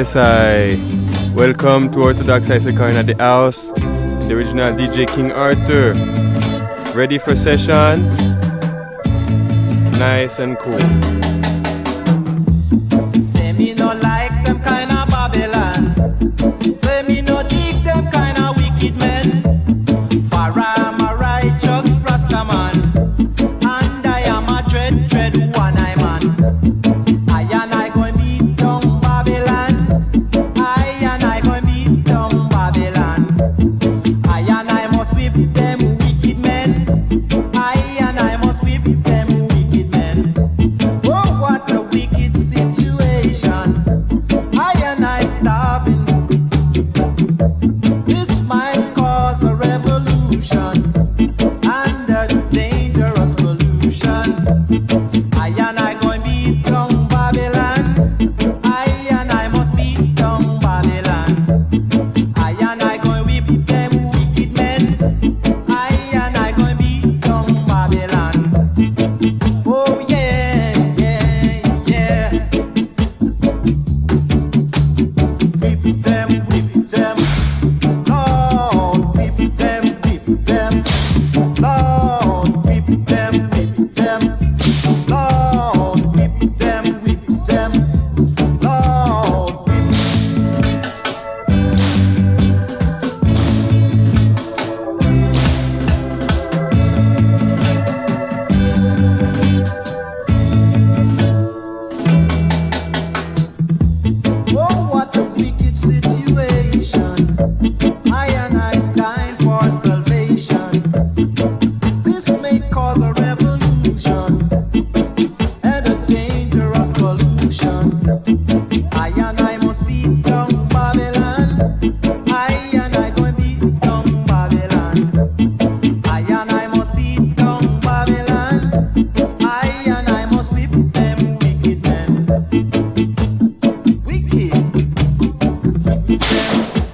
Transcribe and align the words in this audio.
Yes, 0.00 0.16
I 0.16 0.80
welcome 1.34 1.92
to 1.92 2.00
Orthodox 2.00 2.48
Issachar 2.48 2.88
at 2.96 3.06
the 3.06 3.14
house. 3.16 3.66
The 3.72 4.32
original 4.32 4.72
DJ 4.72 5.06
King 5.06 5.30
Arthur. 5.30 5.92
Ready 6.96 7.18
for 7.18 7.36
session? 7.36 8.08
Nice 10.00 10.38
and 10.38 10.58
cool. 10.58 11.19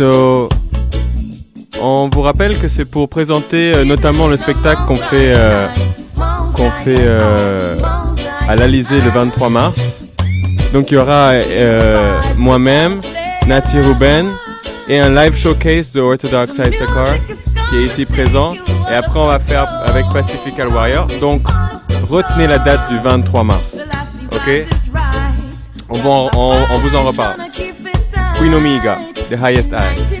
On 0.00 0.48
vous 2.12 2.22
rappelle 2.22 2.58
que 2.58 2.68
c'est 2.68 2.88
pour 2.88 3.08
présenter 3.08 3.74
euh, 3.74 3.84
notamment 3.84 4.28
le 4.28 4.36
spectacle 4.36 4.82
qu'on 4.86 4.94
fait, 4.94 5.34
euh, 5.34 5.66
qu'on 6.54 6.70
fait 6.70 6.98
euh, 6.98 7.76
à 8.48 8.54
l'Alizé 8.56 9.00
le 9.00 9.10
23 9.10 9.48
mars. 9.48 9.74
Donc 10.72 10.90
il 10.90 10.94
y 10.94 10.96
aura 10.98 11.32
moi-même, 12.36 13.00
Nati 13.46 13.80
Ruben 13.80 14.26
et 14.88 15.00
un 15.00 15.14
live 15.14 15.36
showcase 15.36 15.92
de 15.92 16.00
Orthodox 16.00 16.52
Isakar 16.52 17.14
qui 17.70 17.78
est 17.78 17.84
ici 17.84 18.04
présent. 18.04 18.52
Et 18.90 18.94
après 18.94 19.18
on 19.18 19.26
va 19.26 19.38
faire 19.38 19.66
avec 19.86 20.04
Pacifical 20.12 20.68
Warrior. 20.68 21.06
Donc 21.20 21.42
retenez 22.08 22.46
la 22.46 22.58
date 22.58 22.88
du 22.90 22.98
23 22.98 23.44
mars. 23.44 23.76
Ok? 24.32 24.66
On, 25.90 26.28
on 26.34 26.78
vous 26.78 26.94
en 26.94 27.04
reparle. 27.04 27.36
Queen 28.36 28.54
Omega. 28.54 28.98
the 29.28 29.36
highest 29.36 29.72
I. 29.72 30.17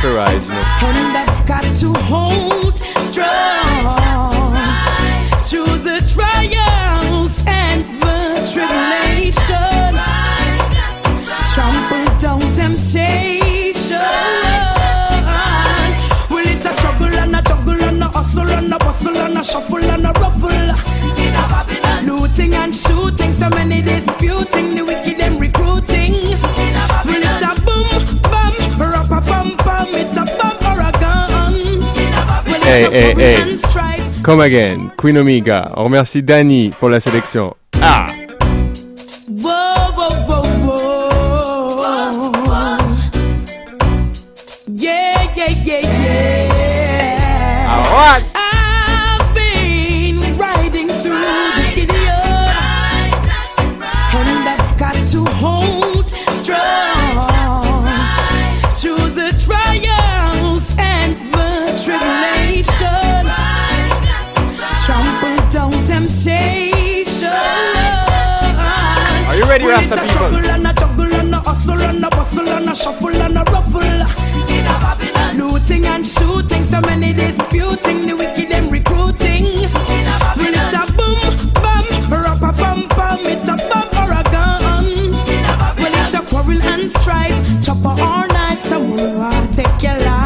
encourage. 0.00 0.46
You. 0.46 0.52
And 0.88 1.16
I've 1.16 1.46
got 1.46 1.62
to 1.62 1.92
hold 2.04 2.78
strong 3.06 3.96
through 5.44 5.78
the 5.78 6.00
trials 6.12 7.42
and 7.46 7.86
the 7.86 8.48
tribulation. 8.52 9.96
Trample 11.54 12.18
down 12.18 12.52
temptation. 12.52 13.98
Well, 16.30 16.46
it's 16.46 16.64
a 16.64 16.74
struggle 16.74 17.14
and 17.14 17.36
a 17.36 17.42
juggle 17.42 17.82
and 17.82 18.02
a 18.02 18.08
hustle 18.08 18.50
and 18.50 18.72
a 18.72 18.78
bustle 18.78 19.16
and 19.16 19.38
a 19.38 19.44
shuffle 19.44 19.84
and 19.84 20.06
a 20.06 20.12
ruffle. 20.12 20.48
Looting 22.04 22.54
and 22.54 22.74
shooting, 22.74 23.32
so 23.32 23.48
many 23.50 23.82
disputing 23.82 24.74
the 24.74 24.84
wicked. 24.84 25.09
hey, 32.70 32.88
hey, 32.92 33.14
hey. 33.14 33.56
Come 34.22 34.40
again, 34.40 34.90
Queen 34.96 35.18
Omega. 35.18 35.72
On 35.76 35.84
remercie 35.84 36.22
Danny 36.22 36.70
pour 36.78 36.88
la 36.88 37.00
sélection. 37.00 37.54
Ah! 37.80 38.06
many 69.60 69.66
we 69.66 69.72
Rasta 69.72 69.94
people. 69.96 70.06
Struggle 70.06 70.50
and 70.50 70.66
a 70.66 70.72
juggle 70.74 71.14
and 71.14 71.34
a 71.34 71.38
hustle 71.38 71.82
and 71.82 72.04
a 72.04 72.10
bustle 72.10 72.48
and 72.48 72.70
a 72.70 72.74
shuffle 72.74 73.22
and 73.22 73.38
a 73.38 73.44
ruffle. 73.44 73.80
Looting 75.36 75.86
and 75.86 76.06
shooting, 76.06 76.64
so 76.64 76.80
many 76.82 77.12
disputing, 77.12 78.06
the 78.06 78.14
wicked 78.16 78.52
and 78.52 78.72
recruiting. 78.72 79.44
Well, 80.36 80.54
it's 80.60 80.74
a 80.74 80.86
boom, 80.96 81.52
bam, 81.54 82.10
rap 82.10 82.42
a 82.42 82.52
bum, 82.52 82.88
bum, 82.88 83.20
it's 83.20 83.48
a 83.48 83.56
bum 83.68 83.88
or 84.00 84.12
a 84.12 84.22
gun. 84.24 84.84
Well, 85.76 86.04
it's 86.04 86.14
a 86.14 86.22
quarrel 86.22 86.62
and 86.64 86.90
strife, 86.90 87.64
chopper 87.64 88.00
or 88.00 88.26
knife, 88.28 88.60
so 88.60 88.82
we'll 88.82 89.52
take 89.52 89.82
your 89.82 89.98
life. 89.98 90.19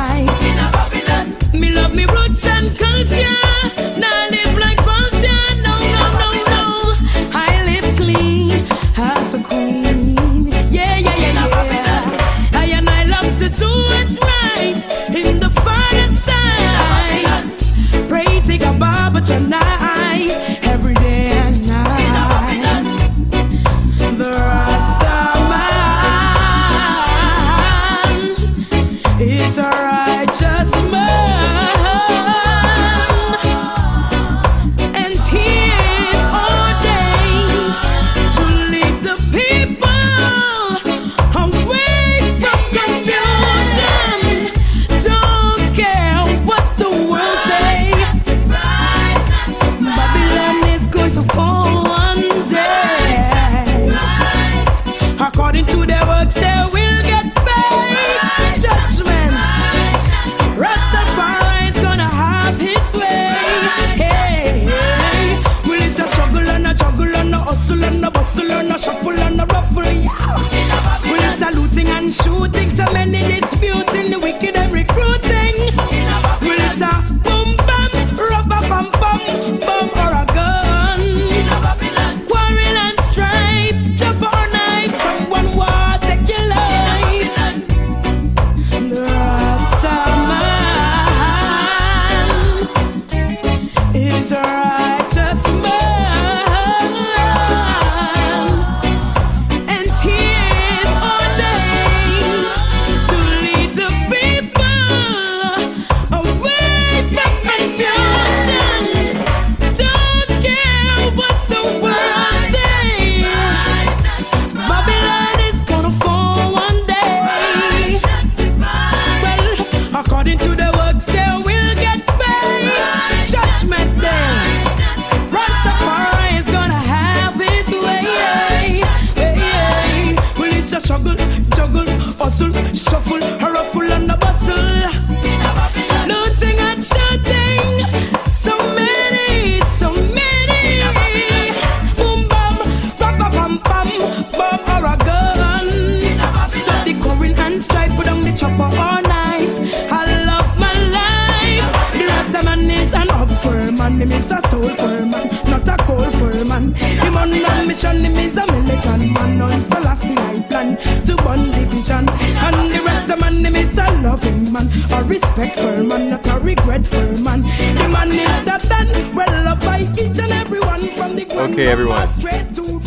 and 72.04 72.12
shoot. 72.12 72.43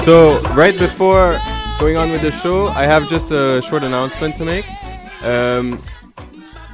So, 0.07 0.39
right 0.55 0.77
before 0.79 1.37
going 1.79 1.97
on 1.97 2.11
with 2.11 2.21
the 2.21 2.31
show, 2.31 2.69
I 2.69 2.85
have 2.85 3.09
just 3.09 3.29
a 3.29 3.61
short 3.61 3.83
announcement 3.83 4.37
to 4.37 4.45
make. 4.45 4.63
Euh, 5.21 5.75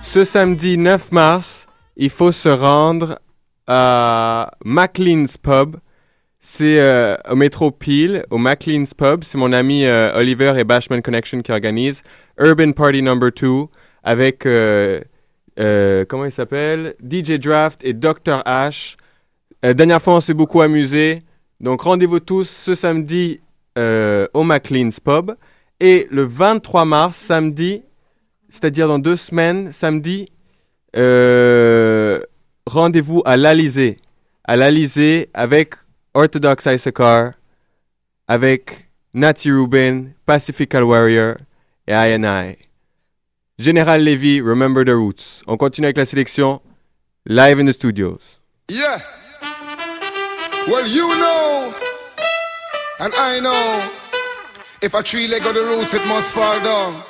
ce 0.04 0.24
samedi 0.24 0.78
9 0.78 1.12
mars, 1.12 1.66
il 1.98 2.12
faut 2.12 2.32
se 2.32 2.48
rendre 2.48 3.18
à 3.66 4.52
McLean's 4.64 5.38
Pub. 5.38 5.78
C'est 6.40 6.80
euh, 6.80 7.16
au 7.28 7.36
métro 7.36 7.72
Peel, 7.72 8.24
au 8.30 8.38
McLean's 8.38 8.94
Pub. 8.94 9.24
C'est 9.24 9.40
mon 9.40 9.52
ami 9.52 9.86
euh, 9.88 10.12
Oliver 10.14 10.54
et 10.60 10.64
Bashman 10.64 11.02
Connection 11.02 11.42
qui 11.42 11.52
organisent 11.52 12.04
Urban 12.38 12.72
Party 12.74 13.02
Number 13.02 13.32
2 13.32 13.64
avec, 14.04 14.46
euh, 14.46 15.02
comment 16.08 16.26
il 16.26 16.32
s'appelle? 16.32 16.94
DJ 17.04 17.40
Draft 17.40 17.84
et 17.84 17.94
Dr. 17.94 18.44
Ash. 18.46 18.96
Euh, 19.66 19.74
dernière 19.74 20.04
fois, 20.04 20.14
on 20.18 20.20
s'est 20.20 20.36
beaucoup 20.36 20.62
amusé. 20.62 21.24
Donc 21.64 21.84
rendez-vous 21.84 22.20
tous 22.20 22.44
ce 22.50 22.76
samedi 22.76 23.40
euh, 23.78 24.28
au 24.34 24.44
McLean's 24.44 25.00
Pub. 25.00 25.32
Et 25.80 26.08
le 26.12 26.24
23 26.24 26.84
mars, 26.84 27.18
samedi, 27.18 27.84
c'est-à-dire 28.50 28.90
dans 28.90 29.00
deux 29.00 29.16
semaines, 29.16 29.72
samedi, 29.72 30.30
euh, 30.98 32.20
rendez-vous 32.68 33.24
à 33.26 33.38
l'Alizé. 33.38 33.98
À 34.44 34.58
l'Alizé 34.58 35.30
avec 35.34 35.76
Orthodox 36.14 36.66
Issachar, 36.66 37.32
avec 38.28 38.90
Natty 39.14 39.50
Rubin, 39.50 40.08
Pacifical 40.26 40.84
Warrior 40.84 41.36
et 41.88 41.94
I&I. 41.94 42.58
Général 43.58 44.04
Levy, 44.04 44.42
Remember 44.42 44.84
the 44.84 44.90
Roots. 44.90 45.44
On 45.48 45.56
continue 45.56 45.88
avec 45.88 45.98
la 45.98 46.06
sélection 46.06 46.62
live 47.26 47.60
in 47.60 47.66
the 47.66 47.74
studios. 47.74 48.20
Yeah. 48.70 49.02
Well, 50.66 50.88
you 50.88 51.08
know, 51.08 51.76
and 53.00 53.14
I 53.16 53.40
know, 53.42 53.92
if 54.82 54.94
a 54.94 55.04
tree 55.04 55.28
leg 55.28 55.46
of 55.46 55.56
the 55.56 55.62
roots, 55.62 55.94
it 55.94 56.06
must 56.08 56.34
fall 56.34 56.58
down. 56.62 57.04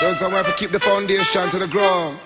Those 0.00 0.22
are 0.22 0.30
why 0.30 0.44
to 0.44 0.52
keep 0.54 0.70
the 0.70 0.78
foundation 0.78 1.50
to 1.50 1.58
the 1.58 1.66
ground. 1.66 2.20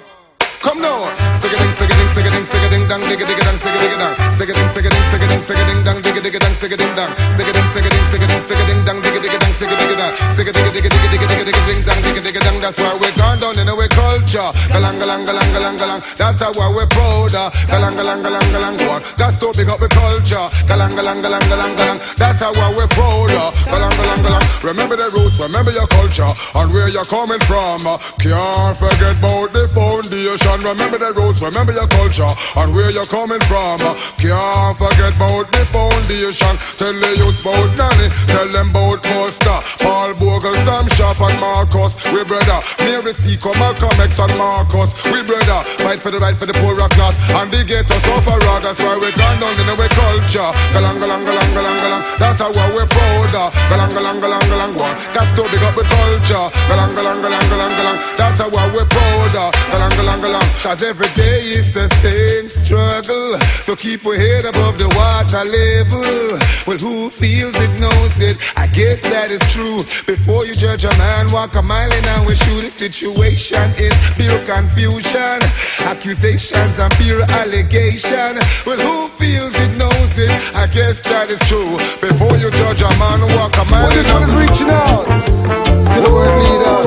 Come 0.65 0.81
now, 0.81 1.13
stick 1.37 1.53
a 1.53 1.57
ding, 1.61 1.73
stick 1.77 1.91
a 1.91 1.95
ding, 1.95 2.09
stick 2.09 2.25
a 2.25 2.31
ding, 2.33 2.45
stick 2.49 2.65
a 2.65 2.69
ding, 2.73 2.89
dang, 2.89 3.03
digga 3.05 3.25
digga 3.29 3.45
dang, 3.45 3.59
stick 3.61 3.77
a 3.77 3.79
digga 3.85 3.99
dang, 4.01 4.33
stick 4.33 4.49
a 4.49 4.53
ding, 4.57 4.69
stick 4.73 4.87
a 4.87 4.89
ding, 4.89 5.05
stick 5.13 5.21
a 5.21 5.27
ding, 5.29 5.43
stick 5.45 5.61
a 5.61 5.65
ding, 5.69 5.85
dang, 5.85 5.99
digga 6.01 6.21
digga 6.25 6.41
dang, 6.41 6.55
stick 6.57 6.73
a 6.73 6.77
ding 6.81 6.95
dang, 6.97 7.13
stick 7.37 7.49
a 7.49 7.53
ding, 7.53 7.69
stick 7.69 7.85
a 7.85 7.91
ding, 7.93 8.05
stick 8.09 8.23
a 8.23 8.27
ding, 8.27 8.41
stick 8.41 8.57
a 8.57 8.65
ding, 8.65 8.81
dang, 8.89 8.99
digga 9.05 9.21
digga 9.21 9.39
dang, 9.45 9.53
stick 9.53 9.69
a 9.69 9.77
digga 9.77 9.97
dang, 10.01 10.15
stick 10.33 10.49
a 10.49 10.53
digga 10.57 10.71
digga 10.73 10.89
digga 10.89 11.09
digga 11.13 11.27
digga 11.29 11.45
digga 11.45 11.63
ding 11.69 11.81
dang, 11.85 12.01
digga 12.01 12.21
digga 12.25 12.41
dang. 12.41 12.61
That's 12.65 12.81
why 12.81 12.97
we're 12.97 13.13
gone 13.13 13.39
down 13.45 13.59
in 13.61 13.69
our 13.69 13.89
culture. 13.93 14.51
Galang 14.73 14.97
galang 14.97 15.23
galang 15.29 15.51
galang 15.53 15.77
galang. 15.77 16.01
That's 16.17 16.57
why 16.57 16.73
we're 16.73 16.89
proud. 16.89 17.35
of. 17.35 17.53
Galang 17.69 17.93
galang 17.93 18.21
galang 18.25 18.49
galang 18.49 18.77
go. 18.81 19.05
That's 19.21 19.37
to 19.45 19.53
big 19.53 19.69
up 19.69 19.81
the 19.85 19.89
culture. 19.93 20.49
Galang 20.65 20.97
galang 20.97 21.21
galang 21.21 21.45
galang 21.45 21.77
galang. 21.77 21.99
That's 22.17 22.41
why 22.41 22.73
we're 22.73 22.89
proud. 22.89 23.31
of. 23.37 23.53
Galang 23.69 23.93
galang 24.01 24.21
galang. 24.25 24.45
Remember 24.65 24.97
the 24.97 25.13
roots, 25.13 25.37
remember 25.45 25.73
your 25.73 25.87
culture 25.89 26.33
and 26.55 26.73
where 26.73 26.89
you're 26.89 27.05
coming 27.05 27.41
from. 27.45 27.85
Can't 28.17 28.77
forget 28.81 29.21
about 29.21 29.53
the 29.53 29.69
foundation. 29.69 30.54
Remember 30.63 30.99
the 30.99 31.13
roots, 31.13 31.43
remember 31.43 31.73
your 31.73 31.89
culture 31.89 32.31
and 32.57 32.75
where 32.75 32.91
you're 32.91 33.09
coming 33.11 33.41
from. 33.51 33.79
Can't 34.21 34.77
forget 34.79 35.17
about 35.17 35.51
the 35.51 35.63
foundation. 35.75 36.55
Tell 36.79 36.95
the 36.95 37.11
youth 37.19 37.43
about 37.43 37.75
Nanny, 37.75 38.09
tell 38.31 38.49
them 38.49 38.71
about 38.71 39.03
Foster, 39.03 39.59
Paul 39.83 40.15
Bogle, 40.15 40.55
Sam 40.63 40.87
Sharpe 40.95 41.21
and 41.27 41.41
Marcus. 41.41 41.99
We 42.13 42.23
brother, 42.23 42.63
Mary 42.87 43.13
Seacole, 43.13 43.59
Malcolm 43.59 43.99
X 43.99 44.19
and 44.19 44.35
Marcus. 44.39 44.95
We 45.11 45.27
brother, 45.27 45.67
fight 45.83 46.01
for 46.01 46.11
the 46.11 46.21
right 46.21 46.39
for 46.39 46.47
the 46.47 46.55
poorer 46.63 46.89
class 46.95 47.19
and 47.35 47.51
the 47.51 47.65
ghetto 47.65 47.99
sufferer. 48.07 48.59
That's 48.63 48.79
why 48.79 48.95
we 48.95 49.11
gone 49.19 49.39
down 49.43 49.55
in 49.59 49.69
our 49.69 49.89
culture. 49.91 50.51
Galang 50.71 50.99
galang 51.03 51.23
galang 51.27 51.51
galang 51.51 51.79
galang. 51.83 52.03
That's 52.19 52.41
how 52.41 52.51
we're 52.75 52.87
proud. 52.87 53.35
of. 53.35 53.51
Galang 53.71 53.91
galang 53.91 54.19
galang 54.23 54.47
galang. 54.47 54.73
That's 55.13 55.33
to 55.35 55.43
big 55.51 55.65
up 55.67 55.75
the 55.75 55.83
culture. 55.83 56.47
Galang 56.71 56.93
galang 56.95 57.21
galang 57.25 57.47
galang 57.51 57.75
galang. 57.75 57.99
That's 58.17 58.41
how 58.41 58.51
we're 58.71 58.87
proud. 58.87 59.31
Galang 59.73 59.95
galang 59.99 60.21
galang. 60.23 60.44
Cause 60.63 60.83
every 60.83 61.09
day 61.15 61.39
is 61.53 61.73
the 61.73 61.89
same 62.01 62.49
struggle 62.49 63.39
to 63.67 63.77
keep 63.77 64.05
our 64.07 64.15
head 64.15 64.45
above 64.45 64.79
the 64.79 64.89
water 64.97 65.45
level. 65.45 66.39
Well, 66.67 66.79
who 66.79 67.11
feels 67.11 67.55
it 67.61 67.73
knows 67.79 68.21
it. 68.21 68.37
I 68.57 68.67
guess 68.67 69.03
that 69.03 69.31
is 69.31 69.45
true. 69.53 69.79
Before 70.07 70.45
you 70.47 70.55
judge 70.55 70.85
a 70.85 70.95
man, 70.97 71.27
walk 71.33 71.55
a 71.55 71.63
mile 71.63 71.93
in 71.93 72.05
and 72.05 72.27
we 72.27 72.35
shoot. 72.35 72.63
The 72.63 72.71
situation 72.71 73.61
is 73.77 73.93
pure 74.17 74.41
confusion, 74.45 75.45
accusations 75.85 76.79
and 76.79 76.93
pure 76.95 77.23
allegation. 77.37 78.41
Well, 78.65 78.81
who 78.81 79.09
feels 79.21 79.55
it 79.61 79.77
knows 79.77 80.17
it. 80.17 80.33
I 80.55 80.67
guess 80.67 81.01
that 81.09 81.29
is 81.31 81.41
true. 81.49 81.77
Before 82.01 82.37
you 82.39 82.51
judge 82.51 82.81
a 82.81 82.91
man, 82.97 83.21
walk 83.37 83.57
a 83.61 83.65
mile 83.69 83.89
Well, 83.89 83.97
this 83.97 84.09
in 84.09 84.15
one 84.15 84.23
is 84.25 84.35
reaching 84.35 84.71
out 84.71 85.05
to 85.07 85.99
the 86.01 86.11
world 86.13 86.37
leaders 86.41 86.87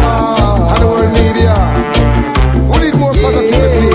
and 0.74 0.82
the 0.82 0.88
world 0.88 1.14
media. 1.14 2.37
We 3.18 3.24
need 3.24 3.24
more 3.24 3.32
positivity 3.32 3.90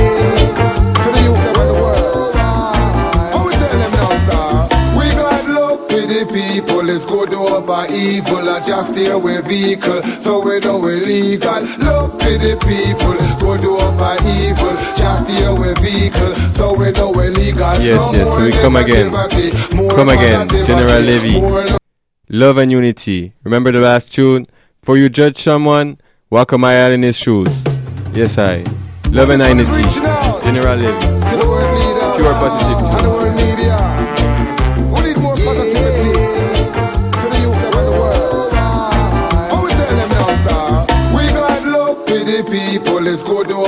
to 1.03 1.09
the 1.13 1.21
youth 1.23 1.57
around 1.57 1.69
the 1.69 1.75
world. 1.75 2.35
How 2.35 3.47
we 3.47 3.53
tell 3.55 3.79
them 3.79 3.93
now, 3.93 4.11
star? 4.27 4.69
We 4.99 5.07
got 5.15 5.49
love 5.49 5.81
for 5.89 6.01
the 6.01 6.27
people. 6.33 6.89
It's 6.91 7.05
good 7.05 7.35
over 7.35 7.87
evil. 7.93 8.49
I 8.49 8.67
just 8.67 8.93
steer 8.93 9.19
with 9.19 9.47
vehicle, 9.47 10.03
so 10.21 10.41
we 10.41 10.59
know 10.61 10.79
we 10.79 11.01
legal. 11.01 11.63
Love 11.79 12.13
for 12.21 12.37
the 12.39 12.57
people. 12.67 13.19
Good 13.39 13.65
over 13.65 14.17
evil. 14.27 14.75
Just 14.97 15.29
steer 15.29 15.55
with 15.55 15.79
vehicle, 15.79 16.35
so 16.53 16.75
we 16.75 16.91
know 16.93 17.11
we 17.13 17.29
legal. 17.31 17.81
Yes, 17.81 18.01
No 18.01 18.19
yes, 18.19 18.35
so 18.35 18.45
we 18.45 18.51
come 18.53 18.77
again. 18.77 19.11
Come 19.91 20.09
again, 20.09 20.49
General 20.49 21.01
Levy. 21.01 21.79
Love 22.29 22.57
and 22.59 22.73
unity. 22.73 23.35
Remember 23.45 23.71
the 23.73 23.81
last 23.81 24.15
tune? 24.15 24.47
For 24.83 24.97
you 24.97 25.09
judge 25.09 25.39
someone, 25.39 25.99
walk 26.31 26.51
a 26.53 26.59
mile 26.59 26.91
in 26.91 27.03
his 27.03 27.17
shoes. 27.17 27.49
Yes, 28.15 28.37
I. 28.37 28.65
Love 29.13 29.29
and 29.29 29.43
This 29.43 29.69
one 29.69 29.81
is 29.85 29.97
unity. 29.97 30.43
General 30.43 30.77
Levy. 30.77 31.01
to 31.31 31.37
the 31.37 31.47
world 31.47 31.75
leaders 31.79 32.17
Pure 32.17 32.33
positivity. 32.33 32.97
and 32.97 33.05
the 33.05 33.11
world 33.11 33.37
media. 33.37 34.93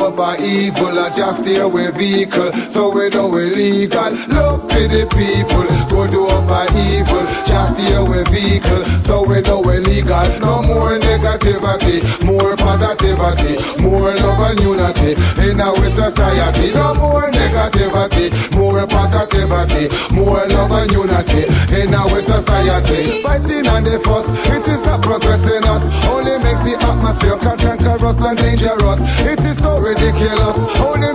Over 0.04 0.37
evil. 0.38 0.99
I 0.99 1.08
just 1.16 1.42
steer 1.42 1.66
with 1.66 1.96
vehicle, 1.96 2.52
so 2.68 2.90
we 2.90 3.08
know 3.08 3.28
we 3.28 3.49
legal. 3.49 4.12
Love 4.37 4.61
for 4.68 4.84
the 4.84 5.08
people. 5.08 5.64
Good 5.88 6.14
over 6.14 6.66
evil. 6.76 7.25
Just 7.49 7.78
steer 7.78 8.04
with 8.04 8.28
vehicle, 8.28 8.84
so 9.00 9.25
we 9.25 9.40
know 9.40 9.61
we 9.62 9.78
legal. 9.78 10.28
No 10.40 10.61
more 10.61 10.99
negativity, 10.99 12.04
more 12.23 12.54
positivity, 12.54 13.56
more 13.80 14.12
love 14.14 14.44
and 14.50 14.61
unity 14.61 15.16
in 15.40 15.61
our 15.61 15.84
society. 15.88 16.75
No 16.75 16.94
more 17.00 17.30
negativity, 17.30 18.28
more 18.54 18.87
positivity, 18.87 19.88
more 20.14 20.44
love 20.49 20.70
and 20.70 20.92
unity 20.92 21.49
in 21.80 21.94
our 21.94 22.20
society. 22.20 23.23
Fighting 23.23 23.66
and 23.66 23.87
the 23.87 23.99
fuss, 24.00 24.28
it 24.52 24.68
is 24.68 24.84
not 24.84 25.00
progressing 25.00 25.64
us. 25.64 25.82
Only 26.04 26.37
makes 26.44 26.61
the 26.61 26.76
atmosphere 26.76 27.38
cantankerous 27.38 28.18
and 28.20 28.37
dangerous. 28.37 29.00
It 29.25 29.40
is 29.40 29.58
so 29.58 29.78
ridiculous. 29.95 30.57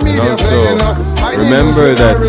Media 0.03 0.31
Also, 0.31 0.47
playing 0.47 0.81
us. 0.81 0.99
Remember 1.37 1.95
that 1.95 2.19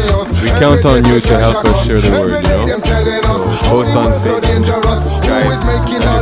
we 0.43 0.49
count 0.59 0.85
on 0.85 1.05
you 1.05 1.21
to 1.21 1.39
help 1.39 1.65
us 1.65 1.87
share 1.87 2.01
the 2.01 2.11
word, 2.11 2.43
you 2.43 2.49
know? 2.49 2.67
them 2.67 2.81
telling 2.83 3.25
us, 3.25 3.43
So, 3.43 3.69
post 3.69 3.97
on 3.97 4.13
Facebook, 4.13 5.23
guys, 5.23 5.70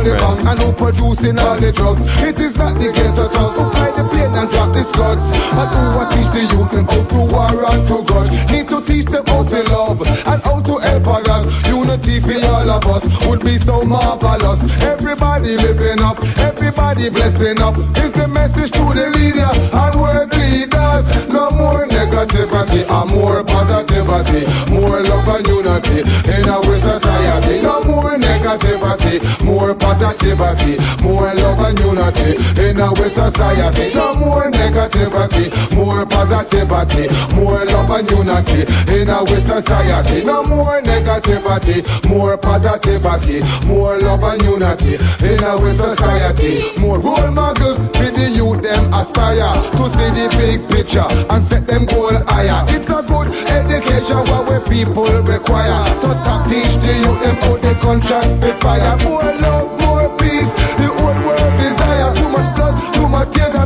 the 0.09 0.17
your 0.17 0.49
and 0.49 0.59
who 0.59 0.71
producing 0.73 1.39
all 1.39 1.59
the 1.59 1.71
drugs? 1.71 2.01
It 2.21 2.39
is 2.39 2.55
not 2.57 2.73
the 2.75 2.91
ghetto 2.91 3.27
thugs 3.29 3.55
who 3.57 3.63
fly 3.69 3.91
the 3.91 4.03
plane 4.09 4.33
and 4.33 4.49
drop 4.49 4.73
the 4.73 4.83
scuds. 4.83 5.23
But 5.53 5.69
who 5.69 5.81
will 5.97 6.09
teach 6.09 6.29
the 6.33 6.43
youth 6.49 6.73
and 6.73 6.87
go 6.87 6.99
to 7.05 7.19
war 7.29 7.53
and 7.69 7.87
to 7.87 8.03
grudge? 8.03 8.31
Need 8.49 8.67
to 8.69 8.81
teach 8.81 9.05
them 9.05 9.25
how 9.25 9.43
to 9.43 9.63
love 9.69 10.01
and 10.01 10.41
how 10.41 10.61
to 10.61 10.73
help 10.77 11.07
others. 11.07 11.45
Unity 11.67 12.19
for 12.19 12.39
all 12.47 12.69
of 12.69 12.85
us 12.87 13.03
would 13.27 13.41
be 13.41 13.57
so 13.57 13.83
marvelous. 13.83 14.61
Everybody 14.81 15.57
living 15.57 16.01
up, 16.01 16.17
everybody 16.37 17.09
blessing 17.09 17.61
up. 17.61 17.77
Is 17.97 18.11
the 18.13 18.27
message 18.27 18.71
to 18.71 18.83
the 18.93 19.09
leader 19.13 19.51
and 19.53 19.95
world 19.99 20.31
leaders? 20.33 21.05
No 21.29 21.51
more 21.51 21.85
negativity 21.87 22.81
and 22.87 23.09
more 23.11 23.43
positivity, 23.43 24.41
more 24.73 25.01
love 25.01 25.27
and 25.27 25.47
unity 25.47 25.99
in 26.33 26.49
our 26.49 26.75
society. 26.77 27.61
No 27.61 27.83
more 27.83 28.17
negativity, 28.17 29.21
more 29.43 29.75
positivity, 29.75 29.98
more 29.99 31.33
love 31.33 31.59
and 31.59 31.79
unity 31.79 32.61
in 32.61 32.79
our 32.79 33.09
society. 33.09 33.93
No 33.93 34.15
more 34.15 34.49
negativity, 34.49 35.51
more 35.75 36.05
positivity, 36.05 37.09
more 37.35 37.65
love 37.65 37.89
and 37.91 38.09
unity 38.09 38.61
in 38.93 39.09
our 39.09 39.27
society. 39.27 40.23
No 40.23 40.45
more 40.45 40.81
negativity, 40.81 41.83
more 42.09 42.37
positivity, 42.37 43.41
more 43.67 43.97
love 43.97 44.23
and 44.23 44.41
unity 44.41 44.95
in 45.25 45.43
our 45.43 45.69
society. 45.73 46.79
More 46.79 46.99
role 46.99 47.31
models 47.31 47.79
the 48.19 48.29
youth 48.29 48.61
them 48.61 48.93
aspire 48.93 49.53
to 49.77 49.89
see 49.89 50.09
the 50.17 50.27
big 50.37 50.67
picture 50.69 51.07
and 51.29 51.43
set 51.43 51.65
them 51.65 51.85
goal 51.85 52.15
higher. 52.27 52.65
It's 52.69 52.89
a 52.89 53.01
good 53.03 53.27
education 53.47 54.17
what 54.29 54.43
we 54.49 54.57
people 54.69 55.09
require. 55.23 55.83
So 55.99 56.13
top 56.25 56.47
teach 56.49 56.75
the 56.83 56.93
youth 57.03 57.21
them 57.23 57.35
put 57.37 57.61
the 57.61 57.73
contract 57.81 58.41
with 58.41 58.59
fire. 58.61 58.97
More 59.03 59.23
love, 59.23 59.88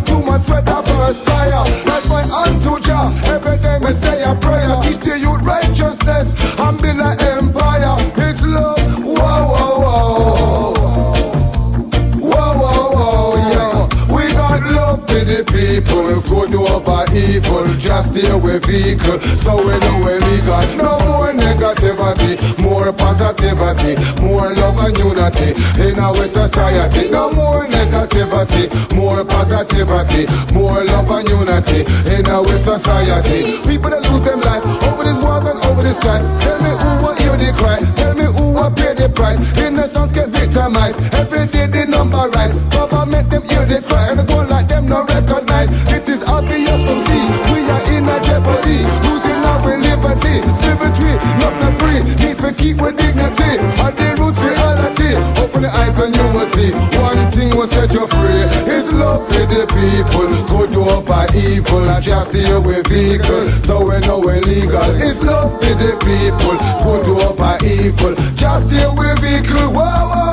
too 0.05 0.21
much 0.21 0.43
sweat 0.43 0.69
and 0.69 0.85
perspire. 0.85 1.63
That's 1.85 2.07
my 2.09 2.23
unto 2.43 2.79
Jah. 2.79 3.11
Every 3.25 3.57
day 3.57 3.79
me 3.79 3.93
say 4.01 4.23
a 4.23 4.35
prayer. 4.35 4.79
Teach 4.81 4.99
the 5.03 5.19
youth 5.19 5.41
righteousness 5.43 6.27
and 6.59 6.81
build 6.81 6.99
an 6.99 7.19
empire. 7.21 7.95
It's 8.17 8.41
love. 8.41 8.79
Whoa, 9.03 9.13
whoa, 9.53 9.79
whoa. 9.83 10.73
Whoa, 12.19 12.57
whoa, 12.61 12.89
whoa, 12.95 13.35
yeah. 13.53 14.15
We 14.15 14.31
got 14.33 14.61
love 14.71 14.99
for 15.07 15.23
the 15.23 15.43
people, 15.45 16.05
good 16.29 16.55
over 16.55 17.05
evil, 17.15 17.65
just 17.78 18.13
deal 18.13 18.39
with 18.39 18.65
vehicle. 18.65 19.19
So 19.21 19.58
we 19.58 19.78
know 19.80 19.99
where 20.04 20.19
we 20.19 20.38
got 20.45 20.67
no 20.78 20.97
more 21.08 21.32
negativity, 21.34 22.38
more 22.60 22.91
positivity, 22.93 23.95
more 24.21 24.54
love 24.54 24.80
and 24.80 24.97
unity 24.97 25.49
in 25.82 25.99
our 25.99 26.26
society. 26.26 27.10
No 27.10 27.32
more 27.32 27.67
negativity, 27.67 28.69
more 28.95 29.23
positivity, 29.23 30.28
more 30.54 30.84
love 30.84 31.10
and 31.12 31.30
unity 31.30 31.86
in 32.10 32.28
our 32.28 32.58
society. 32.58 33.58
People 33.67 33.89
that 33.91 34.02
lose 34.10 34.23
them 34.23 34.41
life 34.41 34.63
over 34.84 35.04
this 35.04 35.21
wars 35.21 35.45
and 35.45 35.60
over 35.65 35.84
this 35.84 35.97
strife. 35.97 36.23
Tell 36.41 36.60
me 36.62 36.69
who 36.69 36.91
will 37.04 37.15
hear 37.15 37.38
the 37.38 37.54
cry, 37.58 37.80
tell 37.95 38.13
me 38.13 38.26
who 38.26 38.54
will 38.54 38.71
pay 38.71 38.93
the 38.93 39.10
price. 39.10 39.38
Innocents 39.58 40.12
get 40.12 40.30
victimized, 40.30 40.99
every 41.13 41.47
day 41.47 41.67
the 41.67 41.86
number 41.86 42.30
rise. 42.30 42.54
Government 42.73 43.30
them 43.30 43.43
hear 43.43 43.65
the 43.65 43.82
cry 43.88 44.10
and 44.12 44.28
go 44.28 44.38
like 44.43 44.67
them 44.67 44.88
no 44.88 45.04
recognize. 45.06 45.69
It 45.89 46.08
is 46.10 46.23
obvious 46.23 46.84
see 47.07 47.25
we 47.51 47.59
are 47.69 47.83
in 47.95 48.07
a 48.07 48.17
jeopardy, 48.23 48.79
losing 49.05 49.41
our 49.51 49.77
liberty. 49.77 50.35
Spiritually, 50.59 51.15
not 51.39 51.53
not 51.61 51.73
free. 51.79 52.01
Need 52.21 52.37
to 52.39 52.53
keep 52.53 52.81
with 52.81 52.97
dignity. 52.97 53.51
At 53.79 53.95
the 53.97 54.15
roots 54.19 54.39
reality. 54.39 55.11
Open 55.41 55.61
the 55.63 55.71
eyes 55.71 55.97
and 55.99 56.15
you 56.15 56.27
will 56.33 56.47
see. 56.55 56.71
One 56.99 57.31
thing 57.31 57.55
will 57.55 57.67
set 57.67 57.93
you 57.93 58.05
free. 58.07 58.43
It's 58.75 58.91
love 58.91 59.25
for 59.27 59.45
the 59.53 59.63
people. 59.77 60.27
Good 60.51 60.75
over 60.77 61.25
evil. 61.35 61.89
And 61.89 62.03
just 62.03 62.31
deal 62.31 62.61
with 62.61 62.87
vehicle. 62.87 63.47
So 63.63 63.85
we 63.87 63.99
know 63.99 64.19
we're 64.19 64.41
legal. 64.41 64.95
It's 64.99 65.23
love 65.23 65.51
for 65.59 65.75
the 65.75 65.91
people. 66.03 66.57
Good 66.83 67.07
over 67.27 67.57
evil. 67.65 68.15
Just 68.35 68.69
deal 68.69 68.95
with 68.95 69.19
vehicle. 69.19 69.71
Whoa, 69.71 69.83
whoa. 70.11 70.33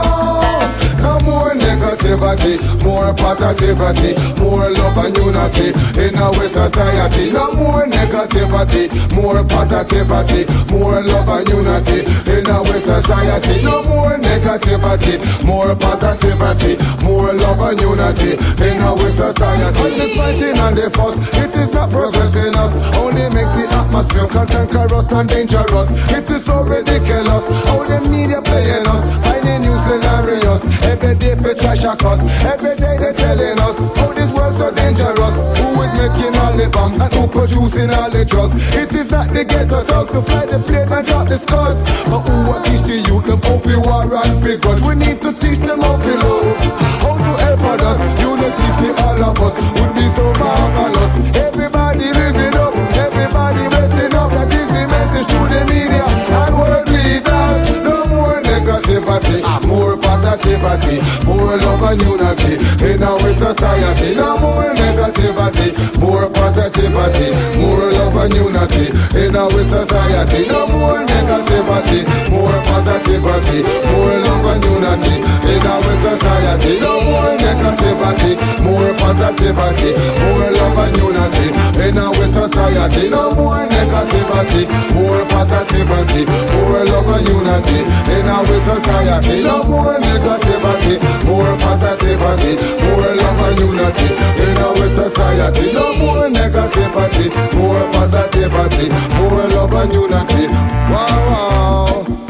Negativity, 2.01 2.83
more 2.83 3.13
positivity, 3.13 4.17
more 4.41 4.71
love 4.71 4.97
and 4.97 5.17
unity 5.17 5.69
in 6.01 6.17
our 6.17 6.49
society. 6.49 7.31
No 7.31 7.53
more 7.53 7.85
negativity, 7.87 8.89
more 9.15 9.45
positivity, 9.45 10.47
more 10.73 11.03
love 11.03 11.29
and 11.29 11.49
unity 11.49 12.01
in 12.31 12.47
our 12.49 12.75
society. 12.81 13.63
No 13.63 13.83
more 13.85 14.17
negativity, 14.17 15.45
more 15.45 15.77
positivity, 15.77 17.05
more 17.05 17.35
love 17.35 17.61
and 17.61 17.81
unity 17.81 18.33
in 18.65 18.81
our 18.81 19.09
society. 19.11 19.79
All 19.79 19.91
this 19.91 20.17
fighting 20.17 20.57
and 20.57 20.77
the 20.77 20.91
fuss, 20.91 21.19
it 21.35 21.55
is 21.55 21.73
not 21.75 21.91
progressing 21.91 22.57
us. 22.57 22.75
Only 22.97 23.29
makes 23.29 23.53
the 23.61 23.69
atmosphere 23.71 24.27
cantankerous 24.27 25.13
and 25.13 25.29
dangerous. 25.29 25.91
It 26.11 26.31
is 26.31 26.45
so 26.47 26.63
ridiculous 26.63 27.47
how 27.67 27.85
the 27.85 28.09
media 28.09 28.41
playing 28.41 28.87
us, 28.87 29.05
finding 29.23 29.61
new 29.63 29.79
scenarios. 29.79 30.65
Every 30.83 31.15
day 31.15 31.35
for 31.37 31.55
trash 31.55 31.85
a. 31.98 32.46
Every 32.46 32.76
day 32.76 32.96
they're 32.98 33.12
telling 33.12 33.59
us 33.59 33.79
how 33.96 34.12
this 34.12 34.33
world's 34.33 34.57
so 34.59 34.70
dangerous. 34.70 35.35
Who 35.59 35.83
is 35.83 35.92
making 35.98 36.37
all 36.37 36.55
the 36.57 36.68
bombs 36.70 37.00
and 37.00 37.12
who 37.12 37.26
producing 37.26 37.90
all 37.90 38.11
the 38.11 38.24
drugs? 38.24 38.55
It 38.74 38.92
is 38.92 39.11
not 39.11 39.31
the 39.31 39.44
ghetto 39.44 39.83
thugs 39.85 40.12
to 40.12 40.22
fly 40.22 40.46
the 40.46 40.59
plane 40.59 40.88
and 40.92 41.07
drop 41.07 41.29
the 41.29 41.38
scuds. 41.38 41.81
But 42.07 42.20
who 42.20 42.35
will 42.46 42.62
teach 42.62 42.83
the 42.87 42.98
youth 43.09 43.26
them 43.26 43.40
how 43.42 43.59
to 43.59 43.81
war 43.81 44.07
and 44.22 44.42
fi 44.42 44.57
grudge? 44.57 44.83
We 44.83 44.94
need 44.94 45.20
to 45.22 45.33
teach 45.33 45.59
them 45.59 45.81
how 45.81 45.96
to 45.98 46.14
love. 46.22 46.57
How 47.03 47.16
to 47.18 47.33
help 47.42 47.61
others. 47.74 47.98
Unity 48.20 48.68
for 48.79 48.92
all 49.03 49.24
of 49.24 49.40
us 49.40 49.57
would 49.79 49.92
be 49.94 50.07
so 50.14 50.24
marvelous. 50.38 51.12
Everybody 51.35 52.12
living 52.12 52.55
up, 52.55 52.74
everybody 52.94 53.64
resting 53.74 54.14
up. 54.14 54.31
That 54.31 54.53
is 54.53 54.68
the 54.68 54.85
message 54.87 55.26
to 55.33 55.40
the 55.53 55.61
media 55.66 56.05
and 56.07 56.55
world 56.55 56.88
leaders. 56.88 57.59
No 57.83 58.07
more 58.07 58.42
negativity, 58.42 59.42
more 59.66 59.89
positivity, 60.20 61.00
more 61.24 61.56
love 61.56 61.83
and 61.83 62.02
unity. 62.02 62.54
In 62.85 63.02
our 63.02 63.33
society. 63.33 64.14
No 64.14 64.38
more 64.38 64.74
negativity, 64.74 65.72
more 65.98 66.28
positivity, 66.28 67.33
more 67.59 67.90
love 67.92 68.16
and 68.16 68.35
unity. 68.35 68.87
In 69.16 69.37
our 69.37 69.50
society. 69.64 70.48
No 70.48 70.66
more 70.68 71.00
negativity, 71.04 72.04
more 72.30 72.61
positivity, 72.68 73.62
more 73.88 74.18
love 74.20 74.44
and 74.44 74.64
unity. 74.64 75.16
In 75.52 75.66
our 75.66 75.92
society. 76.04 76.80
No 76.80 77.00
more 77.09 77.37
negativity, 77.40 78.33
more 78.62 78.92
positivity, 79.00 79.90
more 80.20 80.50
love 80.50 80.78
and 80.85 80.96
unity. 80.96 81.46
In 81.80 81.98
our 81.98 82.26
society. 82.28 83.09
No 83.09 83.35
more 83.35 83.64
negativity, 83.66 84.68
more 84.94 85.24
positivity, 85.33 86.24
more 86.52 86.85
love 86.85 87.09
and 87.09 87.28
unity. 87.28 87.78
In 88.12 88.28
our 88.28 88.44
society. 88.61 89.42
No 89.42 89.64
more 89.64 89.98
negativity, 90.11 90.99
more 91.25 91.57
positivity, 91.59 92.53
more 92.85 93.14
love 93.14 93.40
and 93.46 93.59
unity 93.59 94.09
in 94.44 94.57
our 94.59 94.87
society. 94.88 95.73
No 95.73 95.94
more 95.96 96.29
negativity, 96.29 97.27
more 97.55 97.85
positivity, 97.92 98.88
more 99.18 99.46
love 99.49 99.73
and 99.73 99.92
unity. 99.92 100.46
Wow, 100.90 101.07
wow. 101.31 102.30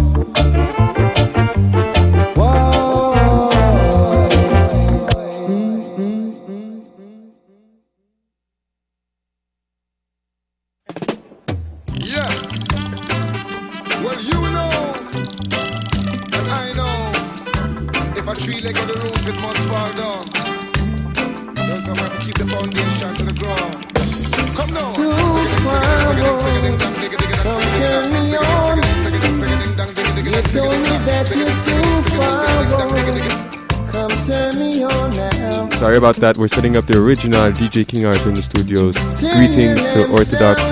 About 36.01 36.17
that. 36.17 36.39
We're 36.39 36.49
setting 36.49 36.79
up 36.79 36.87
the 36.87 36.99
original 36.99 37.53
DJ 37.53 37.87
King 37.87 38.07
Art 38.07 38.25
in 38.25 38.33
the 38.33 38.41
studios. 38.41 38.97
Greetings 39.37 39.85
to 39.93 40.11
Orthodox 40.11 40.63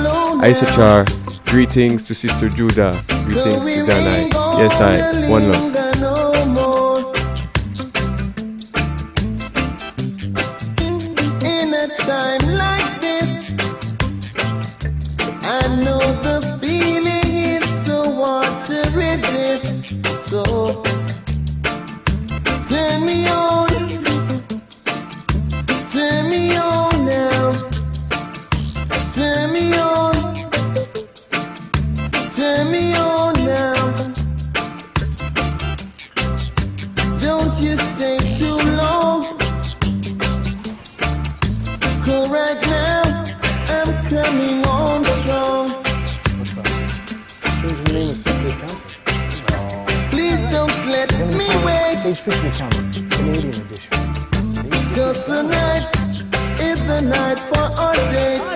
Issachar. 0.42 1.04
Greetings 1.44 2.04
to 2.04 2.14
Sister 2.14 2.48
Judah. 2.48 3.04
Greetings 3.26 3.56
to 3.56 3.84
Danai. 3.84 4.32
Yes, 4.56 4.80
I. 4.80 5.28
One 5.28 5.52
love. 5.52 5.87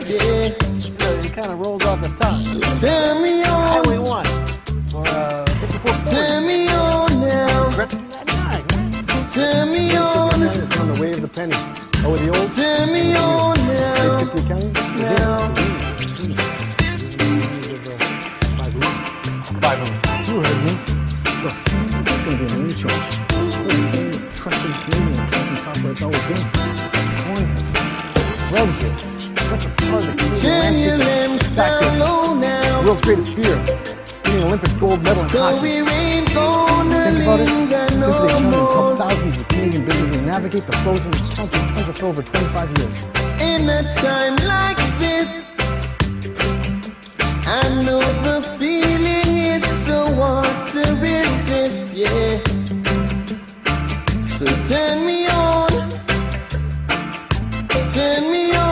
Yeah. 0.07 0.51
It 1.25 1.33
kind 1.33 1.51
of 1.51 1.59
rolls 1.61 1.85
off 1.87 2.01
the 2.03 2.09
tongue. 2.21 2.43
Turn 2.81 3.23
me 3.23 3.43
on. 3.45 3.85
Highway 3.85 3.97
on, 3.99 4.05
1 4.05 4.53
or 4.95 5.09
uh, 5.09 5.47
54 5.47 5.93
turn 6.13 6.47
me 6.47 6.69
on 6.69 7.21
now, 7.21 7.71
turn 9.31 9.71
me 9.71 9.97
on, 9.97 10.43
It's 10.43 10.81
on 10.81 10.93
the 10.93 10.99
way 11.01 11.11
of 11.13 11.23
the 11.23 11.29
penny. 11.29 11.57
Oh, 12.05 12.17
the 12.17 12.29
old 12.29 12.53
turn 12.53 12.93
me 12.93 13.15
on 13.17 13.57
now, 13.69 14.19
50 14.19 14.49
county? 14.49 14.73
Now. 15.01 15.39
Five 19.63 19.81
of 19.81 19.87
them. 19.87 19.95
You 20.27 20.41
heard 20.43 20.61
me. 20.65 20.73
Look, 21.43 21.57
it's 22.03 22.21
going 22.23 22.37
to 22.37 22.45
be 22.45 22.45
a 22.45 22.57
name 22.59 22.75
change. 22.77 23.13
It's 23.31 23.57
the 23.57 23.71
same 23.93 24.17
trusted 24.31 24.75
Canadian 24.83 25.17
accounting 25.25 25.57
software 25.57 25.93
it's 25.93 26.03
always 26.03 26.25
been. 26.27 26.43
Cornhead. 27.23 27.73
Redfield. 28.53 28.99
Such 28.99 29.12
a 29.93 30.01
part 30.01 30.09
of 30.09 30.17
the 30.17 30.37
Canadian 30.41 30.99
Turn 31.01 31.31
your 31.31 31.57
Back 31.57 31.83
down 31.83 31.99
low 31.99 32.35
now, 32.35 32.83
World's 32.83 33.03
greatest 33.03 33.37
beer. 33.37 33.57
Winning 34.25 34.47
Olympic 34.47 34.81
gold 34.81 35.03
medal 35.03 35.23
in 35.23 35.29
hockey. 35.29 35.83
we 35.83 35.91
ain't 35.91 36.33
gonna 36.33 37.11
Think 37.11 37.23
about 37.23 37.41
it. 37.41 37.51
Simply 37.51 38.29
has 38.33 38.73
helped 38.73 38.99
thousands 38.99 39.39
of 39.41 39.49
Canadian 39.49 39.85
businesses 39.85 40.23
navigate 40.23 40.67
the 40.67 40.73
frozen 40.79 41.13
counting 41.37 41.75
tundra 41.75 41.95
for 41.95 42.07
over 42.07 42.23
25 42.23 42.79
years. 42.79 43.05
In 43.41 43.69
a 43.69 43.83
time 43.95 44.37
like 44.49 44.81
this, 44.99 45.47
I 47.47 47.69
know 47.85 48.01
the 48.27 48.41
feeling 48.59 49.37
is 49.37 49.65
so 49.87 50.07
hard 50.15 50.71
to 50.71 50.83
resist, 51.05 51.95
yeah. 51.95 52.39
So 54.23 54.47
turn 54.71 55.07
me 55.07 55.29
on, 55.29 55.71
turn 57.91 58.33
me 58.33 58.55
on 58.57 58.72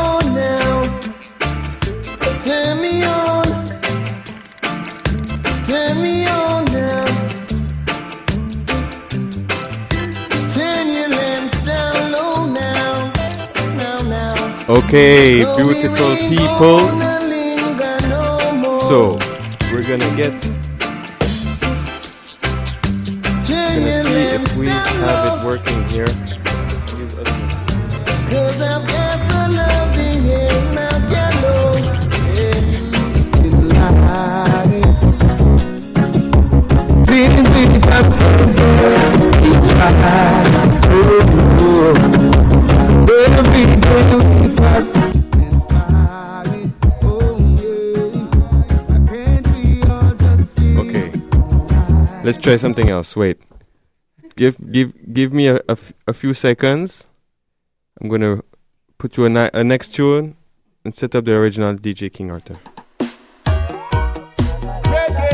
Okay, 14.70 15.42
beautiful 15.56 16.14
people. 16.30 16.78
So, 18.86 19.18
we're 19.72 19.82
gonna 19.82 20.14
get 20.14 20.30
gonna 23.48 24.04
see 24.04 24.26
if 24.30 24.56
we 24.56 24.68
have 24.68 25.26
it 25.26 25.44
working 25.44 25.88
here. 25.88 26.06
I've 39.82 40.02
got 40.02 40.52
the 40.52 40.59
Let's 52.30 52.40
try 52.40 52.54
something 52.54 52.88
else. 52.88 53.16
Wait. 53.16 53.42
Give 54.36 54.54
give 54.70 54.92
give 55.12 55.32
me 55.32 55.48
a, 55.48 55.56
a, 55.66 55.74
f- 55.74 55.92
a 56.06 56.12
few 56.14 56.32
seconds. 56.32 57.08
I'm 58.00 58.08
gonna 58.08 58.42
put 58.98 59.16
you 59.16 59.24
a, 59.24 59.28
ni- 59.28 59.50
a 59.52 59.64
next 59.64 59.94
tune 59.96 60.36
and 60.84 60.94
set 60.94 61.16
up 61.16 61.24
the 61.24 61.34
original 61.34 61.74
DJ 61.74 62.06
King 62.12 62.30
Arthur. 62.30 62.60
Reggae, 64.62 65.29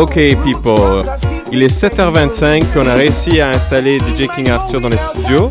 Ok 0.00 0.14
people, 0.42 1.04
il 1.52 1.62
est 1.62 1.66
7h25 1.66 2.64
puis 2.64 2.80
on 2.82 2.86
a 2.86 2.94
réussi 2.94 3.38
à 3.38 3.50
installer 3.50 3.98
DJ 3.98 4.28
King 4.34 4.48
Arthur 4.48 4.80
dans 4.80 4.88
les 4.88 4.96
studios. 4.96 5.50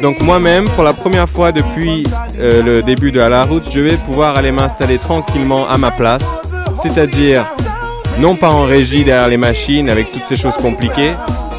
Donc 0.00 0.20
moi-même, 0.20 0.68
pour 0.70 0.84
la 0.84 0.92
première 0.92 1.28
fois 1.28 1.50
depuis 1.50 2.04
euh, 2.38 2.62
le 2.62 2.82
début 2.84 3.10
de 3.10 3.18
la 3.18 3.42
route, 3.42 3.68
je 3.68 3.80
vais 3.80 3.96
pouvoir 3.96 4.36
aller 4.36 4.52
m'installer 4.52 4.96
tranquillement 4.96 5.68
à 5.68 5.76
ma 5.76 5.90
place. 5.90 6.40
C'est-à-dire, 6.80 7.52
non 8.20 8.36
pas 8.36 8.50
en 8.50 8.62
régie 8.62 9.02
derrière 9.02 9.26
les 9.26 9.36
machines 9.36 9.90
avec 9.90 10.12
toutes 10.12 10.22
ces 10.22 10.36
choses 10.36 10.56
compliquées, 10.62 11.14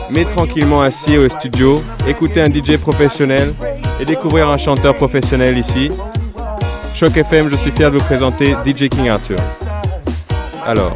mais 0.09 0.23
tranquillement 0.23 0.81
assis 0.81 1.17
au 1.17 1.27
studio, 1.27 1.83
écouter 2.07 2.41
un 2.41 2.49
DJ 2.49 2.77
professionnel 2.77 3.53
et 3.99 4.05
découvrir 4.05 4.49
un 4.49 4.57
chanteur 4.57 4.95
professionnel 4.95 5.57
ici. 5.57 5.91
Choc 6.93 7.17
FM, 7.17 7.49
je 7.49 7.57
suis 7.57 7.71
fier 7.71 7.91
de 7.91 7.97
vous 7.97 8.05
présenter 8.05 8.55
DJ 8.65 8.87
King 8.87 9.09
Arthur. 9.09 9.37
Alors, 10.65 10.95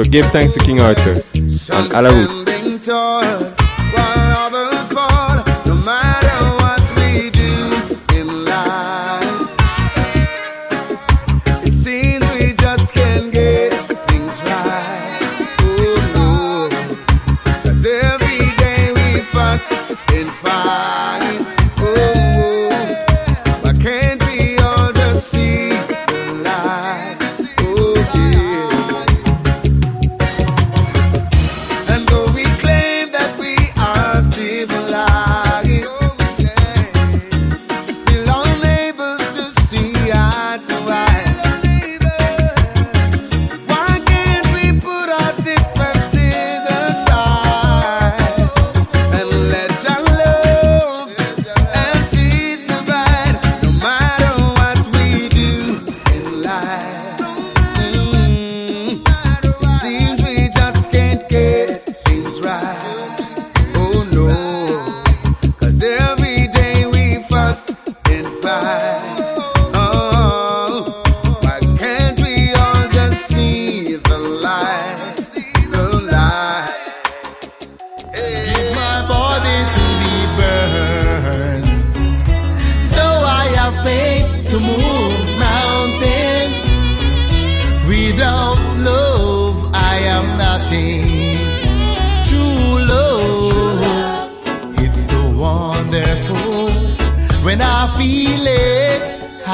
So 0.00 0.08
give 0.08 0.24
thanks 0.32 0.54
to 0.54 0.60
King 0.60 0.80
Arthur. 0.80 1.22
Some 1.50 1.90
à 1.92 2.00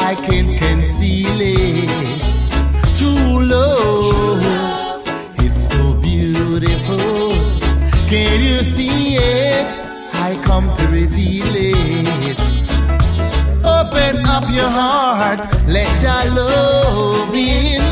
I 0.09 0.14
can't 0.14 0.57
conceal 0.57 1.40
it. 1.40 1.90
True 2.97 3.42
love, 3.42 5.03
it's 5.45 5.62
so 5.69 6.01
beautiful. 6.01 7.35
Can 8.09 8.40
you 8.40 8.59
see 8.75 9.16
it? 9.16 9.66
I 10.14 10.40
come 10.45 10.73
to 10.77 10.87
reveal 10.87 11.53
it. 11.57 12.38
Open 13.66 14.25
up 14.27 14.45
your 14.55 14.71
heart, 14.71 15.40
let 15.66 15.90
your 16.01 16.25
love 16.38 17.35
in. 17.35 17.83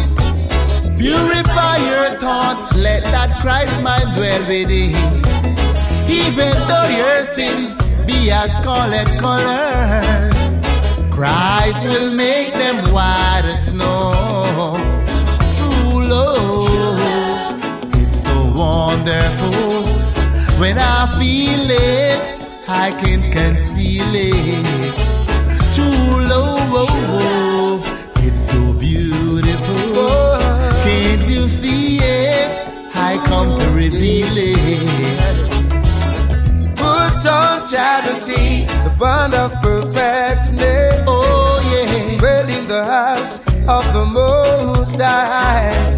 Purify 0.97 1.79
your 1.79 2.11
thoughts, 2.21 2.77
let 2.77 3.03
that 3.11 3.31
Christ 3.43 3.75
mind 3.83 4.15
dwell 4.15 4.43
within. 4.47 4.95
Even 6.09 6.53
though 6.69 6.89
your 6.95 7.25
sins 7.35 7.75
be 8.07 8.31
as 8.31 8.53
scarlet 8.61 9.09
colors, 9.19 10.35
Christ 11.15 11.85
will 11.87 12.13
make 12.13 12.53
them 12.55 12.93
white 12.93 13.43
as 13.45 13.67
snow. 13.67 14.77
True 15.57 16.03
love, 16.09 17.61
it's 17.95 18.21
so 18.25 18.37
wonderful. 18.53 19.85
When 20.59 20.77
I 20.77 21.07
feel 21.19 21.71
it, 21.71 22.21
I 22.69 22.91
can 23.01 23.21
conceal 23.31 24.13
it. 24.13 24.95
True 25.77 26.27
love, 26.27 27.85
it's 28.27 28.43
so 28.51 28.73
beautiful. 28.73 30.39
Can't 30.83 31.23
you 31.29 31.49
see 31.49 31.99
it? 31.99 32.51
I 32.97 33.23
come 33.27 33.57
to 33.57 33.67
reveal 33.71 34.35
it. 34.37 35.39
Put 36.77 37.25
on 37.25 37.65
charity, 37.71 38.67
the 38.83 38.93
bond 38.99 39.35
of 39.35 39.53
perfectness. 39.63 39.94
Of 43.69 43.85
the 43.95 44.05
Most 44.05 45.01
High. 45.01 45.97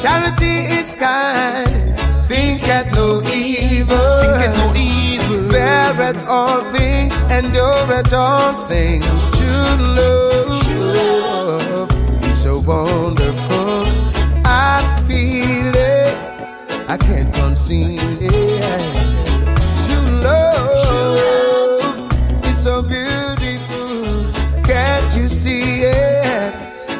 Charity 0.00 0.66
is 0.80 0.96
kind, 0.96 1.94
think 2.26 2.66
at 2.66 2.92
no 2.92 3.20
evil. 3.32 3.96
Think 3.96 4.42
at 4.42 4.56
no 4.56 4.72
evil. 4.74 5.48
Bear 5.50 6.00
at 6.00 6.26
all 6.26 6.62
things, 6.72 7.14
endure 7.30 7.92
at 7.92 8.12
all 8.12 8.66
things. 8.68 9.04
True 9.36 9.76
love 9.96 11.90
is 12.24 12.42
so 12.42 12.60
wonderful. 12.60 13.84
I 14.44 14.82
feel 15.06 15.72
it, 15.74 16.16
I 16.88 16.96
can't 16.96 17.32
conceal 17.34 18.18
it. 18.20 18.32
True 19.84 20.10
love 20.20 22.10
is 22.46 22.58
so 22.62 22.82
beautiful. 22.82 24.32
Can't 24.64 25.14
you 25.16 25.28
see? 25.28 25.81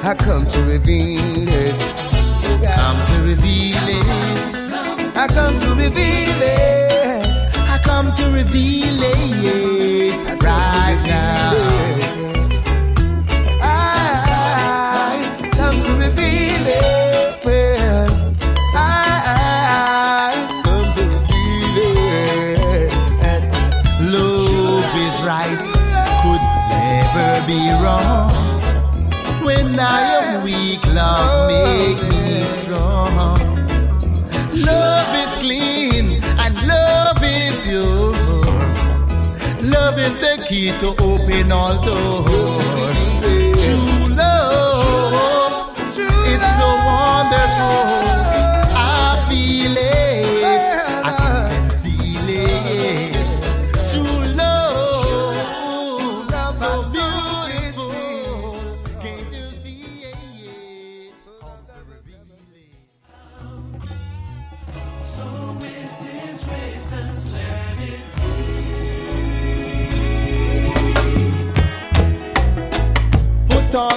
I 0.05 0.15
come 0.15 0.47
to 0.49 0.63
reveal 0.65 1.49
it. 1.49 1.81
Come 2.75 3.07
to 3.07 3.23
reveal 3.23 3.77
it. 3.87 5.17
I 5.17 5.29
come 5.29 5.61
to 5.61 5.69
reveal 5.77 6.43
it. 6.43 7.55
I 7.55 7.79
come 7.85 8.13
to 8.17 8.25
reveal 8.33 9.01
it 9.01 9.42
key 40.53 40.71
to 40.81 40.89
open 41.03 41.51
all 41.51 41.75
doors. 41.83 42.92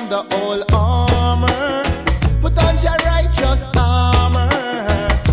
On 0.06 0.10
the 0.10 0.36
whole 0.36 0.64
armor. 0.74 1.84
Put 2.42 2.58
on 2.64 2.76
your 2.80 2.98
righteous 3.06 3.62
armor. 3.78 4.50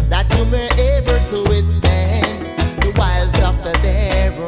That 0.08 0.26
you 0.37 0.44
may 0.46 0.68
able 0.78 1.20
to 1.30 1.38
withstand 1.50 2.46
the 2.80 2.92
wiles 2.96 3.35
of 3.42 3.62
the 3.64 3.72
devil. 3.82 4.46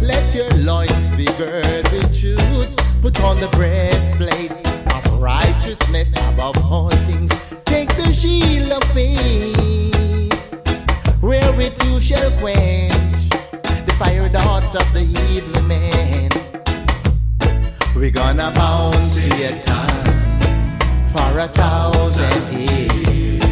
Let 0.00 0.34
your 0.34 0.50
loins 0.64 1.16
be 1.16 1.26
girded 1.38 1.90
with 1.92 2.18
truth. 2.18 2.70
Put 3.00 3.20
on 3.22 3.38
the 3.40 3.48
breastplate 3.48 4.52
of 4.94 5.20
righteousness 5.20 6.10
above 6.28 6.56
all 6.70 6.90
things. 7.06 7.30
Take 7.64 7.94
the 7.96 8.12
shield 8.12 8.72
of 8.72 8.84
faith, 8.92 10.32
wherewith 11.22 11.82
you 11.84 12.00
shall 12.00 12.30
quench 12.40 13.28
the 13.86 13.94
fire 13.98 14.28
darts 14.28 14.74
of 14.74 14.92
the 14.92 15.04
evil. 15.30 15.51
We're 18.02 18.10
gonna 18.10 18.50
bound 18.50 19.06
Satan 19.06 19.62
for 21.12 21.38
a 21.38 21.46
thousand 21.46 22.52
years, 22.52 23.44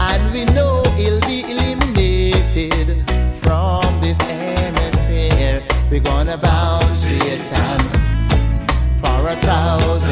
and 0.00 0.34
we 0.34 0.46
know 0.46 0.82
he'll 0.96 1.20
be 1.20 1.44
eliminated 1.48 3.08
from 3.38 3.84
this 4.00 4.20
hemisphere. 4.20 5.62
We're 5.92 6.00
gonna 6.00 6.36
bound 6.36 6.92
Satan 6.92 7.78
for 8.98 9.28
a 9.28 9.36
thousand 9.36 10.03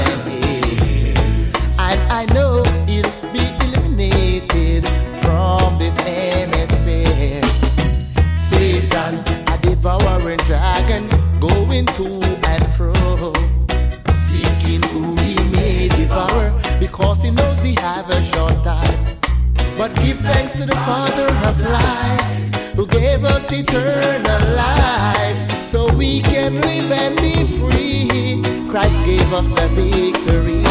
thanks 20.52 20.60
to 20.60 20.66
the 20.66 20.76
Father 20.84 21.28
of 21.48 21.60
light, 21.60 22.72
who 22.74 22.86
gave 22.86 23.24
us 23.24 23.50
eternal 23.52 24.56
life, 24.56 25.50
so 25.70 25.94
we 25.96 26.20
can 26.20 26.54
live 26.54 26.92
and 26.92 27.16
be 27.16 27.44
free. 27.58 28.42
Christ 28.70 29.04
gave 29.06 29.32
us 29.32 29.48
the 29.48 29.68
victory. 29.74 30.62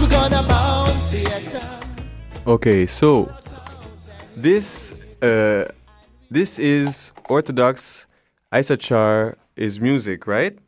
We're 0.00 0.10
gonna 0.10 0.46
bound 0.46 1.00
Satan. 1.00 1.62
Okay, 2.46 2.86
so 2.86 3.30
this 4.36 4.94
uh, 5.22 5.68
this 6.30 6.58
is 6.58 7.12
Orthodox 7.28 8.06
Issachar 8.54 9.36
is 9.56 9.80
music, 9.80 10.26
right? 10.26 10.58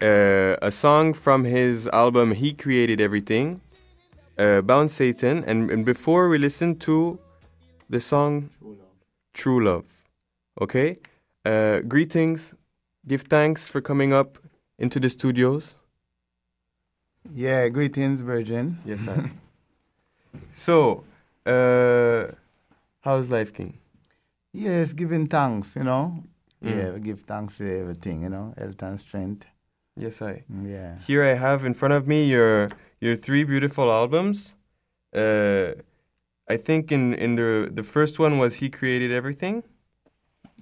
Uh, 0.00 0.56
a 0.60 0.70
song 0.70 1.14
from 1.14 1.44
his 1.44 1.86
album 1.88 2.32
He 2.32 2.52
Created 2.52 3.00
Everything, 3.00 3.60
uh, 4.38 4.60
Bound 4.60 4.90
Satan, 4.90 5.42
and, 5.46 5.70
and 5.70 5.86
before 5.86 6.28
we 6.28 6.36
listen 6.36 6.78
to 6.80 7.18
the 7.88 8.00
song 8.00 8.50
True 9.32 9.64
Love. 9.64 9.86
Okay, 10.60 10.96
uh, 11.44 11.80
greetings, 11.80 12.54
give 13.06 13.22
thanks 13.22 13.68
for 13.68 13.80
coming 13.80 14.12
up 14.12 14.38
into 14.78 14.98
the 14.98 15.10
studios. 15.10 15.74
Yeah, 17.34 17.68
greetings, 17.68 18.20
Virgin. 18.20 18.78
Yes, 18.84 19.04
sir. 19.04 19.30
so, 20.52 21.04
uh, 21.44 22.32
how's 23.00 23.30
life, 23.30 23.52
King? 23.52 23.78
Yes, 24.52 24.92
giving 24.92 25.26
thanks, 25.26 25.76
you 25.76 25.84
know. 25.84 26.22
Mm. 26.64 26.76
Yeah, 26.76 26.90
we 26.92 27.00
give 27.00 27.20
thanks 27.22 27.58
to 27.58 27.80
everything, 27.80 28.22
you 28.22 28.30
know, 28.30 28.54
health 28.56 28.82
and 28.82 29.00
strength. 29.00 29.46
Yes, 29.96 30.22
I. 30.22 30.44
Yeah. 30.62 30.98
Here 31.06 31.22
I 31.24 31.34
have 31.34 31.64
in 31.64 31.74
front 31.74 31.94
of 31.94 32.06
me 32.06 32.24
your 32.24 32.70
your 33.00 33.16
three 33.16 33.44
beautiful 33.44 33.90
albums. 33.90 34.54
Uh, 35.14 35.72
I 36.48 36.56
think 36.56 36.92
in 36.92 37.14
in 37.14 37.34
the 37.36 37.70
the 37.74 37.82
first 37.82 38.18
one 38.18 38.38
was 38.38 38.54
he 38.56 38.68
created 38.70 39.10
everything. 39.12 39.62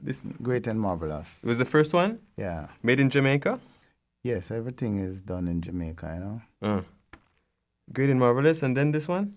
This 0.02 0.22
Great 0.42 0.66
and 0.66 0.78
marvelous. 0.80 1.28
it 1.42 1.46
was 1.46 1.58
the 1.58 1.64
first 1.64 1.92
one, 1.94 2.18
Yeah. 2.36 2.66
made 2.82 3.00
in 3.00 3.10
Jamaica. 3.10 3.58
Yes, 4.22 4.50
everything 4.50 4.98
is 4.98 5.20
done 5.22 5.48
in 5.48 5.60
Jamaica, 5.60 6.06
you 6.14 6.20
know. 6.24 6.40
Uh, 6.62 6.82
great 7.92 8.10
and 8.10 8.18
marvelous, 8.20 8.62
and 8.62 8.76
then 8.76 8.92
this 8.92 9.08
one. 9.08 9.34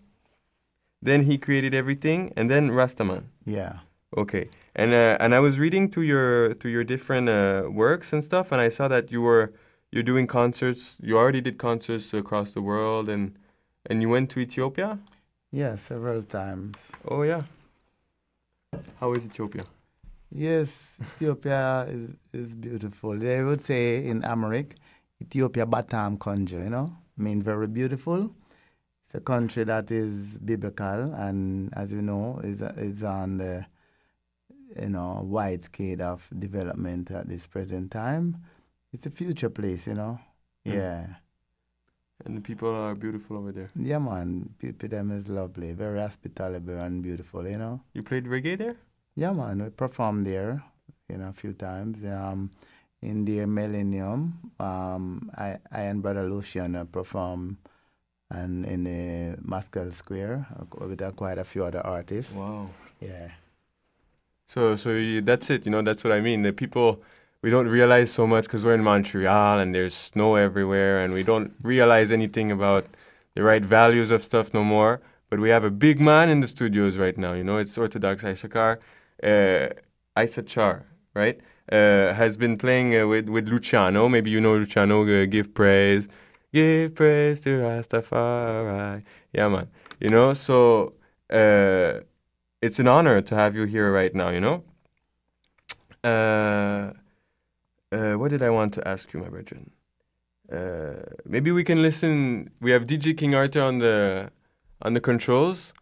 Then 1.01 1.23
he 1.23 1.37
created 1.37 1.73
everything, 1.73 2.33
and 2.37 2.49
then 2.49 2.69
Rastaman. 2.71 3.23
Yeah. 3.45 3.79
Okay, 4.17 4.49
and 4.75 4.93
uh, 4.93 5.17
and 5.19 5.35
I 5.35 5.39
was 5.39 5.59
reading 5.59 5.89
to 5.91 6.01
your 6.01 6.53
to 6.55 6.69
your 6.69 6.83
different 6.83 7.27
uh, 7.29 7.69
works 7.69 8.13
and 8.13 8.23
stuff, 8.23 8.51
and 8.51 8.61
I 8.61 8.69
saw 8.69 8.87
that 8.87 9.11
you 9.11 9.21
were 9.21 9.51
you're 9.91 10.03
doing 10.13 10.27
concerts. 10.27 10.97
You 11.01 11.17
already 11.17 11.41
did 11.41 11.57
concerts 11.57 12.13
across 12.13 12.51
the 12.51 12.61
world, 12.61 13.09
and 13.09 13.31
and 13.89 14.01
you 14.01 14.09
went 14.09 14.29
to 14.31 14.39
Ethiopia. 14.39 14.99
Yeah, 15.51 15.75
several 15.77 16.23
times. 16.23 16.91
Oh 17.07 17.23
yeah. 17.23 17.43
How 18.99 19.13
is 19.13 19.25
Ethiopia? 19.25 19.63
Yes, 20.29 20.97
Ethiopia 21.01 21.87
is, 21.89 22.09
is 22.33 22.53
beautiful. 22.53 23.17
They 23.17 23.41
would 23.41 23.61
say 23.61 24.05
in 24.05 24.23
Amharic, 24.25 24.75
Ethiopia 25.21 25.65
Batam 25.65 26.17
Conjo, 26.17 26.61
you 26.63 26.69
know, 26.69 26.93
mean 27.17 27.41
very 27.41 27.67
beautiful. 27.67 28.29
It's 29.03 29.15
a 29.15 29.21
country 29.21 29.63
that 29.63 29.89
is 29.89 30.37
biblical 30.39 31.13
and, 31.13 31.73
as 31.73 31.93
you 31.93 32.01
know, 32.01 32.41
is 32.43 32.61
is 32.61 33.03
on 33.03 33.37
the 33.37 33.65
you 34.79 34.89
know 34.89 35.21
wide 35.23 35.63
scale 35.63 36.01
of 36.01 36.27
development 36.37 37.09
at 37.11 37.29
this 37.29 37.47
present 37.47 37.91
time. 37.91 38.37
It's 38.91 39.05
a 39.05 39.09
future 39.11 39.49
place, 39.49 39.87
you 39.87 39.93
know. 39.93 40.19
Mm. 40.65 40.73
Yeah, 40.73 41.07
And 42.25 42.35
the 42.37 42.41
people 42.41 42.73
are 42.73 42.95
beautiful 42.95 43.37
over 43.37 43.51
there. 43.51 43.69
yeah, 43.75 43.99
man. 43.99 44.49
People 44.59 44.89
them 44.89 45.11
is 45.11 45.29
lovely, 45.29 45.71
very 45.73 45.99
hospitable 45.99 46.77
and 46.79 47.03
beautiful, 47.03 47.47
you 47.47 47.57
know. 47.57 47.79
You 47.93 48.03
played 48.03 48.25
reggae 48.25 48.57
there? 48.57 48.75
Yeah, 49.15 49.31
man, 49.33 49.63
we 49.63 49.69
performed 49.69 50.25
there, 50.25 50.63
you 51.09 51.17
know, 51.17 51.29
a 51.29 51.33
few 51.33 51.53
times. 51.53 52.03
Um, 52.03 52.51
in 53.01 53.25
the 53.25 53.45
Millennium, 53.45 54.51
um, 54.59 55.31
I, 55.37 55.57
I 55.71 55.81
and 55.81 56.01
Brother 56.01 56.27
Luciano 56.27 56.81
uh, 56.81 56.85
performed, 56.85 57.57
and 58.31 58.65
in 58.65 58.83
the 58.83 59.37
Meskel 59.41 59.93
Square 59.93 60.47
uh, 60.59 60.85
with 60.87 61.01
uh, 61.01 61.11
quite 61.11 61.37
a 61.37 61.43
few 61.43 61.63
other 61.65 61.85
artists. 61.85 62.33
Wow. 62.35 62.69
Yeah, 62.99 63.29
So 64.47 64.75
so 64.75 64.89
you, 64.91 65.21
that's 65.21 65.49
it. 65.51 65.65
You 65.65 65.71
know 65.71 65.81
that's 65.83 66.03
what 66.03 66.13
I 66.13 66.21
mean. 66.21 66.41
The 66.41 66.53
people 66.53 67.01
we 67.41 67.49
don't 67.49 67.67
realize 67.67 68.11
so 68.11 68.25
much 68.27 68.45
because 68.45 68.63
we're 68.63 68.73
in 68.73 68.83
Montreal 68.83 69.59
and 69.59 69.73
there's 69.73 69.93
snow 69.93 70.35
everywhere, 70.35 71.03
and 71.03 71.13
we 71.13 71.23
don't 71.23 71.53
realize 71.61 72.11
anything 72.11 72.51
about 72.51 72.87
the 73.35 73.43
right 73.43 73.63
values 73.63 74.11
of 74.11 74.23
stuff 74.23 74.53
no 74.53 74.63
more. 74.63 75.01
But 75.29 75.39
we 75.39 75.49
have 75.49 75.63
a 75.63 75.71
big 75.71 75.99
man 75.99 76.29
in 76.29 76.39
the 76.39 76.47
studios 76.47 76.97
right 76.97 77.17
now. 77.17 77.33
You 77.33 77.43
know, 77.43 77.57
it's 77.57 77.77
Orthodox 77.77 78.23
Ishakar, 78.23 78.79
uh, 79.23 79.67
Issachar, 80.17 80.85
right? 81.13 81.39
Uh, 81.69 82.13
has 82.13 82.37
been 82.37 82.57
playing 82.57 82.95
uh, 82.95 83.07
with 83.07 83.27
with 83.29 83.47
Luciano. 83.49 84.07
Maybe 84.07 84.29
you 84.29 84.41
know 84.41 84.55
Luciano. 84.55 85.03
Uh, 85.03 85.25
give 85.25 85.53
praise, 85.53 86.07
give 86.53 86.95
praise 86.95 87.41
to 87.41 87.49
Rastafari. 87.59 89.03
Yeah, 89.33 89.47
man. 89.49 89.67
You 89.99 90.09
know, 90.09 90.33
so. 90.33 90.93
Uh, 91.29 92.01
it's 92.61 92.79
an 92.79 92.87
honor 92.87 93.21
to 93.21 93.35
have 93.35 93.55
you 93.55 93.65
here 93.65 93.91
right 93.91 94.13
now, 94.13 94.29
you 94.29 94.39
know? 94.39 94.63
Uh, 97.91 98.13
what 98.15 98.29
did 98.31 98.41
I 98.41 98.49
want 98.49 98.73
to 98.73 98.87
ask 98.87 99.13
you, 99.13 99.19
my 99.19 99.29
brethren? 99.29 99.71
Uh, 100.51 101.01
maybe 101.25 101.51
we 101.51 101.63
can 101.63 101.81
listen. 101.81 102.49
We 102.59 102.71
have 102.71 102.85
DJ 102.85 103.15
King 103.17 103.33
Arthur 103.35 103.61
on 103.61 103.77
the 103.79 104.31
on 104.81 104.93
the 104.93 105.01
controls. 105.01 105.73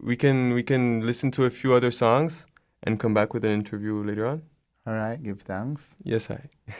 We 0.00 0.16
can 0.16 0.52
we 0.54 0.62
can 0.62 1.06
listen 1.06 1.30
to 1.32 1.44
a 1.44 1.50
few 1.50 1.74
other 1.74 1.90
songs 1.90 2.46
and 2.82 2.98
come 2.98 3.14
back 3.14 3.34
with 3.34 3.44
an 3.44 3.52
interview 3.52 4.02
later 4.04 4.26
on. 4.26 4.42
all 4.86 4.94
right, 4.94 5.22
give 5.22 5.40
thanks. 5.42 5.94
Yes, 6.02 6.30
I. 6.30 6.40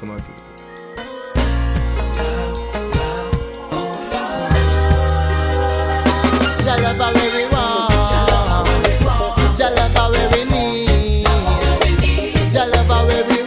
come 0.00 0.10
on. 0.10 0.22
Jalaba 6.64 7.08
where 7.14 7.30
we 7.36 7.44
want, 7.52 7.81
Jalaba 12.92 13.06
where 13.06 13.24
we 13.24 13.41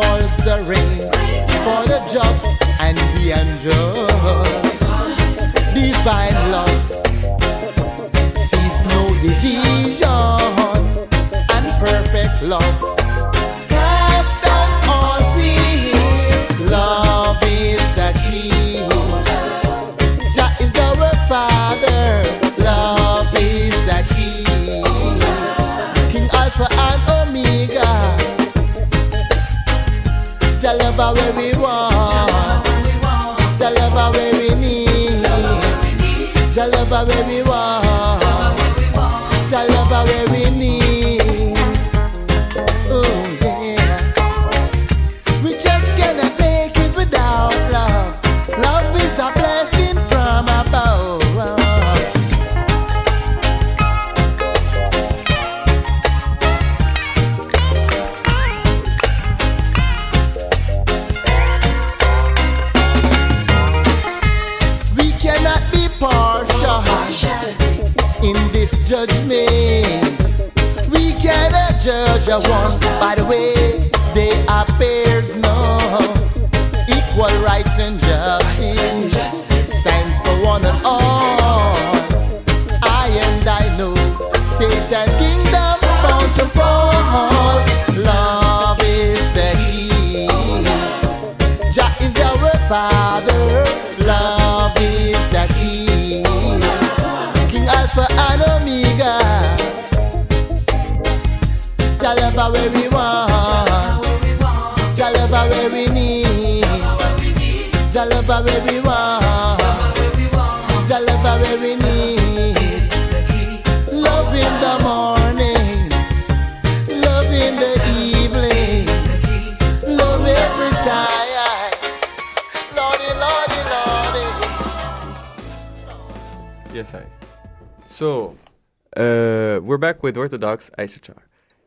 falls 0.00 0.36
the 0.46 0.56
rain 0.70 0.96
for 1.64 1.80
the 1.90 1.98
just 2.12 2.44
and 2.86 2.96
the 3.14 3.26
unjust. 3.40 4.78
Divine 5.74 6.38
love 6.54 6.82
sees 8.48 8.76
no 8.92 9.00
division 9.22 9.87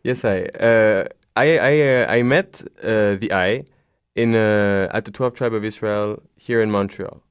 Yes, 0.03 0.25
I. 0.25 0.43
Uh, 0.59 1.05
I 1.36 1.57
I 1.57 1.82
uh, 1.82 2.05
I 2.17 2.23
met 2.23 2.61
uh, 2.84 3.15
the 3.15 3.29
I 3.32 3.63
in 4.15 4.36
uh, 4.36 4.89
at 4.93 5.05
the 5.05 5.11
12th 5.11 5.36
tribe 5.36 5.53
of 5.53 5.63
Israel 5.63 6.21
here 6.36 6.61
in 6.61 6.71
Montreal, 6.71 7.23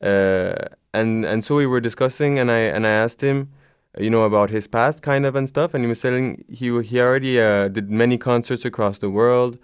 uh, 0.00 0.54
and 0.94 1.24
and 1.24 1.44
so 1.44 1.56
we 1.56 1.66
were 1.66 1.80
discussing, 1.80 2.38
and 2.38 2.50
I 2.50 2.60
and 2.60 2.86
I 2.86 2.90
asked 2.90 3.20
him, 3.20 3.50
you 3.98 4.08
know, 4.08 4.22
about 4.22 4.50
his 4.50 4.66
past, 4.66 5.02
kind 5.02 5.26
of 5.26 5.36
and 5.36 5.46
stuff, 5.46 5.74
and 5.74 5.84
he 5.84 5.88
was 5.88 6.00
telling 6.00 6.44
he 6.48 6.82
he 6.82 7.00
already 7.00 7.38
uh, 7.38 7.68
did 7.68 7.90
many 7.90 8.16
concerts 8.16 8.64
across 8.64 8.98
the 8.98 9.10
world, 9.10 9.58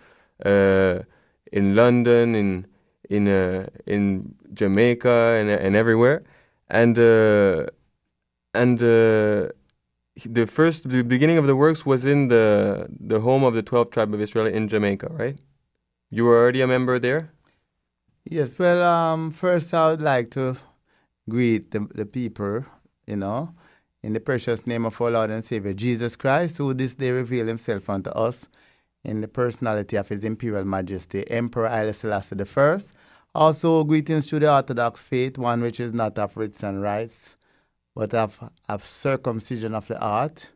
in 0.44 1.74
London, 1.74 2.34
in 2.34 2.66
in 3.08 3.28
in 3.86 4.34
Jamaica, 4.52 5.36
and 5.38 5.50
and 5.50 5.76
everywhere, 5.76 6.22
and. 6.68 6.98
And 8.52 8.80
the 10.24 10.46
first 10.46 10.88
the 10.88 11.02
beginning 11.02 11.38
of 11.38 11.46
the 11.46 11.56
works 11.56 11.84
was 11.86 12.04
in 12.04 12.28
the 12.28 12.88
the 12.98 13.20
home 13.20 13.44
of 13.44 13.54
the 13.54 13.62
12th 13.62 13.92
tribe 13.92 14.14
of 14.14 14.20
Israel 14.20 14.46
in 14.46 14.68
Jamaica, 14.68 15.08
right? 15.10 15.38
You 16.10 16.24
were 16.24 16.38
already 16.40 16.60
a 16.60 16.66
member 16.66 16.98
there. 16.98 17.32
Yes, 18.24 18.58
well, 18.58 18.82
um, 18.82 19.30
first 19.30 19.72
I 19.72 19.90
would 19.90 20.02
like 20.02 20.30
to 20.32 20.56
greet 21.28 21.70
the, 21.70 21.86
the 21.94 22.04
people, 22.04 22.64
you 23.06 23.16
know, 23.16 23.54
in 24.02 24.12
the 24.12 24.20
precious 24.20 24.66
name 24.66 24.84
of 24.84 25.00
our 25.00 25.10
Lord 25.10 25.30
and 25.30 25.42
Savior 25.42 25.72
Jesus 25.72 26.16
Christ, 26.16 26.58
who 26.58 26.74
this 26.74 26.94
day 26.94 27.10
revealed 27.12 27.48
himself 27.48 27.88
unto 27.88 28.10
us 28.10 28.48
in 29.04 29.20
the 29.20 29.28
personality 29.28 29.96
of 29.96 30.08
His 30.08 30.24
Imperial 30.24 30.64
Majesty, 30.64 31.28
Emperor 31.30 31.68
Haile 31.68 31.92
Selassie 31.92 32.36
I. 32.56 32.80
Also, 33.34 33.84
greetings 33.84 34.26
to 34.26 34.38
the 34.38 34.52
Orthodox 34.52 35.00
faith, 35.00 35.38
one 35.38 35.60
which 35.62 35.80
is 35.80 35.92
not 35.92 36.18
of 36.18 36.36
rites 36.36 36.62
and 36.62 36.82
but 37.94 38.14
of, 38.14 38.50
of 38.68 38.84
circumcision 38.84 39.74
of 39.74 39.88
the 39.88 39.98
heart, 39.98 40.50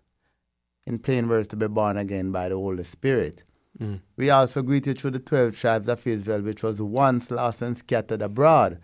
in 0.87 0.99
plain 0.99 1.29
words, 1.29 1.49
to 1.49 1.57
be 1.57 1.67
born 1.67 1.97
again 1.97 2.31
by 2.31 2.49
the 2.49 2.57
Holy 2.57 2.85
Spirit. 2.85 3.43
Mm. 3.79 4.01
We 4.17 4.31
also 4.31 4.63
greet 4.63 4.87
you 4.87 4.95
through 4.95 5.13
the 5.13 5.19
12 5.19 5.57
tribes 5.57 5.89
of 5.89 6.07
Israel, 6.07 6.43
which 6.43 6.63
was 6.63 6.81
once 6.81 7.31
lost 7.31 7.63
and 7.63 7.77
scattered 7.77 8.23
abroad. 8.23 8.79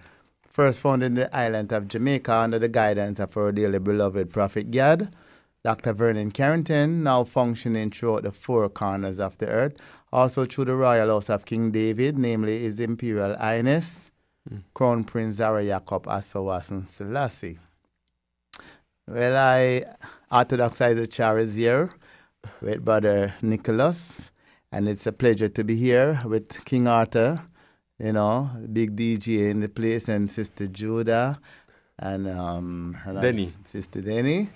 First 0.46 0.80
found 0.80 1.02
in 1.04 1.14
the 1.14 1.34
island 1.34 1.72
of 1.72 1.88
Jamaica 1.88 2.32
under 2.32 2.58
the 2.58 2.68
guidance 2.68 3.20
of 3.20 3.36
our 3.36 3.52
dearly 3.52 3.78
beloved 3.78 4.30
Prophet 4.30 4.70
Gad, 4.70 5.14
Dr. 5.62 5.92
Vernon 5.92 6.30
Carrington, 6.32 7.04
now 7.04 7.22
functioning 7.22 7.90
throughout 7.90 8.24
the 8.24 8.32
four 8.32 8.68
corners 8.68 9.20
of 9.20 9.38
the 9.38 9.46
earth. 9.46 9.76
Also 10.12 10.44
through 10.44 10.64
the 10.64 10.74
royal 10.74 11.08
house 11.08 11.30
of 11.30 11.44
King 11.44 11.70
David, 11.70 12.18
namely 12.18 12.58
His 12.58 12.80
Imperial 12.80 13.36
Highness, 13.36 14.10
Crown 14.74 15.04
Prince 15.04 15.36
Zara 15.36 15.64
Jacob 15.64 16.06
Asfawasan 16.06 16.88
Selassie. 16.88 17.58
Well, 19.12 19.36
I, 19.36 19.82
Orthodox 20.30 20.80
Issachar 20.80 21.36
is 21.38 21.56
here 21.56 21.90
with 22.60 22.84
Brother 22.84 23.34
Nicholas, 23.42 24.30
and 24.70 24.88
it's 24.88 25.04
a 25.04 25.10
pleasure 25.10 25.48
to 25.48 25.64
be 25.64 25.74
here 25.74 26.22
with 26.24 26.64
King 26.64 26.86
Arthur, 26.86 27.42
you 27.98 28.12
know, 28.12 28.48
big 28.72 28.94
DJ 28.94 29.50
in 29.50 29.58
the 29.58 29.68
place, 29.68 30.08
and 30.08 30.30
Sister 30.30 30.68
Judah, 30.68 31.40
and 31.98 32.28
um, 32.28 32.96
Denny. 33.20 33.52
Sister 33.72 34.00
Denny. 34.00 34.46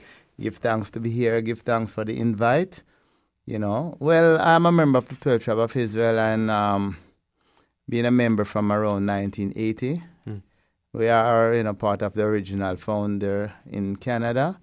Give 0.41 0.57
thanks 0.59 0.89
to 0.91 1.01
be 1.01 1.11
here. 1.11 1.41
Give 1.41 1.59
thanks 1.59 1.91
for 1.91 2.05
the 2.05 2.17
invite. 2.17 2.85
You 3.47 3.59
know, 3.59 3.97
well, 3.99 4.41
I'm 4.41 4.67
a 4.67 4.73
member 4.73 4.99
of 4.99 5.09
the 5.09 5.17
12th 5.17 5.43
tribe 5.43 5.59
of 5.59 5.77
Israel, 5.77 6.17
and 6.17 6.49
um, 6.49 6.97
being 7.89 8.07
a 8.07 8.13
member 8.13 8.45
from 8.45 8.71
around 8.71 9.05
1980. 9.05 10.01
We 10.95 11.09
are, 11.09 11.53
you 11.55 11.65
know, 11.65 11.75
part 11.75 12.03
of 12.03 12.15
the 12.15 12.23
original 12.23 12.77
founder 12.77 13.53
in 13.69 13.97
Canada, 13.97 14.61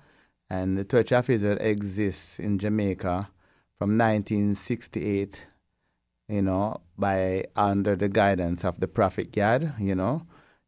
and 0.50 0.78
the 0.78 0.86
Church 0.86 1.12
of 1.12 1.30
Israel 1.30 1.58
exists 1.60 2.40
in 2.40 2.58
Jamaica 2.58 3.30
from 3.78 3.98
1968. 3.98 5.46
You 6.30 6.42
know, 6.42 6.80
by 6.98 7.44
under 7.58 7.98
the 7.98 8.08
guidance 8.08 8.64
of 8.64 8.80
the 8.80 8.88
Prophet 8.88 9.34
Gad. 9.34 9.74
You 9.78 9.94
know, 9.96 10.26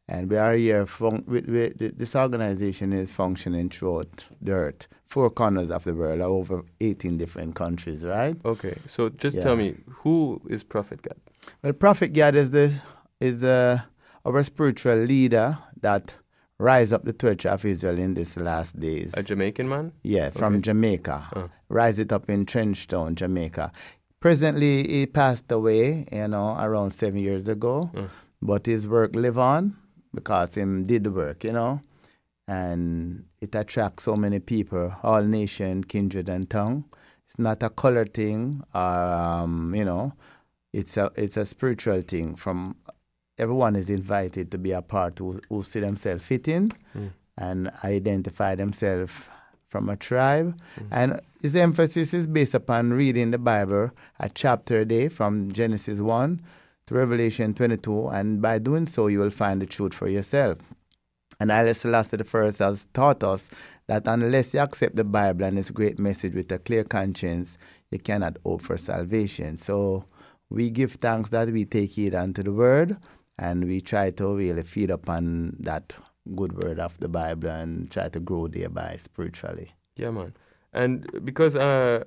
and 0.10 0.30
we 0.30 0.36
are 0.36 0.54
here. 0.54 0.86
Fun- 0.86 1.24
we, 1.26 1.40
we, 1.40 1.70
this 1.96 2.14
organization 2.14 2.92
is 2.92 3.10
functioning 3.12 3.70
throughout 3.70 4.26
the 4.42 4.52
earth, 4.52 4.88
four 5.06 5.30
corners 5.30 5.72
of 5.72 5.86
the 5.86 5.94
world, 5.94 6.20
over 6.20 6.64
18 6.82 7.18
different 7.18 7.56
countries. 7.56 8.04
Right? 8.04 8.36
Okay, 8.44 8.76
so 8.86 9.08
just 9.08 9.38
Yeah. 9.38 9.44
tell 9.44 9.56
me 9.56 9.76
who 10.04 10.42
is 10.50 10.66
Prophet 10.66 11.02
God? 11.02 11.16
Well, 11.64 11.72
Prophet 11.72 12.12
Gad 12.12 12.36
is 12.36 12.52
the 12.52 12.74
is 13.22 13.40
the 13.40 13.84
our 14.26 14.44
spiritual 14.44 14.96
leader 14.96 15.58
that 15.82 16.16
rise 16.60 16.94
up 16.94 17.04
the 17.04 17.14
Church 17.14 17.46
of 17.46 17.66
Israel 17.66 17.98
in 18.00 18.14
these 18.14 18.38
last 18.38 18.80
days. 18.80 19.12
A 19.16 19.24
Jamaican 19.24 19.68
man? 19.68 19.92
Yeah, 20.04 20.30
from 20.30 20.56
Okay. 20.56 20.62
Jamaica. 20.62 21.50
Rise 21.70 22.00
it 22.00 22.12
up 22.14 22.30
in 22.30 22.46
Trenchtown, 22.46 23.16
Jamaica. 23.16 23.72
Presently, 24.20 24.88
he 24.88 25.06
passed 25.06 25.52
away, 25.52 26.08
you 26.12 26.28
know, 26.30 26.56
around 26.60 26.92
seven 26.92 27.20
years 27.20 27.48
ago. 27.48 27.90
But 28.42 28.66
his 28.66 28.88
work 28.88 29.16
live 29.16 29.38
on 29.38 29.76
because 30.14 30.56
him 30.56 30.86
did 30.86 31.04
the 31.06 31.12
work, 31.12 31.44
you 31.44 31.52
know. 31.52 31.82
And 32.48 33.26
it 33.42 33.56
attracts 33.56 34.04
so 34.04 34.16
many 34.16 34.40
people, 34.40 34.94
all 35.02 35.24
nation, 35.24 35.84
kindred, 35.84 36.28
and 36.30 36.50
tongue. 36.50 36.86
It's 37.28 37.40
not 37.40 37.64
a 37.64 37.70
color 37.70 38.06
thing, 38.06 38.62
or 38.76 38.82
um, 38.82 39.74
you 39.74 39.86
know, 39.86 40.14
it's 40.74 40.98
a 40.98 41.10
it's 41.16 41.38
a 41.38 41.46
spiritual 41.46 42.02
thing. 42.02 42.36
From 42.36 42.76
everyone 43.38 43.76
is 43.76 43.90
invited 43.90 44.52
to 44.52 44.58
be 44.58 44.72
a 44.72 44.82
part 44.82 45.20
who, 45.20 45.42
who 45.50 45.64
see 45.64 45.80
themselves 45.80 46.24
fit 46.24 46.48
in 46.48 46.72
Mm. 46.96 47.12
and 47.38 47.72
identify 47.84 48.54
themselves 48.56 49.12
from 49.68 49.90
a 49.90 49.96
tribe. 49.96 50.56
And 50.92 51.20
his 51.42 51.56
emphasis 51.56 52.14
is 52.14 52.28
based 52.28 52.54
upon 52.54 52.94
reading 52.94 53.32
the 53.32 53.40
Bible 53.40 53.90
a 54.20 54.30
chapter 54.30 54.82
a 54.82 54.86
day 54.86 55.10
from 55.10 55.52
Genesis 55.52 56.00
1 56.00 56.40
to 56.86 56.94
Revelation 56.94 57.56
22. 57.56 58.10
And 58.10 58.40
by 58.40 58.60
doing 58.60 58.86
so, 58.86 59.08
you 59.08 59.18
will 59.20 59.32
find 59.32 59.60
the 59.62 59.66
truth 59.66 59.96
for 59.96 60.08
yourself. 60.08 60.60
And 61.40 61.50
Haile 61.50 61.74
Selassie 61.74 62.18
I 62.22 62.64
has 62.64 62.86
taught 62.94 63.24
us 63.24 63.50
that 63.88 64.04
unless 64.06 64.54
you 64.54 64.60
accept 64.60 64.96
the 64.96 65.04
Bible 65.04 65.46
and 65.46 65.58
its 65.58 65.72
great 65.72 65.98
message 65.98 66.36
with 66.36 66.52
a 66.52 66.60
clear 66.60 66.84
conscience, 66.84 67.58
you 67.90 67.98
cannot 67.98 68.38
hope 68.46 68.62
for 68.62 68.78
salvation. 68.78 69.58
So 69.58 70.06
we 70.52 70.70
give 70.70 70.94
thanks 70.94 71.32
that 71.32 71.50
we 71.50 71.66
take 71.66 71.90
heed 71.94 72.14
unto 72.14 72.44
the 72.44 72.54
word 72.54 72.98
and 73.38 73.66
we 73.66 73.82
try 73.82 74.12
to 74.12 74.36
really 74.36 74.64
feed 74.64 74.90
upon 74.90 75.58
that 75.60 75.94
good 76.36 76.54
word 76.54 76.80
of 76.80 76.98
the 77.00 77.10
Bible 77.10 77.50
and 77.50 77.92
try 77.92 78.10
to 78.10 78.20
grow 78.20 78.48
thereby 78.48 78.98
spiritually. 79.00 79.72
Yeah, 79.96 80.12
man. 80.12 80.34
And 80.72 81.26
because 81.26 81.56
uh, 81.56 82.04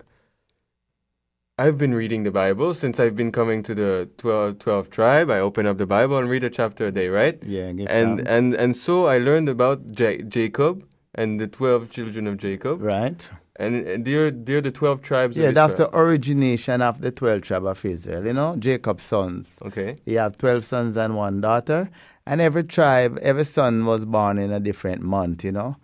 I've 1.59 1.79
been 1.79 1.95
reading 1.95 2.25
the 2.25 2.31
Bible 2.31 2.75
since 2.75 3.01
I've 3.01 3.17
been 3.17 3.33
coming 3.33 3.63
to 3.63 3.75
the 3.75 4.11
12, 4.19 4.59
12 4.59 4.91
tribe. 4.91 5.31
I 5.31 5.39
open 5.41 5.67
up 5.67 5.79
the 5.79 5.87
Bible 5.87 6.19
and 6.19 6.29
read 6.29 6.45
a 6.45 6.51
chapter 6.51 6.87
a 6.87 6.91
day, 6.91 7.09
right? 7.09 7.43
Yeah, 7.43 7.73
give 7.73 7.89
And 7.89 8.27
and 8.29 8.55
and 8.55 8.77
so 8.77 9.07
I 9.07 9.19
learned 9.19 9.49
about 9.49 9.99
Ja- 9.99 10.23
Jacob 10.29 10.85
and 11.15 11.41
the 11.41 11.47
12 11.47 11.91
children 11.91 12.27
of 12.27 12.37
Jacob. 12.37 12.83
Right. 12.83 13.31
And, 13.59 13.87
and 13.87 14.05
they're 14.05 14.31
they're 14.31 14.61
the 14.61 14.71
12 14.71 15.03
tribes 15.03 15.37
Yeah, 15.37 15.51
that's 15.51 15.75
the 15.75 15.95
origination 15.97 16.83
of 16.83 17.01
the 17.01 17.11
12 17.11 17.43
tribe 17.43 17.65
of 17.65 17.85
Israel, 17.85 18.27
you 18.27 18.33
know, 18.33 18.57
Jacob's 18.57 19.03
sons. 19.03 19.57
Okay. 19.63 19.97
He 20.05 20.15
have 20.15 20.37
12 20.37 20.65
sons 20.65 20.97
and 20.97 21.17
one 21.17 21.41
daughter. 21.41 21.89
And 22.27 22.41
every 22.41 22.65
tribe, 22.65 23.19
every 23.23 23.45
son 23.45 23.85
was 23.87 24.05
born 24.05 24.39
in 24.39 24.53
a 24.53 24.61
different 24.61 25.03
month, 25.03 25.45
you 25.45 25.53
know. 25.53 25.77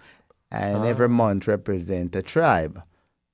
And 0.50 0.78
ah. 0.78 0.84
every 0.84 1.08
month 1.08 1.46
represent 1.46 2.14
a 2.16 2.22
tribe. 2.22 2.82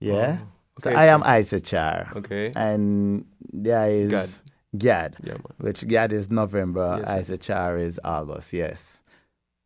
Yeah. 0.00 0.38
Oh, 0.40 0.48
so 0.84 0.90
I 0.90 1.06
am 1.06 1.22
okay. 1.22 1.40
Issachar. 1.40 2.12
Okay. 2.16 2.52
And 2.54 3.24
there 3.52 3.90
is 3.90 4.10
Gad. 4.10 4.30
Gad, 4.76 5.16
Yeah, 5.22 5.38
which 5.56 5.88
Gad 5.88 6.12
is 6.12 6.30
November, 6.30 6.98
Yes. 7.00 7.30
Issachar 7.30 7.78
is 7.78 7.98
August, 8.04 8.52
yes. 8.52 9.00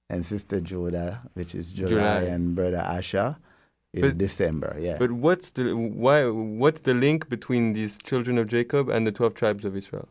And 0.08 0.24
Sister 0.24 0.60
Judah, 0.60 1.22
which 1.34 1.54
is 1.54 1.72
July, 1.72 1.88
July. 1.88 2.22
and 2.22 2.54
Brother 2.54 2.76
Asher 2.76 3.36
is 3.92 4.02
But- 4.02 4.18
December, 4.18 4.76
yeah. 4.80 4.96
But 4.98 5.12
what's 5.12 5.50
the 5.52 5.74
why 5.74 6.24
what's 6.28 6.80
the 6.80 6.94
link 6.94 7.28
between 7.28 7.72
these 7.74 7.98
children 7.98 8.38
of 8.38 8.48
Jacob 8.48 8.88
and 8.88 9.06
the 9.06 9.12
12 9.12 9.34
tribes 9.34 9.64
of 9.64 9.76
Israel? 9.76 10.08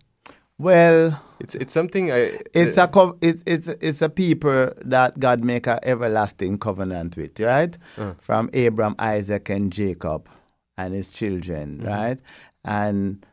well, 0.59 1.19
It's 1.39 1.55
it's 1.55 1.73
something 1.73 2.11
I 2.11 2.37
It's 2.53 2.77
uh, 2.77 2.87
a 2.93 3.13
it's 3.21 3.41
it's 3.47 3.67
it's 3.67 4.01
a 4.03 4.09
people 4.09 4.71
that 4.85 5.19
God 5.19 5.43
make 5.43 5.65
an 5.67 5.79
everlasting 5.81 6.59
covenant 6.59 7.17
with, 7.17 7.39
right? 7.39 7.75
Uh. 7.97 8.13
From 8.19 8.49
Abraham, 8.53 8.95
Isaac, 8.99 9.49
and 9.49 9.73
Jacob, 9.73 10.29
and 10.77 10.93
his 10.93 11.09
children, 11.09 11.81
right? 11.83 12.19
And 12.63 13.25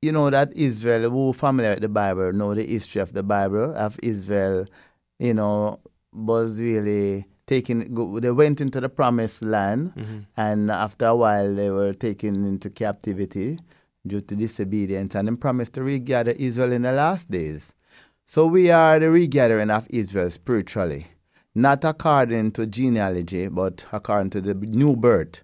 you 0.00 0.12
know 0.12 0.30
that 0.30 0.52
Israel, 0.56 1.10
who 1.10 1.32
familiar 1.32 1.70
with 1.74 1.80
the 1.80 1.88
Bible, 1.88 2.32
know 2.32 2.54
the 2.54 2.64
history 2.64 3.00
of 3.00 3.12
the 3.12 3.24
Bible 3.24 3.74
of 3.74 3.98
Israel, 4.00 4.66
you 5.18 5.34
know, 5.34 5.80
was 6.12 6.56
really 6.60 7.26
taken. 7.48 7.94
go- 7.94 8.20
They 8.20 8.30
went 8.30 8.60
into 8.60 8.80
the 8.80 8.88
promised 8.88 9.42
land, 9.42 9.92
Mhm. 9.96 10.26
and 10.36 10.70
after 10.70 11.06
a 11.06 11.16
while, 11.16 11.54
they 11.60 11.70
were 11.70 11.94
taken 11.94 12.34
into 12.52 12.68
captivity 12.70 13.58
due 14.06 14.20
to 14.28 14.34
disobedience, 14.36 15.14
and 15.16 15.26
then 15.28 15.36
promised 15.36 15.72
to 15.74 15.82
regather 15.82 16.32
Israel 16.38 16.72
in 16.72 16.82
the 16.82 16.92
last 16.92 17.30
days. 17.30 17.72
So 18.26 18.46
we 18.46 18.70
are 18.70 18.98
the 19.00 19.10
regathering 19.10 19.70
of 19.70 19.86
Israel 19.90 20.30
spiritually, 20.30 21.06
not 21.54 21.84
according 21.84 22.52
to 22.52 22.66
genealogy, 22.66 23.48
but 23.48 23.84
according 23.92 24.30
to 24.30 24.40
the 24.40 24.54
new 24.54 24.94
birth. 24.96 25.42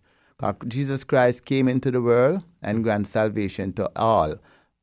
Jesus 0.68 1.04
Christ 1.04 1.44
came 1.46 1.68
into 1.68 1.90
the 1.90 2.02
world 2.02 2.44
and 2.62 2.82
grant 2.84 3.06
salvation 3.06 3.72
to 3.74 3.90
all, 3.96 4.34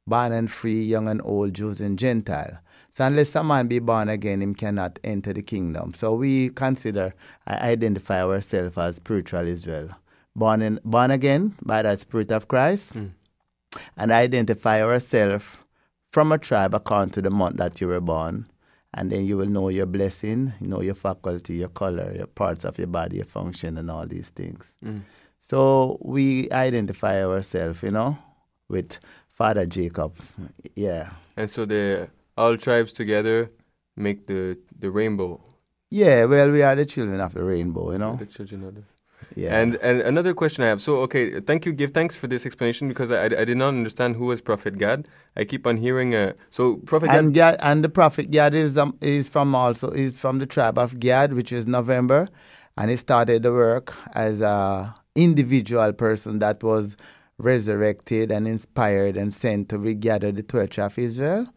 born 0.08 0.32
and 0.32 0.50
free, 0.50 0.84
young 0.84 1.08
and 1.08 1.22
old, 1.24 1.54
Jews 1.54 1.80
and 1.80 2.00
Gentile. 2.00 2.58
So 3.02 3.08
unless 3.08 3.34
a 3.34 3.43
man 3.43 3.66
be 3.66 3.80
born 3.80 4.10
again, 4.10 4.43
him 4.43 4.54
cannot 4.54 4.99
enter 5.04 5.34
the 5.34 5.41
kingdom. 5.41 5.95
So 5.95 6.14
we 6.14 6.49
consider, 6.49 7.16
I 7.47 7.72
identify 7.72 8.22
ourselves 8.22 8.78
as 8.78 8.97
spiritual 8.97 9.47
Israel. 9.47 9.89
Born, 10.36 10.62
in, 10.62 10.80
born 10.86 11.10
again 11.10 11.56
by 11.64 11.82
the 11.82 11.95
Spirit 11.95 12.32
of 12.32 12.47
Christ, 12.47 12.91
and 12.93 14.12
identify 14.12 14.84
ourselves 14.84 15.45
from 16.12 16.32
a 16.32 16.38
tribe 16.38 16.76
according 16.76 17.10
to 17.14 17.24
the 17.24 17.32
month 17.32 17.58
that 17.58 17.82
you 17.82 17.88
were 17.88 18.02
born. 18.02 18.47
And 18.93 19.12
then 19.12 19.26
you 19.26 19.36
will 19.36 19.49
know 19.49 19.70
your 19.70 19.88
blessing, 19.88 20.54
you 20.62 20.68
know 20.68 20.84
your 20.84 20.93
faculty, 20.93 21.56
your 21.56 21.70
color, 21.70 22.14
your 22.16 22.28
parts 22.28 22.64
of 22.66 22.78
your 22.78 22.86
body, 22.86 23.16
your 23.16 23.26
function, 23.26 23.80
and 23.80 23.89
all 23.89 24.06
these 24.06 24.30
things. 24.30 24.72
Mm. 24.86 25.02
So 25.41 25.97
we 26.04 26.52
identify 26.52 27.26
ourselves, 27.26 27.82
you 27.82 27.89
know, 27.89 28.20
with 28.70 28.99
Father 29.28 29.66
Jacob. 29.66 30.14
Yeah. 30.76 31.10
And 31.36 31.49
so 31.49 31.66
the 31.66 32.08
all 32.42 32.58
tribes 32.68 32.92
together 33.02 33.38
make 34.08 34.20
the 34.32 34.42
the 34.84 34.89
rainbow. 35.00 35.32
Yeah, 35.89 36.20
well, 36.34 36.50
we 36.58 36.62
are 36.68 36.76
the 36.82 36.86
children 36.86 37.20
of 37.20 37.34
the 37.34 37.44
rainbow, 37.44 37.92
you 37.92 38.00
know. 38.04 38.16
The 38.16 38.32
children 38.38 38.64
of 38.64 38.76
the 38.76 38.84
Yeah. 39.36 39.60
And 39.60 39.76
and 39.89 40.02
another 40.12 40.34
question 40.34 40.64
I 40.64 40.68
have. 40.68 40.82
So 40.82 40.98
okay, 41.06 41.24
thank 41.50 41.66
you. 41.66 41.72
Give 41.82 41.92
thanks 41.92 42.16
for 42.22 42.28
this 42.28 42.46
explanation 42.50 42.88
because 42.94 43.12
I, 43.12 43.26
I 43.26 43.46
did 43.50 43.58
not 43.58 43.70
understand 43.70 44.16
who 44.20 44.26
was 44.32 44.42
Prophet 44.42 44.78
Gad. 44.78 45.08
I 45.42 45.44
keep 45.52 45.68
on 45.72 45.78
hearing. 45.78 46.16
Uh, 46.16 46.34
so 46.58 46.78
Prophet 46.92 47.10
and 47.18 47.34
Gad. 47.34 47.58
Gad, 47.60 47.68
and 47.70 47.84
the 47.86 47.89
prophet 47.89 48.32
Gad 48.38 48.54
is 48.64 48.78
um, 48.78 48.98
is 49.02 49.30
from 49.30 49.56
also 49.56 49.89
is 50.06 50.20
from 50.24 50.39
the 50.39 50.50
tribe 50.56 50.78
of 50.86 51.00
Gad, 51.00 51.34
which 51.34 51.52
is 51.60 51.68
November, 51.68 52.28
and 52.78 52.89
he 52.92 52.98
started 52.98 53.44
the 53.44 53.52
work 53.52 53.96
as 54.14 54.42
a 54.42 54.58
individual 55.16 55.94
person 55.94 56.39
that 56.39 56.64
was 56.64 56.98
resurrected 57.38 58.32
and 58.32 58.48
inspired 58.48 59.16
and 59.18 59.34
sent 59.34 59.70
to 59.70 59.78
regather 59.78 60.32
the 60.32 60.44
twelve 60.44 60.72
tribes 60.72 60.98
of 60.98 61.04
Israel, 61.10 61.48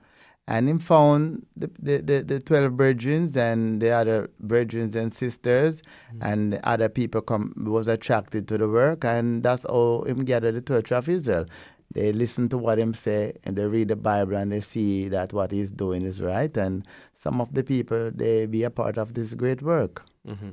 and 0.47 0.68
he 0.68 0.78
found 0.78 1.47
the 1.57 1.70
the, 1.78 1.99
the, 1.99 2.22
the 2.22 2.40
twelve 2.40 2.76
brethren 2.76 3.30
and 3.36 3.80
the 3.80 3.90
other 3.90 4.30
brethren 4.40 4.90
and 4.97 5.12
sisters, 5.12 5.82
and 6.20 6.61
other 6.64 6.88
people 6.88 7.22
come 7.22 7.55
was 7.57 7.88
attracted 7.88 8.49
to 8.49 8.59
the 8.59 8.68
work, 8.68 9.05
and 9.05 9.42
that's 9.42 9.64
how 9.64 10.05
him 10.07 10.24
gathered 10.24 10.55
the 10.55 10.82
tribes 10.82 10.90
of 10.90 11.09
Israel 11.09 11.47
they 11.95 12.12
listen 12.12 12.49
to 12.49 12.59
what 12.59 12.78
him 12.78 12.92
say 12.92 13.32
and 13.45 13.57
they 13.57 13.64
read 13.64 13.88
the 13.88 13.97
Bible 13.97 14.36
and 14.36 14.53
they 14.53 14.61
see 14.61 15.09
that 15.09 15.32
what 15.32 15.51
he's 15.53 15.70
doing 15.70 16.03
is 16.03 16.20
right. 16.20 16.55
And 16.57 16.86
some 17.14 17.40
of 17.40 17.55
the 17.55 17.62
people 17.62 18.11
they 18.11 18.47
be 18.47 18.64
a 18.64 18.70
part 18.70 18.99
of 18.99 19.14
this 19.14 19.34
great 19.34 19.62
work. 19.62 20.03
hmm 20.26 20.51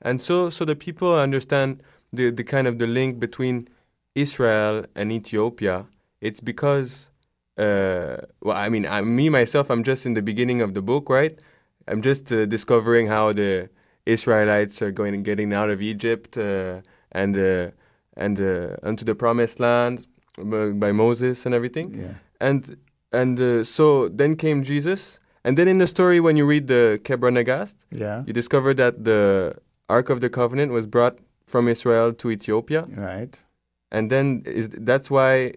And 0.00 0.20
so 0.20 0.50
so 0.50 0.64
the 0.64 0.76
people 0.76 1.18
understand 1.18 1.82
the 2.12 2.30
the 2.30 2.44
kind 2.44 2.66
of 2.66 2.78
the 2.78 2.86
link 2.86 3.18
between 3.18 3.68
Israel 4.14 4.84
and 4.94 5.12
Ethiopia. 5.12 5.86
It's 6.20 6.40
because. 6.40 7.10
Uh, 7.56 8.16
well, 8.42 8.56
I 8.56 8.68
mean, 8.68 8.86
I, 8.86 9.00
me 9.02 9.28
myself, 9.28 9.70
I'm 9.70 9.84
just 9.84 10.06
in 10.06 10.14
the 10.14 10.22
beginning 10.22 10.60
of 10.60 10.74
the 10.74 10.82
book, 10.82 11.08
right? 11.08 11.38
I'm 11.86 12.02
just 12.02 12.32
uh, 12.32 12.46
discovering 12.46 13.06
how 13.08 13.32
the 13.32 13.68
Israelites 14.06 14.82
are 14.82 14.90
going 14.90 15.14
and 15.14 15.24
getting 15.24 15.52
out 15.52 15.70
of 15.70 15.80
Egypt 15.80 16.36
uh, 16.36 16.80
and 17.12 17.36
uh, 17.36 17.70
and 18.16 18.40
uh, 18.40 18.76
onto 18.82 19.04
the 19.04 19.14
promised 19.14 19.60
land 19.60 20.06
by, 20.82 20.92
Moses 20.92 21.46
and 21.46 21.54
everything. 21.54 21.94
Yeah. 21.94 22.14
And 22.40 22.76
and 23.12 23.38
uh, 23.40 23.64
so 23.64 24.08
then 24.08 24.34
came 24.36 24.62
Jesus, 24.64 25.20
and 25.44 25.56
then 25.58 25.68
in 25.68 25.78
the 25.78 25.86
story 25.86 26.18
when 26.20 26.36
you 26.36 26.44
read 26.46 26.66
the 26.66 27.00
Kebra 27.04 27.30
Nagast, 27.32 27.76
Yeah. 27.90 28.24
you 28.26 28.32
discover 28.32 28.74
that 28.74 29.04
the 29.04 29.56
Ark 29.88 30.10
of 30.10 30.20
the 30.20 30.28
Covenant 30.30 30.72
was 30.72 30.86
brought 30.86 31.18
from 31.46 31.68
Israel 31.68 32.12
to 32.14 32.30
Ethiopia, 32.30 32.82
Right. 32.96 33.34
and 33.92 34.10
then 34.10 34.42
is 34.44 34.68
that's 34.90 35.08
why 35.10 35.52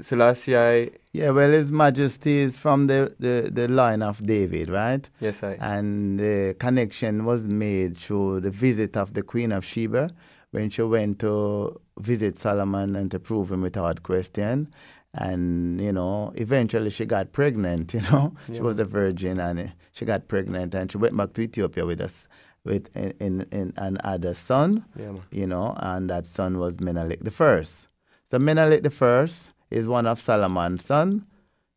Selassie, 0.00 0.90
Yeah, 1.12 1.30
well, 1.30 1.50
His 1.50 1.72
Majesty 1.72 2.38
is 2.38 2.56
from 2.56 2.86
the, 2.86 3.14
the, 3.18 3.50
the 3.52 3.66
line 3.66 4.00
of 4.00 4.24
David, 4.24 4.68
right? 4.70 5.08
yes, 5.18 5.42
I, 5.42 5.56
And 5.60 6.20
the 6.20 6.54
connection 6.58 7.24
was 7.24 7.46
made 7.46 7.98
through 7.98 8.40
the 8.40 8.50
visit 8.50 8.96
of 8.96 9.14
the 9.14 9.22
Queen 9.22 9.50
of 9.50 9.64
Sheba 9.64 10.10
when 10.52 10.70
she 10.70 10.82
went 10.82 11.18
to 11.20 11.80
visit 11.98 12.38
Solomon 12.38 12.94
and 12.94 13.10
to 13.10 13.18
prove 13.18 13.50
him 13.50 13.60
without 13.60 14.04
question. 14.04 14.72
And, 15.12 15.80
you 15.80 15.92
know, 15.92 16.32
eventually 16.36 16.90
she 16.90 17.06
got 17.06 17.32
pregnant, 17.32 17.92
you 17.94 18.02
know. 18.02 18.34
She 18.52 18.60
was 18.60 18.78
a 18.78 18.84
virgin 18.84 19.40
and 19.40 19.58
uh, 19.58 19.66
she 19.90 20.04
got 20.04 20.28
pregnant 20.28 20.74
and 20.74 20.92
she 20.92 20.98
went 20.98 21.16
back 21.16 21.32
to 21.32 21.42
Ethiopia 21.42 21.84
with 21.86 22.00
us 22.00 22.28
with 22.62 22.94
in, 22.94 23.14
in, 23.18 23.46
in 23.50 23.72
an 23.76 23.98
other 24.04 24.34
son, 24.34 24.84
yeah, 24.94 25.12
you 25.30 25.46
know, 25.46 25.74
and 25.78 26.10
that 26.10 26.26
son 26.26 26.58
was 26.58 26.78
Menelik 26.78 27.24
the 27.24 27.30
first. 27.30 27.88
So 28.30 28.38
Menelik 28.38 28.82
the 28.82 28.90
first 28.90 29.49
is 29.70 29.86
one 29.86 30.06
of 30.06 30.20
Solomon's 30.20 30.84
son. 30.84 31.26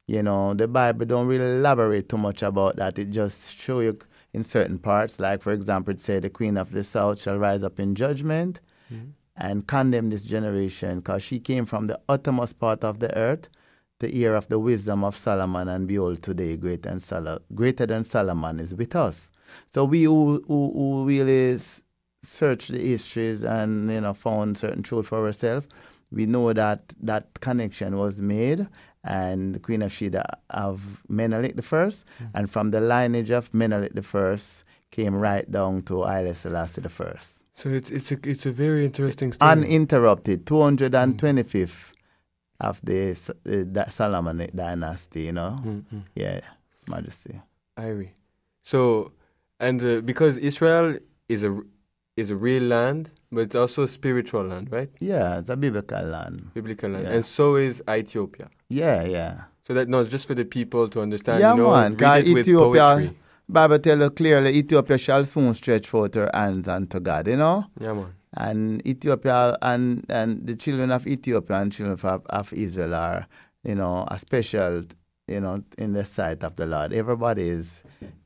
You 0.07 0.23
know, 0.23 0.53
the 0.53 0.67
Bible 0.67 1.05
don't 1.05 1.27
really 1.27 1.57
elaborate 1.57 2.09
too 2.09 2.17
much 2.17 2.43
about 2.43 2.75
that. 2.75 2.99
It 2.99 3.11
just 3.11 3.57
show 3.57 3.79
you 3.79 3.97
in 4.33 4.43
certain 4.43 4.79
parts. 4.79 5.19
Like 5.19 5.41
for 5.41 5.53
example, 5.53 5.93
it 5.93 6.01
say 6.01 6.19
the 6.19 6.29
queen 6.29 6.57
of 6.57 6.71
the 6.71 6.83
south 6.83 7.21
shall 7.21 7.37
rise 7.37 7.63
up 7.63 7.79
in 7.79 7.95
judgment 7.95 8.59
mm-hmm. 8.91 9.09
and 9.37 9.67
condemn 9.67 10.09
this 10.09 10.23
generation, 10.23 10.99
because 10.99 11.23
she 11.23 11.39
came 11.39 11.65
from 11.65 11.87
the 11.87 11.99
uttermost 12.09 12.59
part 12.59 12.83
of 12.83 12.99
the 12.99 13.15
earth 13.17 13.47
the 14.03 14.17
ear 14.17 14.35
of 14.35 14.49
the 14.49 14.59
wisdom 14.59 15.01
of 15.01 15.15
Solomon, 15.15 15.69
and 15.69 15.87
behold, 15.87 16.21
today 16.21 16.57
great 16.57 16.85
and 16.85 17.01
Sol- 17.01 17.39
greater 17.55 17.85
than 17.85 18.03
Solomon 18.03 18.59
is 18.59 18.75
with 18.75 18.95
us. 18.97 19.31
So 19.73 19.85
we 19.85 20.03
who, 20.03 20.43
who, 20.45 20.71
who 20.73 21.05
really 21.05 21.57
search 22.21 22.67
the 22.67 22.79
histories 22.79 23.43
and 23.43 23.89
you 23.89 24.01
know 24.01 24.13
found 24.13 24.57
certain 24.57 24.83
truth 24.83 25.07
for 25.07 25.25
ourselves, 25.25 25.67
we 26.13 26.25
know 26.25 26.53
that 26.53 26.93
that 27.01 27.39
connection 27.41 27.97
was 27.97 28.19
made, 28.19 28.67
and 29.03 29.55
the 29.55 29.59
Queen 29.59 29.81
of 29.81 29.91
Sheba 29.91 30.37
of 30.49 31.01
Menelik 31.09 31.55
the 31.55 31.61
first, 31.61 32.05
and 32.33 32.49
from 32.49 32.71
the 32.71 32.79
lineage 32.79 33.31
of 33.31 33.53
Menelik 33.53 33.93
the 33.93 34.03
first 34.03 34.63
came 34.91 35.15
right 35.15 35.49
down 35.51 35.81
to 35.83 36.03
Haile 36.03 36.33
Selassie 36.35 36.81
the 36.81 36.89
first 36.89 37.39
So 37.55 37.69
it's 37.69 37.91
it's 37.91 38.11
a 38.11 38.17
it's 38.23 38.45
a 38.45 38.51
very 38.51 38.85
interesting 38.85 39.33
story. 39.33 39.51
uninterrupted, 39.51 40.45
225th 40.45 41.93
of 42.59 42.79
the 42.83 43.11
uh, 43.45 43.89
Solomonic 43.89 44.53
dynasty, 44.53 45.23
you 45.23 45.31
know. 45.33 45.59
Mm, 45.63 45.83
mm. 45.93 46.03
Yeah, 46.15 46.39
Majesty. 46.87 47.41
Irie. 47.77 48.11
So, 48.63 49.11
and 49.59 49.83
uh, 49.83 50.01
because 50.01 50.37
Israel 50.37 50.97
is 51.27 51.43
a 51.43 51.61
is 52.15 52.29
a 52.29 52.35
real 52.35 52.63
land, 52.63 53.09
but 53.31 53.41
it's 53.41 53.55
also 53.55 53.83
a 53.83 53.87
spiritual 53.87 54.43
land, 54.43 54.71
right? 54.71 54.89
Yeah, 54.99 55.39
it's 55.39 55.49
a 55.49 55.55
biblical 55.57 56.03
land. 56.03 56.51
Biblical 56.53 56.89
land, 56.91 57.05
Yeah. 57.05 57.13
and 57.13 57.25
so 57.25 57.55
is 57.55 57.81
Ethiopia. 57.89 58.49
Yeah, 58.69 59.03
yeah. 59.03 59.41
So 59.67 59.73
that 59.73 59.87
no, 59.89 59.99
it's 60.01 60.09
just 60.09 60.27
for 60.27 60.35
the 60.35 60.45
people 60.45 60.89
to 60.89 61.01
understand. 61.01 61.39
yeah, 61.39 61.51
you 61.55 61.61
know, 61.61 61.71
man. 61.71 61.91
read 61.93 61.99
'cause 61.99 62.29
it 62.29 62.33
with 62.33 62.47
Ethiopia. 62.47 63.13
Bible 63.49 63.79
tell 63.79 63.99
you 63.99 64.09
clearly, 64.09 64.51
Ethiopia 64.55 64.97
shall 64.97 65.25
soon 65.25 65.53
stretch 65.53 65.87
forth 65.87 66.13
her 66.15 66.29
hands 66.33 66.67
unto 66.67 66.99
God, 66.99 67.27
you 67.27 67.35
know. 67.35 67.65
Yeah, 67.79 67.93
man. 67.93 68.13
And 68.35 68.85
Ethiopia 68.87 69.57
and, 69.61 70.05
and 70.09 70.47
the 70.47 70.55
children 70.55 70.91
of 70.91 71.05
Ethiopia 71.05 71.57
and 71.57 71.71
children 71.71 71.99
of, 72.01 72.21
of 72.29 72.53
Israel 72.53 72.95
are, 72.95 73.27
you 73.63 73.75
know, 73.75 74.05
a 74.09 74.17
special, 74.17 74.83
you 75.27 75.39
know, 75.39 75.61
in 75.77 75.93
the 75.93 76.05
sight 76.05 76.43
of 76.43 76.55
the 76.55 76.65
Lord. 76.65 76.93
Everybody 76.93 77.47
is 77.49 77.73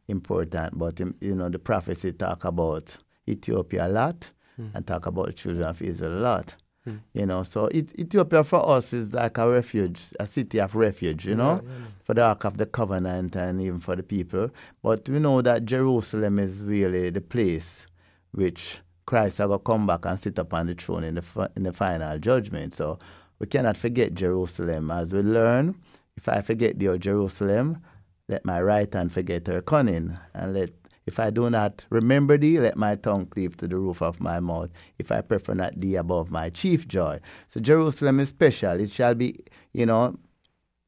important, 0.08 0.78
but, 0.78 1.00
you 1.00 1.36
know, 1.36 1.50
the 1.50 1.60
prophecy 1.60 2.12
talk 2.14 2.46
about 2.46 2.96
Ethiopia 3.28 3.88
a 3.88 3.90
lot 3.90 4.32
hmm. 4.56 4.68
and 4.74 4.86
talk 4.86 5.06
about 5.06 5.28
the 5.28 5.34
children 5.34 5.64
of 5.68 5.82
Israel 5.82 6.18
a 6.20 6.22
lot. 6.22 6.56
Hmm. 6.86 6.98
You 7.14 7.26
know, 7.26 7.44
so 7.44 7.66
it, 7.66 7.98
Ethiopia 8.00 8.44
for 8.44 8.68
us 8.68 8.94
is 8.94 9.14
like 9.14 9.38
a 9.38 9.50
refuge, 9.50 10.02
a 10.20 10.26
city 10.26 10.60
of 10.60 10.76
refuge, 10.76 11.26
you 11.26 11.36
know, 11.36 11.62
for 12.04 12.14
the 12.14 12.24
Ark 12.24 12.46
of 12.46 12.58
the 12.58 12.66
Covenant 12.66 13.36
and 13.36 13.62
even 13.62 13.80
for 13.80 13.96
the 13.96 14.04
people. 14.04 14.50
But 14.82 15.10
we 15.10 15.20
know 15.20 15.42
that 15.42 15.66
Jerusalem 15.66 16.40
is 16.40 16.60
really 16.60 17.10
the 17.10 17.22
place 17.22 17.86
which 18.32 18.80
Christ 19.06 19.40
will 19.40 19.60
come 19.60 19.88
back 19.88 20.06
and 20.06 20.20
sit 20.20 20.38
upon 20.38 20.68
the 20.68 20.76
throne 20.76 21.04
in 21.04 21.16
the 21.16 21.52
in 21.56 21.64
the 21.64 21.74
final 21.74 22.20
judgment. 22.20 22.76
So 22.76 23.00
we 23.40 23.48
cannot 23.48 23.78
forget 23.78 24.14
Jerusalem. 24.14 24.92
As 24.92 25.14
we 25.14 25.22
learn, 25.22 25.76
if 26.16 26.28
I 26.28 26.42
forget 26.42 26.78
the 26.80 26.98
Jerusalem, 26.98 27.82
let 28.28 28.46
my 28.46 28.62
right 28.62 28.94
hand 28.94 29.12
forget 29.12 29.48
her 29.48 29.62
cunning, 29.62 30.18
and 30.34 30.54
let 30.54 30.72
If 31.08 31.20
I 31.20 31.30
do 31.32 31.50
not 31.50 31.86
remember 31.90 32.38
thee, 32.38 32.60
let 32.60 32.76
my 32.78 32.96
tongue 32.96 33.26
cleave 33.28 33.56
to 33.58 33.68
the 33.68 33.78
roof 33.78 34.02
of 34.02 34.20
my 34.20 34.40
mouth. 34.42 34.70
If 35.00 35.12
I 35.12 35.22
prefer 35.22 35.54
not 35.54 35.80
thee 35.80 35.96
above 35.96 36.30
my 36.30 36.50
chief 36.50 36.88
joy. 36.88 37.20
So 37.48 37.60
Jerusalem 37.62 38.20
is 38.20 38.30
special. 38.30 38.80
It 38.80 38.92
shall 38.92 39.16
be, 39.16 39.40
you 39.74 39.86
know, 39.86 40.18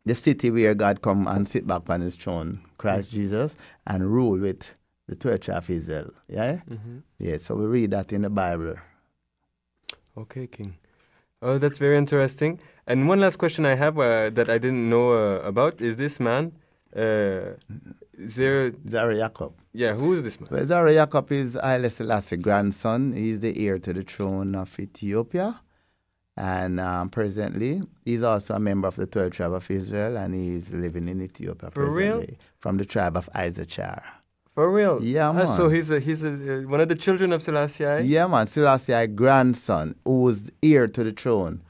the 0.05 0.15
city 0.15 0.51
where 0.51 0.75
God 0.75 1.01
come 1.01 1.25
and 1.27 1.47
sit 1.47 1.65
back 1.65 1.89
on 1.89 2.01
his 2.01 2.15
throne, 2.17 2.59
Christ 2.77 3.11
Jesus, 3.11 3.55
and 3.87 4.05
rule 4.11 4.37
with 4.39 4.63
the 5.07 5.15
tribe 5.15 5.47
of 5.49 5.69
Israel. 5.69 6.11
Yeah? 6.27 6.59
Mhm. 6.69 7.03
Yeah, 7.17 7.37
so 7.37 7.55
we 7.55 7.65
read 7.65 7.91
that 7.91 8.11
in 8.13 8.23
the 8.23 8.29
Bible. 8.29 8.75
Okay, 10.17 10.47
King. 10.47 10.75
Oh, 11.41 11.57
that's 11.57 11.77
very 11.77 11.97
interesting. 11.97 12.59
And 12.85 13.07
one 13.07 13.21
last 13.21 13.37
question 13.37 13.65
I 13.65 13.75
have 13.75 13.97
uh, 13.97 14.29
that 14.31 14.49
I 14.49 14.57
didn't 14.57 14.89
know 14.89 15.13
uh, 15.13 15.41
about 15.47 15.79
is 15.79 15.95
this 15.95 16.19
man. 16.19 16.51
Uh? 16.95 17.53
Zara 18.27 18.71
Jacob. 19.15 19.53
Yeah, 19.73 19.93
who 19.93 20.13
is 20.13 20.23
this 20.23 20.39
man? 20.39 20.49
Well, 20.51 20.65
Zara 20.65 20.93
Jacob 20.93 21.31
is 21.31 21.53
Haile 21.53 21.89
Selassie's 21.89 22.39
grandson. 22.41 23.13
He's 23.13 23.39
the 23.39 23.65
heir 23.67 23.79
to 23.79 23.93
the 23.93 24.01
throne 24.03 24.55
of 24.55 24.77
Ethiopia. 24.79 25.61
And 26.35 26.79
um, 26.79 27.09
presently, 27.09 27.81
he's 28.05 28.23
also 28.23 28.55
a 28.55 28.59
member 28.59 28.87
of 28.87 28.95
the 28.95 29.07
12th 29.07 29.33
tribe 29.33 29.53
of 29.53 29.69
Israel, 29.69 30.17
and 30.17 30.33
he's 30.33 30.71
living 30.71 31.07
in 31.09 31.21
Ethiopia 31.21 31.69
For 31.71 31.85
real? 31.89 32.17
presently. 32.19 32.37
From 32.59 32.77
the 32.77 32.85
tribe 32.85 33.17
of 33.17 33.29
Issachar. 33.35 34.01
For 34.55 34.71
real? 34.71 35.03
Yeah, 35.03 35.29
Ah, 35.29 35.45
so 35.45 35.67
he's 35.69 35.89
a, 35.91 35.99
he's 35.99 36.23
a, 36.23 36.29
uh, 36.29 36.61
one 36.67 36.79
of 36.81 36.87
the 36.89 36.95
children 36.95 37.33
of 37.33 37.41
Selassie. 37.41 38.05
Yeah, 38.05 38.27
man. 38.27 38.47
Selassie 38.47 39.07
grandson, 39.07 39.95
who's 40.05 40.49
heir 40.63 40.87
to 40.87 41.03
the 41.03 41.11
throne. 41.11 41.61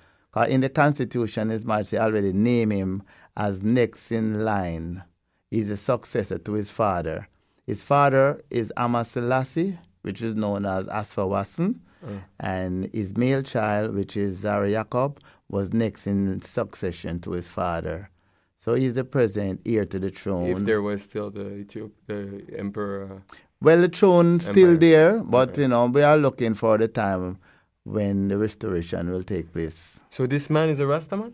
in 0.48 0.62
the 0.62 0.70
Constitution, 0.70 1.50
His 1.50 1.66
Majesty 1.66 1.98
already 1.98 2.32
named 2.32 2.72
him 2.74 3.04
as 3.36 3.62
next 3.64 4.12
in 4.12 4.44
line. 4.46 5.04
He's 5.52 5.70
a 5.72 5.78
successor 5.78 6.38
to 6.40 6.54
his 6.54 6.70
father. 6.70 7.28
His 7.66 7.84
father 7.84 8.42
is 8.50 8.72
Amha 8.78 9.06
Selassie, 9.06 9.78
which 10.02 10.22
is 10.22 10.36
known 10.36 10.66
as 10.66 10.86
Asfawassen. 10.88 11.80
Uh. 12.04 12.12
And 12.40 12.90
his 12.94 13.18
male 13.18 13.42
child, 13.42 13.94
which 13.96 14.16
is 14.16 14.40
Zara 14.40 14.70
Jacob, 14.72 15.20
was 15.50 15.74
next 15.74 16.08
in 16.08 16.42
succession 16.42 17.20
to 17.22 17.32
his 17.32 17.48
father. 17.48 18.10
So 18.60 18.74
he's 18.76 18.94
the 18.94 19.04
present 19.04 19.62
heir 19.66 19.86
to 19.86 20.00
the 20.00 20.10
throne. 20.10 20.48
If 20.50 20.60
there 20.60 20.82
was 20.82 21.02
still 21.04 21.30
the 21.32 21.46
Ethiop, 21.64 21.92
the 22.08 22.44
emperor. 22.58 23.04
Uh, 23.14 23.36
Well, 23.62 23.82
the 23.82 23.90
throne's 23.90 24.46
still 24.46 24.78
there, 24.78 25.20
but 25.20 25.58
you 25.58 25.68
know 25.68 25.86
we 25.88 26.02
are 26.02 26.18
looking 26.18 26.54
for 26.54 26.78
the 26.78 26.88
time 26.88 27.38
when 27.84 28.30
the 28.30 28.38
restoration 28.38 29.10
will 29.12 29.24
take 29.24 29.52
place. 29.52 30.00
so 30.10 30.26
this 30.28 30.50
man 30.50 30.70
is 30.70 30.80
a 30.80 30.84
Rastaman. 30.86 31.34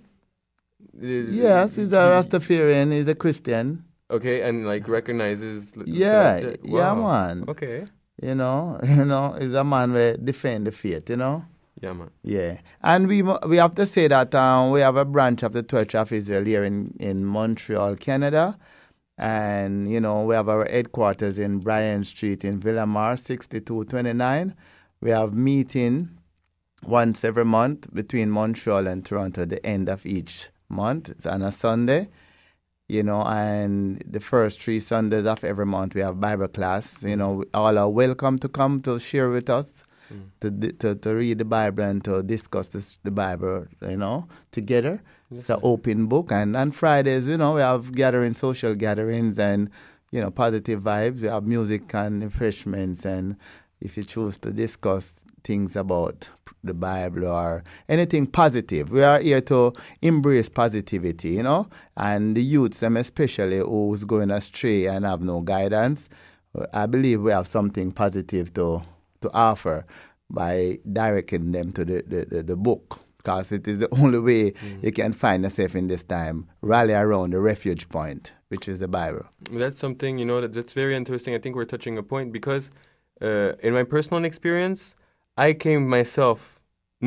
Yes, 0.99 1.76
he's 1.76 1.93
a 1.93 1.97
Rastafarian. 2.16 2.91
He's 2.91 3.07
a 3.07 3.16
Christian. 3.16 3.85
Okay, 4.12 4.41
and 4.41 4.68
like 4.68 4.88
recognizes. 4.88 5.74
Yeah, 5.86 6.39
Selassie. 6.39 6.60
yeah, 6.64 6.93
man. 6.93 7.45
Okay. 7.47 7.86
You 8.22 8.36
know, 8.36 8.80
you 8.88 9.06
know, 9.06 9.36
he's 9.39 9.53
a 9.53 9.64
man 9.64 9.93
who 9.93 10.18
defend 10.18 10.68
the 10.68 10.72
faith. 10.72 11.10
You 11.10 11.18
know. 11.18 11.45
Yeah, 11.82 11.93
man. 11.93 12.10
Yeah, 12.24 12.60
and 12.82 13.08
we 13.08 13.22
we 13.22 13.58
have 13.58 13.76
to 13.76 13.86
say 13.86 14.08
that 14.08 14.34
um, 14.36 14.72
we 14.72 14.80
have 14.82 14.95
a 14.95 15.06
branch 15.06 15.43
of 15.43 15.53
the 15.53 15.64
Church 15.64 15.95
of 15.95 16.12
Israel 16.12 16.45
here 16.45 16.64
in, 16.64 16.95
in 16.99 17.26
Montreal, 17.26 17.95
Canada, 17.97 18.58
and 19.18 19.89
you 19.91 19.99
know 19.99 20.24
we 20.24 20.36
have 20.36 20.47
our 20.49 20.66
headquarters 20.66 21.38
in 21.38 21.60
Bryan 21.60 22.03
Street 22.03 22.45
in 22.45 22.62
Villamar, 22.62 23.20
sixty 23.20 23.60
two 23.60 23.84
twenty 23.86 24.14
nine. 24.14 24.56
We 25.01 25.10
have 25.10 25.34
meeting 25.34 26.10
once 26.84 27.24
every 27.24 27.45
month 27.45 27.93
between 27.93 28.30
Montreal 28.30 28.88
and 28.88 29.06
Toronto, 29.06 29.41
at 29.41 29.49
the 29.49 29.66
end 29.66 29.89
of 29.89 30.06
each 30.06 30.49
month. 30.70 31.10
It's 31.10 31.26
on 31.26 31.41
a 31.41 31.51
Sunday, 31.51 32.08
you 32.88 33.02
know, 33.02 33.24
and 33.24 34.04
the 34.06 34.20
first 34.20 34.62
three 34.62 34.80
Sundays 34.80 35.26
of 35.26 35.44
every 35.44 35.66
month 35.66 35.96
we 35.96 36.02
have 36.02 36.20
Bible 36.20 36.48
class. 36.48 37.02
You 37.02 37.16
know, 37.16 37.44
all 37.54 37.78
are 37.78 37.90
welcome 37.90 38.38
to 38.40 38.50
come 38.50 38.82
to 38.82 39.00
share 39.00 39.30
with 39.30 39.50
us 39.50 39.84
mm. 40.14 40.30
to, 40.42 40.72
to 40.74 40.96
to 40.96 41.16
read 41.16 41.40
the 41.40 41.46
Bible 41.46 41.84
and 41.84 42.04
to 42.06 42.24
discuss 42.24 42.68
this, 42.68 42.98
the 43.04 43.12
Bible, 43.12 43.68
you 43.82 43.98
know, 43.98 44.28
together. 44.52 45.02
it's 45.32 45.50
an 45.50 45.60
open 45.64 46.08
book, 46.08 46.32
and 46.32 46.56
on 46.56 46.72
Fridays, 46.72 47.26
you 47.26 47.38
know, 47.38 47.56
we 47.56 47.62
have 47.62 47.92
gathering, 47.94 48.34
social 48.34 48.76
gatherings, 48.76 49.40
and 49.40 49.70
you 50.12 50.22
know, 50.22 50.32
positive 50.32 50.82
vibes. 50.84 51.22
We 51.22 51.28
have 51.28 51.46
music 51.46 51.94
and 51.94 52.24
refreshments, 52.24 53.06
and 53.06 53.38
if 53.82 53.98
you 53.98 54.04
choose 54.04 54.38
to 54.40 54.52
discuss 54.52 55.14
things 55.44 55.76
about 55.76 56.30
the 56.66 56.74
Bible 56.74 57.28
or 57.28 57.63
anything 57.88 58.28
positive, 58.28 58.91
we 58.91 59.03
are 59.03 59.20
here 59.20 59.41
to 59.41 59.74
embrace 60.01 60.49
positivity, 60.49 61.30
you 61.30 61.43
know, 61.43 61.68
and 61.95 62.36
the 62.36 62.41
youths, 62.43 62.80
them 62.80 62.97
especially, 62.97 63.59
who's 63.59 64.03
going 64.03 64.32
astray 64.32 64.86
and 64.86 65.05
have 65.05 65.22
no 65.22 65.41
guidance. 65.41 66.09
I 66.74 66.86
believe 66.86 67.22
we 67.22 67.32
have 67.32 67.47
something 67.47 67.91
positive 67.91 68.53
to 68.53 68.82
to 69.22 69.32
offer 69.34 69.86
by 70.30 70.80
directing 70.91 71.51
them 71.51 71.72
to 71.72 71.86
the, 71.86 72.03
the, 72.07 72.26
the, 72.26 72.43
the 72.43 72.57
book 72.57 72.99
because 73.18 73.51
it 73.51 73.68
is 73.68 73.80
the 73.80 73.89
only 73.95 74.20
way 74.20 74.53
you 74.82 74.91
can 74.91 75.11
find 75.11 75.43
yourself 75.43 75.76
in 75.76 75.88
this 75.88 76.03
time. 76.03 76.47
Rally 76.61 76.93
around 76.93 77.34
the 77.34 77.39
refuge 77.39 77.89
point, 77.89 78.34
which 78.49 78.68
is 78.68 78.80
the 78.80 78.88
Bible. 78.88 79.26
That's 79.51 79.80
something 79.80 80.20
you 80.20 80.26
know 80.26 80.41
that 80.41 80.53
that's 80.53 80.74
very 80.74 80.95
interesting. 80.95 81.34
I 81.34 81.39
think 81.39 81.55
we're 81.55 81.66
touching 81.66 81.97
a 81.97 82.03
point 82.03 82.32
because, 82.32 82.70
uh, 83.22 83.53
in 83.63 83.74
my 83.74 83.84
personal 83.84 84.24
experience, 84.26 84.95
I 85.38 85.53
came 85.53 85.89
myself. 85.89 86.55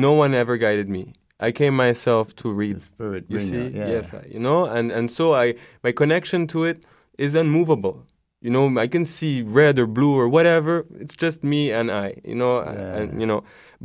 No 0.05 0.11
one 0.23 0.31
ever 0.43 0.55
guided 0.65 0.87
me. 0.97 1.03
I 1.47 1.51
came 1.59 1.73
myself 1.87 2.25
to 2.41 2.47
read. 2.61 2.77
Spirit, 2.91 3.23
You 3.33 3.39
see, 3.39 3.67
yeah. 3.79 3.87
yes, 3.95 4.13
I, 4.13 4.23
you 4.35 4.41
know, 4.47 4.59
and 4.77 4.91
and 4.97 5.05
so 5.17 5.23
I 5.43 5.45
my 5.85 5.91
connection 6.01 6.47
to 6.53 6.59
it 6.71 6.77
is 7.25 7.31
unmovable. 7.41 7.95
You 8.45 8.51
know, 8.55 8.65
I 8.85 8.87
can 8.95 9.05
see 9.17 9.33
red 9.59 9.75
or 9.81 9.87
blue 9.97 10.13
or 10.21 10.27
whatever. 10.37 10.73
It's 11.03 11.15
just 11.25 11.37
me 11.53 11.61
and 11.79 11.87
I. 12.05 12.07
You 12.31 12.35
know, 12.41 12.53
and 12.97 13.05
you 13.21 13.27
know, 13.31 13.41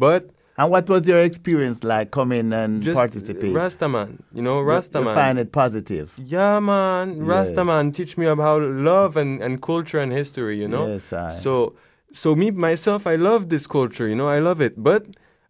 but 0.06 0.22
And 0.56 0.70
what 0.74 0.86
was 0.88 1.02
your 1.12 1.22
experience 1.30 1.78
like 1.94 2.08
coming 2.18 2.52
and 2.62 2.72
just 2.88 2.96
participate? 3.04 3.54
Rastaman. 3.60 4.10
You 4.36 4.42
know, 4.46 4.56
Rastaman. 4.72 5.10
You 5.10 5.20
find 5.22 5.36
it 5.44 5.50
positive. 5.62 6.06
Yeah, 6.34 6.60
man. 6.70 7.06
Yes. 7.16 7.26
Rastaman 7.30 7.84
teach 7.98 8.12
me 8.20 8.26
about 8.36 8.62
love 8.62 9.12
and, 9.22 9.32
and 9.44 9.52
culture 9.70 9.98
and 10.04 10.12
history, 10.12 10.56
you 10.62 10.68
know? 10.74 10.84
Yes, 10.92 11.12
I- 11.12 11.30
So, 11.44 11.74
so 12.22 12.28
me, 12.40 12.46
myself, 12.68 13.00
I 13.14 13.16
love 13.28 13.40
this 13.54 13.64
culture, 13.66 14.06
you 14.10 14.14
know, 14.20 14.28
I 14.36 14.38
love 14.48 14.60
it. 14.68 14.74
But 14.90 15.00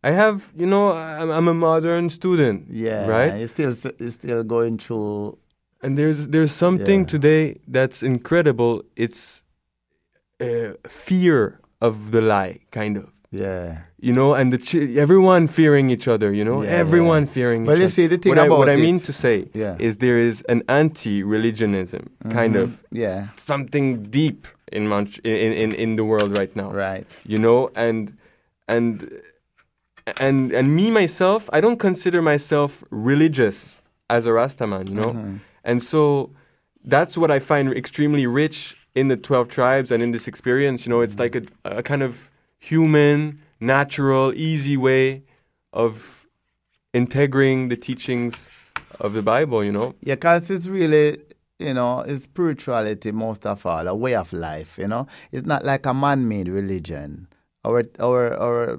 I 0.09 0.11
have, 0.23 0.53
you 0.63 0.67
know, 0.67 0.85
I'm, 0.93 1.31
I'm 1.31 1.49
a 1.49 1.55
modern 1.55 2.11
student. 2.11 2.59
Yeah, 2.71 3.07
Right? 3.17 3.33
You're 3.39 3.49
still, 3.57 3.75
you're 3.99 4.11
still 4.23 4.45
going 4.45 4.77
through. 4.85 5.39
And 5.83 5.97
there's, 5.99 6.29
there's 6.35 6.53
something 6.67 7.01
Yeah. 7.01 7.07
today 7.15 7.45
that's 7.77 8.03
incredible. 8.03 8.83
It's 9.05 9.43
uh, 10.41 10.75
fear 11.09 11.61
of 11.81 11.95
the 12.15 12.21
lie, 12.21 12.55
kind 12.71 12.97
of. 12.99 13.07
Yeah. 13.31 13.79
You 13.99 14.13
know, 14.13 14.35
and 14.35 14.53
the 14.53 14.59
ch- 14.59 14.97
everyone 15.07 15.47
fearing 15.49 15.91
each 15.91 16.07
other. 16.15 16.29
You 16.39 16.45
know, 16.45 16.63
Yeah, 16.63 16.71
everyone 16.85 17.23
yeah. 17.25 17.33
fearing 17.37 17.65
Well, 17.65 17.75
each 17.77 17.81
you 17.81 17.85
other. 17.87 17.93
see, 17.99 18.07
the 18.07 18.19
thing 18.19 18.31
what 18.31 18.39
I, 18.39 18.49
what 18.49 18.69
about 18.69 18.75
I 18.79 18.81
mean 18.89 19.01
to 19.01 19.13
say 19.13 19.37
Yeah. 19.55 19.77
is 19.87 19.97
there 20.07 20.19
is 20.19 20.37
an 20.49 20.63
anti-religionism 20.69 22.11
kind 22.31 22.55
Mhm. 22.55 22.63
of 22.63 22.69
Yeah. 22.93 23.29
something 23.37 23.87
deep 24.11 24.47
in, 24.73 24.87
Mont- 24.89 25.19
in 25.25 25.53
in 25.63 25.73
in 25.75 25.97
the 25.97 26.05
world 26.05 26.31
right 26.39 26.55
now. 26.57 26.71
Right. 26.73 27.07
You 27.33 27.39
know, 27.39 27.71
and 27.75 28.13
and 28.69 28.95
and 30.21 30.53
and 30.53 30.75
me 30.77 30.91
myself, 30.91 31.49
I 31.53 31.61
don't 31.61 31.79
consider 31.79 32.21
myself 32.23 32.85
religious 32.91 33.81
as 34.11 34.27
a 34.27 34.31
Rastaman. 34.31 34.89
You 34.89 34.95
know, 34.95 35.13
Mhm. 35.13 35.41
and 35.65 35.83
so 35.83 36.31
that's 36.85 37.17
what 37.17 37.31
I 37.31 37.39
find 37.39 37.73
extremely 37.73 38.27
rich 38.27 38.77
in 38.95 39.09
the 39.09 39.17
twelve 39.17 39.49
tribes 39.49 39.91
and 39.91 40.03
in 40.03 40.13
this 40.13 40.29
experience. 40.29 40.87
You 40.87 40.91
know, 40.91 41.01
it's 41.01 41.19
like 41.19 41.35
a, 41.35 41.43
a 41.65 41.83
kind 41.83 42.03
of 42.03 42.31
human, 42.59 43.41
natural, 43.61 44.33
easy 44.35 44.77
way 44.77 45.23
of 45.73 46.27
integrating 46.93 47.69
the 47.69 47.77
teachings 47.77 48.51
of 49.01 49.13
the 49.15 49.23
Bible. 49.23 49.65
You 49.65 49.73
know. 49.73 49.95
Yeah, 50.03 50.15
because 50.17 50.51
it's 50.51 50.67
really, 50.67 51.19
you 51.59 51.75
know, 51.75 52.01
it's 52.01 52.25
spirituality 52.25 53.11
most 53.13 53.47
of 53.47 53.65
all, 53.67 53.89
a 53.89 53.95
way 53.95 54.15
of 54.15 54.33
life, 54.33 54.79
you 54.79 54.87
know. 54.87 55.07
It's 55.33 55.47
not 55.47 55.65
like 55.65 55.87
a 55.87 55.95
man 55.95 56.29
made 56.29 56.49
religion. 56.49 57.29
Our, 57.65 57.83
our, 57.99 58.35
our, 58.35 58.79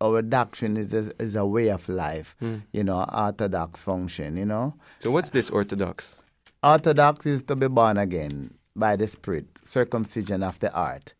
our 0.00 0.22
doctrine 0.22 0.76
is 0.76 0.92
a, 0.92 1.10
is 1.18 1.34
a 1.36 1.46
way 1.46 1.68
of 1.68 1.88
life, 1.88 2.36
Mm. 2.42 2.62
you 2.72 2.84
know, 2.84 3.04
orthodox 3.12 3.80
function, 3.82 4.36
you 4.36 4.44
know. 4.44 4.74
So 5.00 5.10
what's 5.10 5.30
this 5.30 5.48
orthodox? 5.50 6.18
Orthodox 6.62 7.24
is 7.26 7.42
to 7.44 7.56
be 7.56 7.68
born 7.68 7.96
again 7.96 8.54
by 8.76 8.96
the 8.96 9.06
Spirit, 9.06 9.46
circumcision 9.64 10.42
of 10.42 10.58
the 10.60 10.70
heart. 10.70 11.14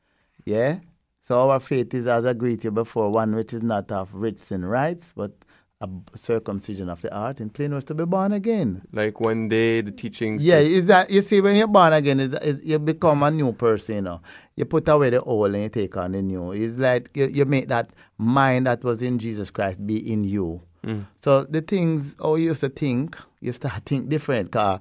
Yeah? 0.44 0.80
So 1.22 1.50
our 1.50 1.60
faith 1.60 1.94
is, 1.94 2.06
as 2.06 2.24
I 2.24 2.30
agreed 2.30 2.60
to 2.60 2.64
you 2.68 2.70
before, 2.72 3.10
one 3.10 3.34
which 3.34 3.52
is 3.52 3.62
not 3.62 3.90
of 3.92 4.12
rites 4.12 4.50
and 4.50 4.68
rites, 4.68 5.12
but 5.16 5.32
a 5.80 5.88
circumcision 6.16 6.88
of 6.88 7.00
the 7.02 7.10
heart, 7.10 7.40
in 7.40 7.50
plain 7.50 7.72
words, 7.72 7.84
to 7.86 7.94
be 7.94 8.04
born 8.04 8.32
again. 8.32 8.82
Like 8.92 9.20
one 9.20 9.48
day 9.48 9.80
the 9.80 9.92
teaching. 9.92 10.38
Yeah, 10.40 10.58
is 10.58 10.86
that 10.86 11.08
you 11.10 11.22
see 11.22 11.40
when 11.40 11.56
you're 11.56 11.68
born 11.68 11.92
again, 11.92 12.18
is 12.18 12.34
is 12.34 12.64
you 12.64 12.78
become 12.78 13.22
a 13.22 13.30
new 13.30 13.52
person. 13.52 13.94
You 13.96 14.02
know, 14.02 14.20
you 14.56 14.64
put 14.64 14.88
away 14.88 15.10
the 15.10 15.22
old 15.22 15.54
and 15.54 15.62
you 15.62 15.68
take 15.68 15.96
on 15.96 16.12
the 16.12 16.22
new. 16.22 16.52
It's 16.52 16.76
like 16.76 17.10
you, 17.14 17.26
you 17.26 17.44
make 17.44 17.68
that 17.68 17.90
mind 18.16 18.66
that 18.66 18.82
was 18.82 19.02
in 19.02 19.18
Jesus 19.18 19.50
Christ 19.50 19.86
be 19.86 20.12
in 20.12 20.24
you. 20.24 20.60
Mm. 20.84 21.06
So 21.20 21.44
the 21.44 21.60
things 21.60 22.16
how 22.20 22.34
you 22.34 22.46
used 22.46 22.60
to 22.60 22.68
think, 22.68 23.16
you 23.40 23.52
start 23.52 23.74
to 23.74 23.80
think 23.80 24.08
different. 24.08 24.50
Cause 24.50 24.80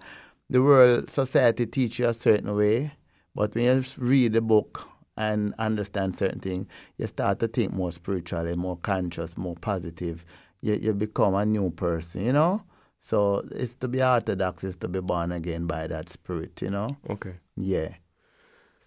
the 0.49 0.63
world 0.63 1.09
society 1.09 1.65
teach 1.67 1.99
you 1.99 2.07
a 2.07 2.13
certain 2.13 2.55
way, 2.55 2.93
but 3.35 3.53
when 3.53 3.65
you 3.65 3.83
read 3.97 4.33
the 4.33 4.41
book 4.41 4.87
and 5.15 5.53
understand 5.59 6.15
certain 6.15 6.39
things, 6.39 6.67
you 6.97 7.05
start 7.07 7.39
to 7.39 7.47
think 7.47 7.73
more 7.73 7.91
spiritually, 7.91 8.55
more 8.55 8.77
conscious, 8.77 9.37
more 9.37 9.55
positive. 9.55 10.25
You, 10.61 10.73
you 10.75 10.93
become 10.93 11.35
a 11.35 11.45
new 11.45 11.69
person, 11.71 12.25
you 12.25 12.33
know? 12.33 12.63
So 12.99 13.45
it's 13.51 13.75
to 13.75 13.87
be 13.87 14.01
orthodox, 14.01 14.63
it's 14.63 14.75
to 14.77 14.87
be 14.87 14.99
born 15.01 15.31
again 15.31 15.65
by 15.67 15.87
that 15.87 16.09
spirit, 16.09 16.61
you 16.61 16.69
know? 16.71 16.97
Okay. 17.09 17.35
Yeah. 17.55 17.89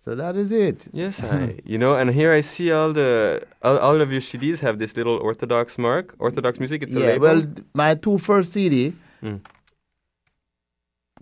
So 0.04 0.14
that 0.14 0.34
is 0.36 0.50
it. 0.50 0.86
Yes, 0.92 1.22
I. 1.22 1.56
You 1.64 1.78
know, 1.78 1.94
and 1.94 2.10
here 2.10 2.32
I 2.32 2.40
see 2.40 2.72
all 2.72 2.92
the 2.92 3.42
all, 3.62 3.78
all 3.78 4.00
of 4.00 4.10
your 4.10 4.20
CDs 4.22 4.60
have 4.60 4.78
this 4.78 4.96
little 4.96 5.18
Orthodox 5.18 5.78
mark. 5.78 6.14
Orthodox 6.18 6.58
music. 6.58 6.82
It's 6.82 6.94
a 6.94 6.98
label. 6.98 7.12
yeah, 7.12 7.18
well, 7.34 7.46
my 7.74 7.94
two 7.94 8.18
first 8.18 8.52
CD, 8.52 8.94
Mm. 9.22 9.40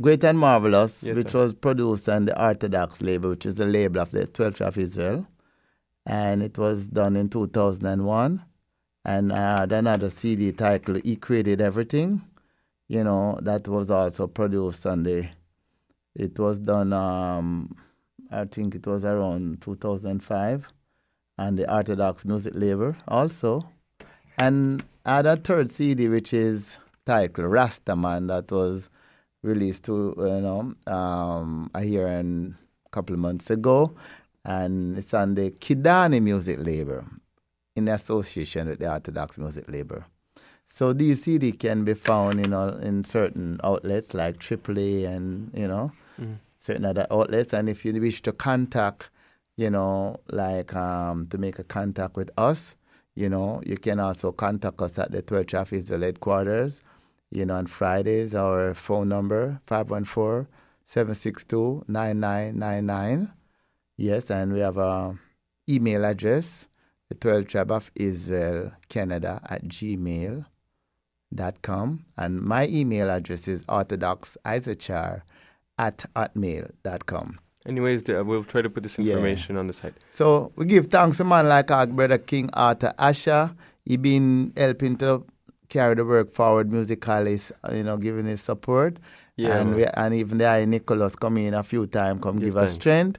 Great 0.00 0.22
and 0.24 0.38
Marvelous, 0.38 1.02
Yes, 1.02 1.16
which 1.16 1.32
sir. 1.32 1.38
was 1.38 1.54
produced 1.54 2.08
on 2.08 2.26
the 2.26 2.40
Orthodox 2.48 3.02
label, 3.02 3.30
which 3.30 3.44
is 3.46 3.56
the 3.56 3.64
label 3.66 4.00
of 4.00 4.12
the 4.12 4.26
12 4.28 4.54
Tribe 4.54 4.68
of 4.68 4.78
Israel. 4.78 5.26
And 6.06 6.40
it 6.42 6.56
was 6.56 6.86
done 6.86 7.16
in 7.16 7.28
2001. 7.28 8.30
And 8.30 8.40
I 9.08 9.60
had 9.60 9.72
another 9.72 10.10
CD 10.10 10.52
titled 10.52 11.02
He 11.02 11.16
Created 11.16 11.62
Everything. 11.62 12.20
You 12.88 13.04
know, 13.04 13.38
that 13.40 13.66
was 13.66 13.88
also 13.88 14.26
produced 14.26 14.84
on 14.84 15.02
the, 15.02 15.26
it 16.14 16.38
was 16.38 16.58
done, 16.58 16.92
um, 16.92 17.74
I 18.30 18.44
think 18.44 18.74
it 18.74 18.86
was 18.86 19.06
around 19.06 19.62
2005 19.62 20.68
on 21.38 21.56
the 21.56 21.74
Orthodox 21.74 22.26
music 22.26 22.52
label 22.54 22.96
also. 23.06 23.66
And 24.36 24.84
I 25.06 25.16
had 25.16 25.26
a 25.26 25.36
third 25.36 25.70
CD 25.70 26.08
which 26.08 26.34
is 26.34 26.76
titled 27.06 27.50
Rastaman 27.50 28.28
that 28.28 28.52
was 28.52 28.90
released 29.42 29.84
to 29.84 30.14
you 30.18 30.40
know 30.42 30.74
um, 30.86 31.70
a 31.72 31.82
year 31.82 32.06
and 32.08 32.56
a 32.84 32.88
couple 32.90 33.14
of 33.14 33.20
months 33.20 33.48
ago, 33.48 33.94
and 34.44 34.98
it's 34.98 35.14
on 35.14 35.34
the 35.34 35.50
Kidani 35.50 36.20
music 36.22 36.58
label 36.60 37.04
in 37.78 37.88
association 37.88 38.68
with 38.68 38.78
the 38.78 38.90
Orthodox 38.90 39.38
music 39.38 39.66
label. 39.68 40.04
So 40.68 40.92
these 40.92 41.22
CD 41.22 41.52
can 41.52 41.84
be 41.84 41.94
found 41.94 42.44
you 42.44 42.50
know 42.50 42.68
in 42.88 43.04
certain 43.04 43.58
outlets 43.64 44.12
like 44.12 44.38
AAA 44.38 45.06
and 45.06 45.50
you 45.54 45.66
know 45.66 45.92
certain 46.68 46.84
other 46.84 47.06
outlets. 47.10 47.52
And 47.54 47.68
if 47.68 47.84
you 47.84 47.92
wish 48.00 48.20
to 48.22 48.32
contact, 48.32 49.10
you 49.56 49.70
know, 49.70 50.20
like 50.30 50.74
um, 50.74 51.26
to 51.28 51.38
make 51.38 51.58
a 51.58 51.64
contact 51.64 52.14
with 52.16 52.30
us, 52.36 52.76
you 53.14 53.28
know, 53.28 53.60
you 53.64 53.76
can 53.76 53.98
also 53.98 54.30
contact 54.32 54.80
us 54.80 54.98
at 54.98 55.10
the 55.10 55.22
12 55.22 55.46
Tribe 55.46 55.62
of 55.62 55.72
Israel 55.72 56.02
headquarters. 56.02 56.80
You 57.30 57.44
know, 57.44 57.56
on 57.56 57.66
Fridays, 57.66 58.34
our 58.34 58.74
phone 58.74 59.08
number 59.08 59.60
514 59.66 60.46
762 60.86 61.84
9999. 61.88 63.32
Yes, 63.96 64.30
and 64.30 64.52
we 64.52 64.60
have 64.60 64.78
a 64.78 65.18
email 65.68 66.04
address, 66.04 66.68
the 67.08 67.14
12 67.14 67.46
Tribe 67.48 67.70
of 67.70 67.90
Israel 67.94 68.72
Canada 68.88 69.40
at 69.48 69.64
gmail 69.64 70.46
dot 71.34 71.60
com 71.62 72.04
and 72.16 72.40
my 72.40 72.66
email 72.68 73.10
address 73.10 73.48
is 73.48 73.62
orthodoxisachar 73.66 75.22
at 75.78 76.04
hotmail.com. 76.16 77.38
Anyways, 77.66 78.08
uh, 78.08 78.22
we'll 78.24 78.44
try 78.44 78.62
to 78.62 78.70
put 78.70 78.82
this 78.82 78.98
Yeah. 78.98 79.12
information 79.14 79.56
on 79.56 79.66
the 79.66 79.72
site. 79.74 79.94
So 80.10 80.52
we 80.56 80.64
give 80.64 80.86
thanks 80.86 81.18
to 81.18 81.24
man 81.24 81.48
like 81.48 81.70
our 81.70 81.86
brother 81.86 82.18
King 82.18 82.48
Arthur 82.54 82.94
Asher. 82.98 83.50
He 83.84 83.96
been 83.96 84.52
helping 84.56 84.96
to 84.98 85.24
carry 85.68 85.94
the 85.94 86.04
work 86.04 86.32
forward 86.32 86.72
musically, 86.72 87.40
uh, 87.62 87.74
you 87.74 87.82
know, 87.84 87.96
giving 87.98 88.24
his 88.26 88.40
support. 88.40 88.96
Yeah, 89.36 89.58
and 89.60 89.76
we, 89.76 89.84
and 89.84 90.14
even 90.14 90.38
there 90.38 90.64
Nicholas 90.66 91.14
come 91.14 91.36
in 91.36 91.54
a 91.54 91.62
few 91.62 91.86
times, 91.86 92.20
come 92.22 92.38
Give 92.38 92.54
give, 92.54 92.56
us 92.56 92.74
strength. 92.74 93.18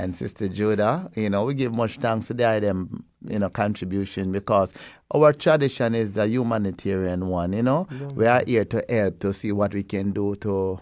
And 0.00 0.14
Sister 0.14 0.48
Judah, 0.48 1.10
you 1.14 1.28
know, 1.28 1.44
we 1.44 1.52
give 1.52 1.74
much 1.74 1.98
thanks 1.98 2.28
to 2.28 2.34
their 2.34 2.58
them, 2.58 3.04
you 3.22 3.38
know, 3.38 3.50
contribution 3.50 4.32
because 4.32 4.72
our 5.10 5.34
tradition 5.34 5.94
is 5.94 6.16
a 6.16 6.26
humanitarian 6.26 7.28
one, 7.28 7.52
you 7.52 7.62
know. 7.62 7.86
We 8.14 8.26
are 8.26 8.42
here 8.46 8.64
to 8.64 8.82
help 8.88 9.18
to 9.18 9.34
see 9.34 9.52
what 9.52 9.74
we 9.74 9.82
can 9.82 10.12
do 10.12 10.36
to 10.36 10.80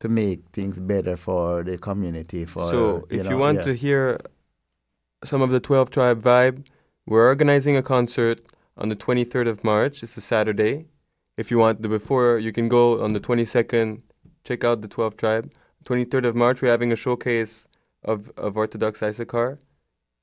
to 0.00 0.08
make 0.08 0.40
things 0.54 0.78
better 0.78 1.16
for 1.18 1.62
the 1.62 1.76
community. 1.76 2.46
For 2.46 2.70
so, 2.70 3.06
if 3.10 3.24
you 3.24 3.30
know, 3.30 3.36
want 3.36 3.58
yeah. 3.58 3.64
to 3.64 3.74
hear 3.74 4.18
some 5.24 5.42
of 5.42 5.50
the 5.50 5.60
12 5.60 5.90
Tribe 5.90 6.22
vibe, 6.22 6.66
we're 7.06 7.26
organizing 7.26 7.76
a 7.76 7.82
concert 7.82 8.40
on 8.78 8.88
the 8.88 8.96
23rd 8.96 9.46
of 9.46 9.62
March. 9.62 10.02
It's 10.02 10.16
a 10.16 10.22
Saturday. 10.22 10.86
If 11.36 11.50
you 11.50 11.58
want 11.58 11.82
the 11.82 11.88
before, 11.88 12.38
you 12.38 12.52
can 12.52 12.68
go 12.68 13.02
on 13.02 13.12
the 13.12 13.20
22nd, 13.20 14.00
check 14.44 14.64
out 14.64 14.80
the 14.80 14.88
12 14.88 15.18
Tribe. 15.18 15.52
23rd 15.84 16.24
of 16.24 16.34
March, 16.34 16.62
we're 16.62 16.70
having 16.70 16.92
a 16.92 16.96
showcase 16.96 17.66
of, 18.04 18.30
of 18.36 18.56
Orthodox 18.56 19.02
Issachar. 19.02 19.58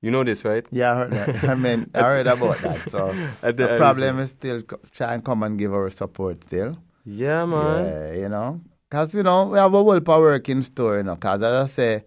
You 0.02 0.10
know 0.12 0.24
this, 0.24 0.44
right? 0.46 0.68
Yeah, 0.72 0.94
I 0.94 0.96
heard 0.96 1.12
that. 1.12 1.44
I 1.50 1.56
mean, 1.56 1.90
I 1.96 2.02
heard 2.02 2.28
about 2.28 2.58
that. 2.62 2.90
So 2.90 3.14
the- 3.42 3.52
the 3.54 3.78
problem 3.78 4.20
is 4.20 4.32
still 4.32 4.62
try 4.92 5.14
and 5.14 5.24
come 5.24 5.44
and 5.44 5.58
give 5.60 5.74
our 5.74 5.90
support 5.92 6.44
still. 6.44 6.78
Yeah, 7.06 7.46
man. 7.46 7.86
Yeah, 7.86 8.14
you 8.22 8.30
know, 8.30 8.62
because 8.90 9.14
you 9.14 9.24
know 9.24 9.48
we 9.48 9.58
have 9.60 9.74
a 9.74 9.84
whole 9.84 10.00
power 10.02 10.22
work 10.32 10.50
in 10.50 10.64
store, 10.64 10.98
you 10.98 11.04
know. 11.04 11.16
Because 11.16 11.42
as 11.44 11.70
I 11.70 11.72
say, 11.72 12.04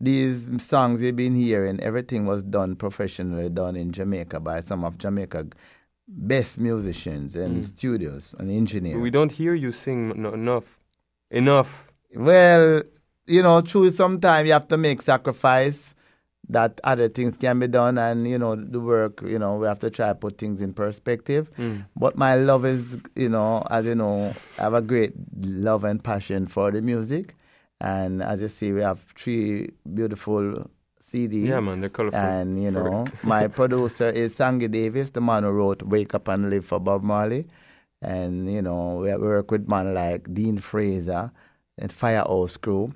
these 0.00 0.46
songs 0.62 1.00
you've 1.02 1.16
been 1.16 1.34
hearing, 1.34 1.80
everything 1.80 2.26
was 2.26 2.42
done 2.42 2.76
professionally, 2.76 3.48
done 3.48 3.76
in 3.76 3.92
Jamaica 3.92 4.40
by 4.40 4.60
some 4.60 4.84
of 4.84 4.96
Jamaica 4.98 5.46
best 6.08 6.58
musicians 6.58 7.34
and 7.36 7.62
Mm. 7.62 7.64
studios 7.64 8.34
and 8.38 8.50
engineers. 8.50 8.98
We 8.98 9.10
don't 9.10 9.32
hear 9.32 9.54
you 9.54 9.72
sing 9.72 10.12
no, 10.22 10.32
enough. 10.34 10.78
Enough. 11.30 11.90
Well, 12.14 12.82
you 13.26 13.42
know, 13.42 13.60
true. 13.60 13.90
Sometimes 13.90 14.46
you 14.46 14.52
have 14.52 14.68
to 14.68 14.76
make 14.76 15.02
sacrifice 15.02 15.94
that 16.48 16.80
other 16.84 17.08
things 17.08 17.36
can 17.36 17.58
be 17.58 17.66
done, 17.66 17.98
and 17.98 18.28
you 18.28 18.38
know, 18.38 18.54
the 18.54 18.80
work. 18.80 19.22
You 19.22 19.38
know, 19.38 19.56
we 19.56 19.66
have 19.66 19.80
to 19.80 19.90
try 19.90 20.08
to 20.08 20.14
put 20.14 20.38
things 20.38 20.60
in 20.60 20.72
perspective. 20.72 21.50
Mm. 21.58 21.86
But 21.96 22.16
my 22.16 22.36
love 22.36 22.64
is, 22.64 22.96
you 23.14 23.28
know, 23.28 23.66
as 23.70 23.84
you 23.84 23.94
know, 23.94 24.34
I 24.58 24.62
have 24.62 24.74
a 24.74 24.82
great 24.82 25.14
love 25.40 25.84
and 25.84 26.02
passion 26.02 26.46
for 26.46 26.70
the 26.70 26.82
music, 26.82 27.34
and 27.80 28.22
as 28.22 28.40
you 28.40 28.48
see, 28.48 28.72
we 28.72 28.80
have 28.80 29.00
three 29.16 29.70
beautiful 29.94 30.70
CDs. 31.12 31.48
Yeah, 31.48 31.60
man, 31.60 31.80
they're 31.80 31.90
colorful. 31.90 32.18
And 32.18 32.62
you 32.62 32.70
know, 32.70 33.06
my 33.22 33.48
producer 33.58 34.08
is 34.08 34.34
Sangie 34.34 34.70
Davis, 34.70 35.10
the 35.10 35.20
man 35.20 35.42
who 35.42 35.50
wrote 35.50 35.82
"Wake 35.82 36.14
Up 36.14 36.28
and 36.28 36.50
Live" 36.50 36.66
for 36.66 36.78
Bob 36.78 37.02
Marley, 37.02 37.46
and 38.02 38.52
you 38.52 38.62
know, 38.62 38.98
we 39.02 39.14
work 39.16 39.50
with 39.50 39.68
man 39.68 39.94
like 39.94 40.32
Dean 40.32 40.58
Fraser 40.58 41.32
and 41.78 41.92
Firehouse 41.92 42.56
Crew, 42.56 42.92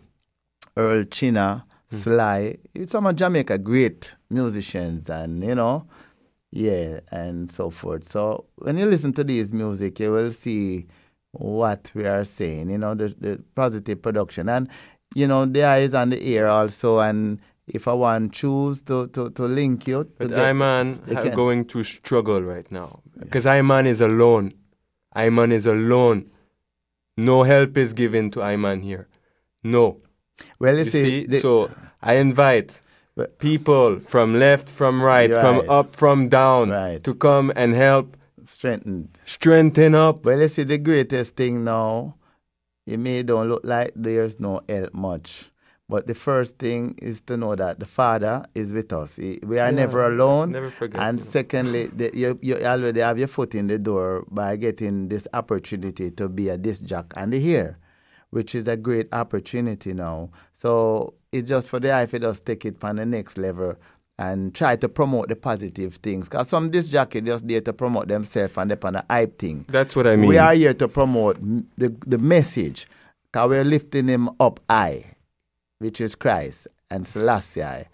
Earl 0.77 1.05
Chinna, 1.05 1.63
Hmm. 1.91 1.99
Sly. 1.99 2.57
Some 2.87 3.07
of 3.07 3.17
Jamaica 3.17 3.59
great 3.59 4.15
musicians, 4.31 5.11
and 5.11 5.43
you 5.43 5.55
know, 5.57 5.87
yeah, 6.53 7.01
and 7.11 7.51
so 7.51 7.71
forth. 7.71 8.09
So 8.09 8.45
when 8.57 8.79
you 8.79 8.87
listen 8.87 9.13
to 9.15 9.25
these 9.25 9.53
music, 9.53 9.99
you 9.99 10.13
will 10.13 10.31
see 10.33 10.87
what 11.33 11.91
we 11.95 12.05
are 12.07 12.25
saying. 12.25 12.71
You 12.71 12.79
know, 12.79 12.95
the, 12.95 13.09
the 13.19 13.43
positive 13.57 14.01
production, 14.03 14.49
and 14.49 14.69
you 15.17 15.27
know, 15.27 15.47
the 15.47 15.65
eyes 15.65 15.93
and 15.93 16.13
the 16.13 16.25
ear 16.29 16.47
also. 16.47 17.01
And 17.01 17.41
if 17.67 17.89
I 17.89 17.93
want 17.93 18.33
choose 18.35 18.83
to 18.83 19.09
to, 19.09 19.31
to 19.31 19.43
link 19.47 19.89
you, 19.89 20.05
to 20.05 20.29
But 20.29 20.33
Iman 20.33 21.01
ha- 21.13 21.29
going 21.35 21.65
to 21.67 21.83
struggle 21.83 22.41
right 22.43 22.71
now 22.71 23.01
because 23.19 23.47
Iman 23.47 23.87
is 23.89 24.01
alone. 24.01 24.55
Iman 25.17 25.51
is 25.51 25.67
alone. 25.67 26.31
No 27.17 27.43
help 27.43 27.77
is 27.77 27.93
given 27.93 28.31
to 28.31 28.43
Iman 28.43 28.83
here. 28.83 29.09
No. 29.65 30.01
Well, 30.59 30.77
you 30.79 30.85
see, 30.85 31.27
the- 31.27 31.41
so 31.41 31.71
I 32.03 32.15
invite 32.15 32.81
people 33.39 34.01
from 34.01 34.35
left, 34.39 34.69
from 34.69 35.03
right, 35.03 35.33
from 35.33 35.69
up, 35.69 35.95
from 35.97 36.29
down 36.29 36.69
to 37.03 37.15
come 37.15 37.53
and 37.57 37.75
help 37.75 38.17
strengthen 38.47 39.09
strengthen 39.25 39.95
up. 39.95 40.25
Well, 40.25 40.41
you 40.41 40.49
see, 40.49 40.65
the 40.65 40.79
greatest 40.79 41.37
thing 41.37 41.65
now, 41.65 42.15
it 42.87 42.99
may 42.99 43.23
don't 43.23 43.49
look 43.49 43.63
like 43.65 43.93
there's 43.95 44.41
no 44.41 44.63
help 44.69 44.95
much. 44.95 45.47
But 45.89 46.07
the 46.07 46.15
first 46.15 46.57
thing 46.57 46.95
is 47.03 47.21
to 47.23 47.37
know 47.37 47.57
that 47.57 47.81
the 47.81 47.87
Father 47.87 48.45
is 48.55 48.73
with 48.73 48.93
us. 48.93 49.17
He- 49.17 49.41
We 49.45 49.59
are 49.59 49.67
Yeah, 49.71 49.75
never 49.83 50.07
alone. 50.07 50.53
never 50.53 50.71
forget, 50.71 51.01
And 51.01 51.19
you 51.19 51.25
secondly, 51.27 51.87
the, 51.89 52.11
you, 52.15 52.39
you 52.41 52.55
already 52.59 53.01
have 53.01 53.19
your 53.19 53.27
foot 53.29 53.55
in 53.57 53.67
the 53.67 53.77
door 53.79 54.25
by 54.31 54.55
getting 54.57 55.09
this 55.09 55.27
opportunity 55.35 56.13
to 56.13 56.29
be 56.29 56.49
a 56.49 56.57
disc 56.57 56.85
jock 56.85 57.13
and 57.17 57.33
here, 57.33 57.77
which 58.31 58.55
is 58.55 58.67
a 58.69 58.77
great 58.77 59.09
opportunity 59.13 59.93
now. 59.93 60.31
So 60.55 61.15
it's 61.33 61.49
just 61.49 61.69
for 61.69 61.81
the 61.81 61.93
eye 61.93 62.07
for 62.07 62.25
us 62.25 62.41
take 62.41 62.65
it 62.65 62.83
on 62.83 62.97
the 62.97 63.07
next 63.07 63.37
level 63.39 63.77
and 64.19 64.55
try 64.55 64.77
to 64.77 64.89
promote 64.89 65.29
the 65.29 65.37
positive 65.37 65.97
things. 65.97 66.29
Because 66.29 66.49
some 66.49 66.71
disc 66.71 66.91
jockey 66.91 67.21
just 67.23 67.47
there 67.49 67.61
to 67.63 67.73
promote 67.73 68.09
themselves 68.09 68.53
and 68.57 68.71
they're 68.71 68.79
on 68.87 68.93
the 68.95 69.05
hype 69.09 69.39
thing. 69.39 69.65
That's 69.69 69.97
what 69.97 70.07
I 70.07 70.17
mean. 70.17 70.29
We 70.29 70.39
are 70.39 70.55
here 70.55 70.75
to 70.75 70.89
promote 70.89 71.39
the, 71.79 71.95
the 72.07 72.19
message 72.19 72.87
because 73.33 73.49
we're 73.49 73.65
lifting 73.65 74.09
him 74.09 74.29
up 74.39 74.61
high, 74.69 75.05
which 75.79 76.01
is 76.01 76.15
Christ 76.15 76.69
and 76.91 77.07
Selassie. 77.07 77.87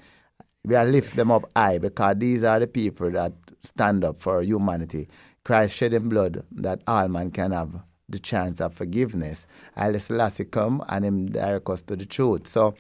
We 0.65 0.75
are 0.75 0.85
lifting 0.85 1.19
them 1.19 1.31
up 1.31 1.49
high 1.55 1.79
because 1.79 2.17
these 2.19 2.43
are 2.43 2.59
the 2.59 2.67
people 2.67 3.11
that 3.13 3.33
stand 3.63 4.05
up 4.05 4.19
for 4.19 4.43
humanity. 4.43 5.09
Christ 5.45 5.77
shedding 5.77 6.09
blood 6.09 6.43
that 6.51 6.83
all 6.89 7.07
man 7.07 7.31
can 7.31 7.53
have 7.53 7.71
the 8.09 8.19
chance 8.19 8.61
of 8.61 8.75
forgiveness. 8.75 9.47
Haile 9.77 9.99
Selassie 9.99 10.45
come 10.45 10.83
and 10.89 11.05
him 11.05 11.27
direct 11.27 11.69
us 11.69 11.83
to 11.83 11.97
the 11.97 12.07
truth. 12.07 12.47
So 12.47 12.75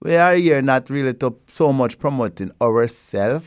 we 0.00 0.16
are 0.16 0.34
here 0.34 0.60
not 0.62 0.90
really 0.90 1.14
to 1.14 1.36
so 1.48 1.72
much 1.72 1.98
promoting 1.98 2.50
ourselves, 2.60 3.46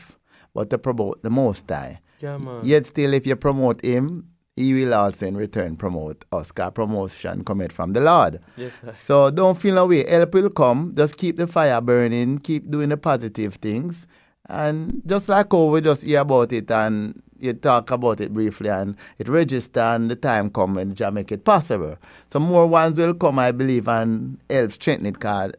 but 0.54 0.70
to 0.70 0.78
promote 0.78 1.22
the 1.22 1.30
Most 1.30 1.68
High. 1.68 2.00
Yeah. 2.20 2.38
Yet 2.62 2.86
still, 2.86 3.14
if 3.14 3.26
you 3.26 3.36
promote 3.36 3.82
Him, 3.84 4.26
He 4.56 4.74
will 4.74 4.92
also 4.92 5.26
in 5.26 5.36
return 5.36 5.76
promote 5.76 6.24
us. 6.32 6.52
'cause 6.52 6.72
promotion 6.74 7.44
cometh 7.44 7.72
from 7.72 7.92
the 7.94 8.00
Lord. 8.00 8.40
Yes, 8.56 8.80
sir. 8.80 8.94
So 9.00 9.30
don't 9.30 9.58
feel 9.58 9.78
away. 9.78 10.04
Help 10.06 10.34
will 10.34 10.50
come. 10.50 10.92
Just 10.94 11.16
keep 11.16 11.36
the 11.36 11.46
fire 11.46 11.80
burning. 11.80 12.38
Keep 12.40 12.70
doing 12.70 12.90
the 12.90 12.96
positive 12.98 13.54
things. 13.54 14.06
And 14.50 15.02
just 15.06 15.28
like 15.28 15.46
how 15.52 15.66
we 15.66 15.80
just 15.80 16.02
hear 16.02 16.20
about 16.20 16.52
it 16.52 16.70
and 16.70 17.22
you 17.38 17.52
talk 17.54 17.90
about 17.90 18.20
it 18.20 18.34
briefly 18.34 18.68
and 18.68 18.96
it 19.18 19.28
register 19.28 19.80
and 19.80 20.10
the 20.10 20.16
time 20.16 20.50
come 20.50 20.74
when 20.74 20.94
Jah 20.94 21.10
make 21.10 21.30
it 21.32 21.44
possible. 21.44 21.96
So 22.28 22.40
more 22.40 22.66
ones 22.66 22.98
will 22.98 23.14
come, 23.14 23.38
I 23.38 23.52
believe, 23.52 23.88
and 23.88 24.38
help 24.50 24.72
strengthen 24.72 25.06
it 25.06 25.12
because 25.14 25.52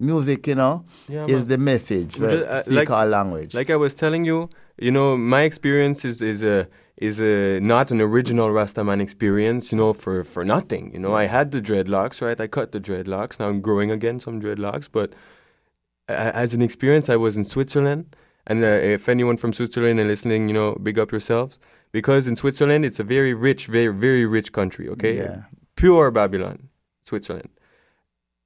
music, 0.00 0.46
you 0.46 0.54
know, 0.54 0.84
Yeah, 1.08 1.24
is 1.26 1.40
man. 1.40 1.48
the 1.48 1.58
message. 1.58 2.18
We 2.18 2.28
just, 2.28 2.46
uh, 2.48 2.62
speak 2.62 2.74
like- 2.76 2.90
our 2.90 3.06
language. 3.06 3.54
Like 3.54 3.70
I 3.70 3.76
was 3.76 3.94
telling 3.94 4.24
you, 4.24 4.48
you 4.78 4.90
know, 4.90 5.16
my 5.16 5.42
experience 5.42 6.04
is 6.04 6.22
is 6.22 6.42
a 6.42 6.66
is 6.96 7.20
a 7.20 7.60
not 7.60 7.90
an 7.92 8.00
original 8.00 8.48
Rastaman 8.50 9.00
experience. 9.00 9.70
You 9.72 9.78
know, 9.78 9.92
for 9.92 10.24
for 10.24 10.44
nothing. 10.44 10.92
You 10.94 11.00
know, 11.00 11.14
I 11.14 11.26
had 11.26 11.52
the 11.52 11.60
dreadlocks, 11.60 12.22
right? 12.26 12.40
I 12.40 12.46
cut 12.48 12.72
the 12.72 12.80
dreadlocks. 12.80 13.38
Now 13.38 13.48
I'm 13.48 13.60
growing 13.60 13.90
again 13.90 14.18
some 14.20 14.40
dreadlocks, 14.40 14.88
but 14.90 15.12
a- 16.08 16.34
as 16.44 16.54
an 16.54 16.62
experience, 16.62 17.08
I 17.08 17.16
was 17.16 17.36
in 17.36 17.44
Switzerland. 17.44 18.16
And 18.48 18.64
uh, 18.64 18.66
if 18.96 19.08
anyone 19.08 19.36
from 19.36 19.52
Switzerland 19.52 20.00
is 20.00 20.06
listening, 20.06 20.48
you 20.48 20.54
know, 20.54 20.74
big 20.82 20.98
up 20.98 21.10
yourselves 21.12 21.58
because 21.92 22.26
in 22.26 22.34
Switzerland 22.34 22.84
it's 22.84 22.98
a 22.98 23.04
very 23.04 23.34
rich, 23.34 23.66
very 23.66 23.92
very 24.06 24.24
rich 24.26 24.50
country. 24.52 24.88
Okay, 24.94 25.14
Yeah. 25.18 25.42
pure 25.76 26.10
Babylon, 26.10 26.56
Switzerland. 27.04 27.50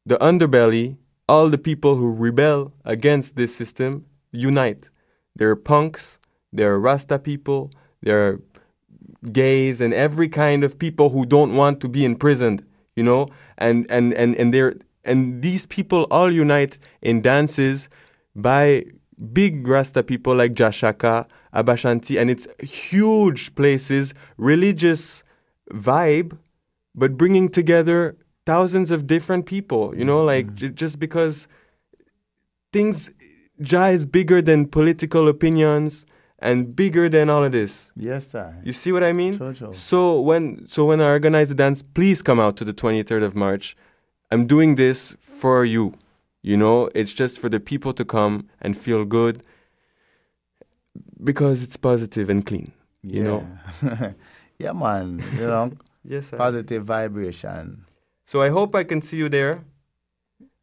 The 0.05 0.19
underbelly, 0.31 0.97
all 1.29 1.49
the 1.49 1.59
people 1.71 1.95
who 1.97 2.13
rebel 2.13 2.73
against 2.85 3.37
this 3.37 3.55
system 3.55 4.05
unite. 4.33 4.91
There 5.37 5.49
are 5.51 5.57
punks, 5.57 6.19
there 6.53 6.69
are 6.73 6.81
Rasta 6.81 7.19
people, 7.19 7.71
there 8.03 8.19
are 8.27 8.41
gays, 9.31 9.81
and 9.81 9.95
every 9.95 10.29
kind 10.29 10.65
of 10.65 10.79
people 10.79 11.11
who 11.11 11.25
don't 11.25 11.55
want 11.55 11.81
to 11.81 11.89
be 11.89 12.05
imprisoned. 12.05 12.65
You 12.97 13.05
know, 13.05 13.29
and 13.57 13.87
and 13.89 14.13
and 14.15 14.35
and 14.37 14.53
they're 14.53 14.75
and 15.05 15.41
these 15.43 15.65
people 15.67 16.07
all 16.11 16.31
unite 16.31 16.79
in 17.01 17.23
dances 17.23 17.89
by 18.35 18.85
big 19.33 19.67
Rasta 19.67 20.03
people 20.03 20.35
like 20.35 20.55
Jah 20.55 20.73
Shaka, 20.73 21.27
Abashanti, 21.55 22.21
and 22.21 22.31
it's 22.31 22.47
huge 22.61 23.55
places, 23.55 24.15
religious 24.37 25.23
vibe, 25.73 26.37
but 26.95 27.17
bringing 27.17 27.49
together 27.49 28.17
thousands 28.45 28.91
of 28.91 29.07
different 29.07 29.47
people. 29.47 29.95
You 29.97 30.05
know, 30.05 30.25
like 30.25 30.47
mm. 30.49 30.55
j- 30.55 30.69
just 30.71 30.99
because 30.99 31.49
things, 32.73 33.11
Jah 33.61 33.89
is 33.89 34.07
bigger 34.07 34.43
than 34.43 34.67
political 34.67 35.29
opinions 35.29 36.05
and 36.39 36.75
bigger 36.75 37.09
than 37.09 37.31
all 37.31 37.45
of 37.45 37.53
this. 37.53 37.93
yes, 37.97 38.29
sir. 38.29 38.55
You 38.65 38.73
see 38.73 38.91
what 38.91 39.05
I 39.05 39.13
mean? 39.13 39.39
Sure. 39.39 39.55
So 39.73 40.21
when 40.21 40.67
so 40.67 40.85
when 40.85 41.01
I 41.01 41.09
organize 41.11 41.51
the 41.51 41.55
dance, 41.55 41.83
please 41.83 42.21
come 42.21 42.41
out 42.41 42.57
to 42.57 42.65
the 42.65 42.75
23rd 42.75 43.23
of 43.23 43.37
March. 43.37 43.77
I'm 44.31 44.47
doing 44.47 44.75
this 44.75 45.17
for 45.21 45.65
you. 45.65 45.95
You 46.43 46.57
know, 46.57 46.91
it's 46.95 47.13
just 47.15 47.39
for 47.41 47.49
the 47.49 47.61
people 47.61 47.93
to 47.93 48.05
come 48.05 48.49
and 48.61 48.77
feel 48.77 49.05
good 49.05 49.43
because 51.23 51.63
it's 51.63 51.77
positive 51.77 52.29
and 52.29 52.45
clean. 52.45 52.73
You 53.03 53.23
know. 53.23 53.47
Yeah. 53.83 54.13
yeah, 54.59 54.73
man. 54.73 55.23
You 55.39 55.47
know, 55.47 55.73
Yes, 56.05 56.29
sir. 56.29 56.37
positive 56.37 56.85
vibration. 56.85 57.85
So 58.27 58.43
I 58.43 58.49
hope 58.49 58.75
I 58.75 58.85
can 58.85 59.01
see 59.03 59.17
you 59.19 59.29
there. 59.29 59.65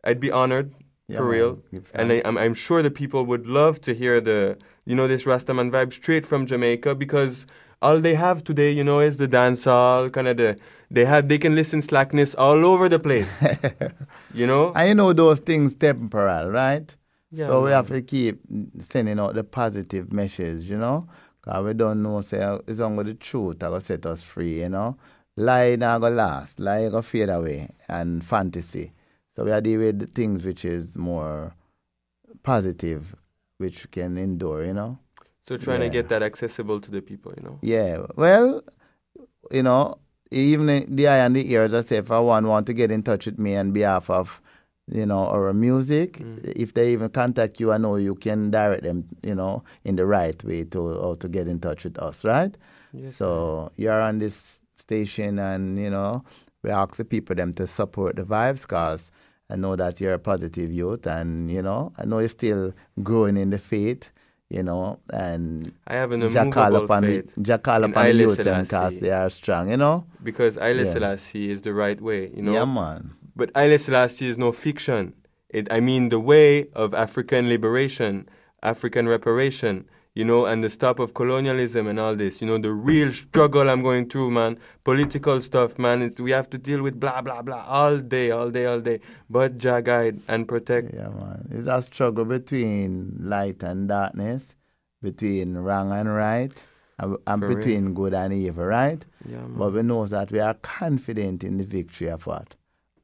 I'd 0.04 0.20
be 0.20 0.32
honored 0.32 0.74
Yeah, 1.08 1.18
for 1.18 1.28
real, 1.28 1.62
and 1.94 2.12
I. 2.12 2.22
I'm 2.26 2.38
I'm 2.38 2.54
sure 2.54 2.82
the 2.82 2.92
people 2.92 3.26
would 3.26 3.48
love 3.48 3.80
to 3.82 3.94
hear 3.94 4.22
the 4.22 4.58
you 4.86 4.96
know 4.96 5.08
this 5.08 5.26
Rastaman 5.26 5.72
vibe 5.72 5.92
straight 5.94 6.26
from 6.26 6.46
Jamaica 6.46 6.96
because 6.96 7.46
all 7.82 8.00
they 8.00 8.16
have 8.16 8.44
today, 8.44 8.72
you 8.72 8.84
know, 8.84 9.00
is 9.00 9.18
the 9.18 9.28
dancehall 9.28 10.12
kind 10.12 10.28
of 10.28 10.38
the 10.38 10.58
they 10.92 11.06
have 11.06 11.30
they 11.30 11.38
can 11.38 11.56
listen 11.56 11.82
slackness 11.82 12.36
all 12.36 12.66
over 12.66 12.90
the 12.90 13.00
place. 13.00 13.44
you 14.34 14.48
know, 14.48 14.72
And 14.76 14.90
you 14.90 14.96
know 14.96 15.14
those 15.14 15.40
things 15.40 15.76
temporal, 15.76 16.50
right? 16.50 16.94
Yeah, 17.32 17.48
so 17.48 17.64
we 17.64 17.72
have 17.72 17.88
to 17.90 18.02
keep 18.02 18.42
sending 18.80 19.20
out 19.20 19.36
the 19.36 19.44
positive 19.44 20.12
message, 20.12 20.64
you 20.64 20.78
know? 20.78 21.08
Because 21.42 21.64
we 21.64 21.74
don't 21.74 22.02
know, 22.02 22.22
say, 22.22 22.40
it's 22.68 22.80
only 22.80 23.04
the 23.04 23.14
truth 23.14 23.60
that 23.60 23.70
will 23.70 23.82
set 23.82 24.06
us 24.08 24.24
free, 24.24 24.62
you 24.62 24.70
know? 24.70 24.98
Lie 25.38 25.76
not 25.76 26.02
going 26.02 26.14
to 26.14 26.18
last. 26.18 26.60
Lie 26.60 26.90
to 26.90 27.04
fade 27.04 27.30
away. 27.30 27.70
And 27.88 28.26
fantasy. 28.26 28.94
So 29.36 29.46
we 29.46 29.52
are 29.52 29.62
dealing 29.62 30.00
with 30.00 30.16
things 30.16 30.44
which 30.44 30.66
is 30.66 30.98
more 30.98 31.54
positive, 32.42 33.16
which 33.58 33.90
can 33.92 34.18
endure, 34.18 34.66
you 34.66 34.74
know? 34.74 34.98
So 35.50 35.58
trying 35.58 35.80
to 35.80 35.90
get 35.90 36.10
that 36.10 36.22
accessible 36.22 36.80
to 36.80 36.92
the 36.92 37.02
people. 37.02 37.34
You 37.36 37.44
know, 37.44 37.60
Yeah, 37.64 38.06
well, 38.16 38.64
you 39.50 39.64
know, 39.64 39.98
even 40.30 40.86
the 40.96 41.08
eye 41.08 41.26
and 41.26 41.36
the 41.36 41.52
ears, 41.52 41.74
I 41.74 41.82
say, 41.82 41.98
if 41.98 42.12
I 42.12 42.20
want, 42.20 42.46
want 42.46 42.68
to 42.68 42.74
get 42.74 42.92
in 42.92 43.02
touch 43.02 43.26
with 43.26 43.40
me 43.40 43.56
on 43.56 43.72
behalf 43.72 44.12
of, 44.12 44.42
you 44.88 45.08
know, 45.08 45.26
our 45.26 45.52
music, 45.54 46.20
mm. 46.20 46.54
if 46.56 46.76
they 46.76 46.94
even 46.94 47.10
contact 47.10 47.60
you, 47.60 47.72
I 47.72 47.80
know 47.80 47.96
you 47.96 48.14
can 48.14 48.52
direct 48.52 48.84
them, 48.84 49.08
you 49.24 49.34
know, 49.34 49.64
in 49.84 49.96
the 49.96 50.06
right 50.06 50.42
way 50.44 50.66
to 50.66 51.02
how 51.02 51.16
to 51.16 51.28
get 51.28 51.48
in 51.48 51.60
touch 51.60 51.84
with 51.84 51.98
us, 51.98 52.24
right? 52.24 52.56
Yes, 52.94 53.16
so 53.16 53.72
you're 53.76 54.00
on 54.00 54.20
this 54.20 54.60
station, 54.78 55.40
and 55.40 55.80
you 55.80 55.90
know, 55.90 56.24
we 56.62 56.70
ask 56.70 56.96
the 56.96 57.06
people 57.06 57.36
them 57.36 57.54
to 57.56 57.66
support 57.66 58.18
the 58.18 58.24
vibes, 58.24 58.68
cause 58.68 59.10
I 59.50 59.56
know 59.56 59.76
that 59.76 60.00
you're 60.00 60.14
a 60.14 60.20
positive 60.20 60.72
youth, 60.72 61.08
and 61.08 61.50
you 61.50 61.64
know, 61.64 61.92
I 61.98 62.06
know 62.06 62.20
you're 62.20 62.30
still 62.30 62.74
growing 63.02 63.36
in 63.36 63.50
the 63.50 63.58
faith. 63.58 64.12
You 64.50 64.64
know, 64.64 65.00
and 65.14 65.72
I 65.86 65.94
have 65.94 66.12
an 66.12 66.22
call 66.22 66.36
immovable 66.42 66.86
upon 66.86 67.04
faith 67.04 67.34
the, 67.38 67.58
call 67.60 67.84
upon 67.84 68.06
the 68.06 68.14
youth 68.16 68.38
them 68.38 68.66
Selassie. 68.66 68.70
cause 68.96 69.00
they 69.00 69.12
are 69.12 69.30
strong, 69.30 69.70
you 69.70 69.78
know? 69.78 70.06
because 70.24 70.56
Haile 70.56 70.78
Yeah. 70.86 70.92
Selassie 70.94 71.52
is 71.52 71.62
the 71.62 71.74
right 71.74 72.02
way. 72.02 72.32
You 72.36 72.42
know, 72.42 72.54
Yeah, 72.54 72.66
man. 72.66 73.12
But 73.36 73.52
Haile 73.56 73.78
Selassie 73.78 74.28
is 74.28 74.38
no 74.40 74.52
fiction. 74.52 75.14
It, 75.50 75.72
I 75.72 75.80
mean, 75.80 76.10
the 76.10 76.20
way 76.20 76.68
of 76.74 76.94
African 76.96 77.48
liberation, 77.48 78.28
African 78.64 79.08
reparation, 79.08 79.86
you 80.20 80.26
know, 80.26 80.46
and 80.46 80.62
the 80.62 80.70
stop 80.70 81.00
of 81.00 81.14
colonialism 81.14 81.88
and 81.88 81.98
all 81.98 82.14
this. 82.14 82.42
You 82.42 82.48
know, 82.48 82.58
the 82.58 82.74
real 82.74 83.10
struggle 83.14 83.70
I'm 83.70 83.82
going 83.82 84.10
through, 84.10 84.32
man. 84.32 84.60
Political 84.84 85.42
stuff, 85.42 85.80
man. 85.80 86.02
It's, 86.02 86.20
we 86.20 86.32
have 86.32 86.50
to 86.50 86.58
deal 86.58 86.82
with 86.82 87.00
blah, 87.00 87.22
blah, 87.22 87.42
blah 87.42 87.64
all 87.66 88.00
day, 88.00 88.30
all 88.30 88.50
day, 88.52 88.66
all 88.66 88.82
day. 88.82 89.00
But 89.30 89.58
Jah 89.58 89.82
guide 89.82 90.20
and 90.28 90.46
protect. 90.46 90.94
Yeah, 90.94 91.08
man. 91.08 91.48
It's 91.52 91.70
a 91.70 91.82
struggle 91.82 92.26
between 92.26 93.16
light 93.22 93.64
and 93.64 93.88
darkness, 93.88 94.44
between 95.02 95.56
wrong 95.56 95.94
and 95.94 96.14
right, 96.14 96.52
and, 96.98 97.16
and 97.26 97.42
For 97.42 97.48
real. 97.48 97.58
between 97.58 97.94
good 97.94 98.14
and 98.14 98.34
evil, 98.34 98.66
right? 98.66 99.02
Yeah, 99.26 99.38
man. 99.38 99.54
But 99.56 99.72
we 99.72 99.84
know 99.84 100.06
that 100.06 100.34
we 100.34 100.40
are 100.42 100.56
confident 100.56 101.46
in 101.46 101.60
the 101.60 101.64
victory 101.64 102.10
of 102.10 102.28
what? 102.28 102.56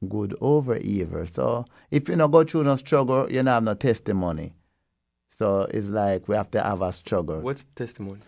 Good 0.10 0.36
over 0.42 0.76
evil. 0.76 1.26
So 1.28 1.64
if 1.92 2.10
you 2.10 2.18
not 2.18 2.32
go 2.32 2.44
through 2.44 2.66
no 2.66 2.76
struggle, 2.76 3.30
you 3.30 3.38
don't 3.38 3.48
have 3.48 3.64
no 3.64 3.76
testimony. 3.76 4.54
So 5.38 5.68
it's 5.70 5.88
like 5.88 6.28
we 6.28 6.36
have 6.36 6.52
to 6.52 6.62
have 6.62 6.82
a 6.82 6.92
struggle. 6.94 7.42
What's 7.42 7.66
testimony? 7.76 8.22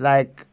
like 0.00 0.46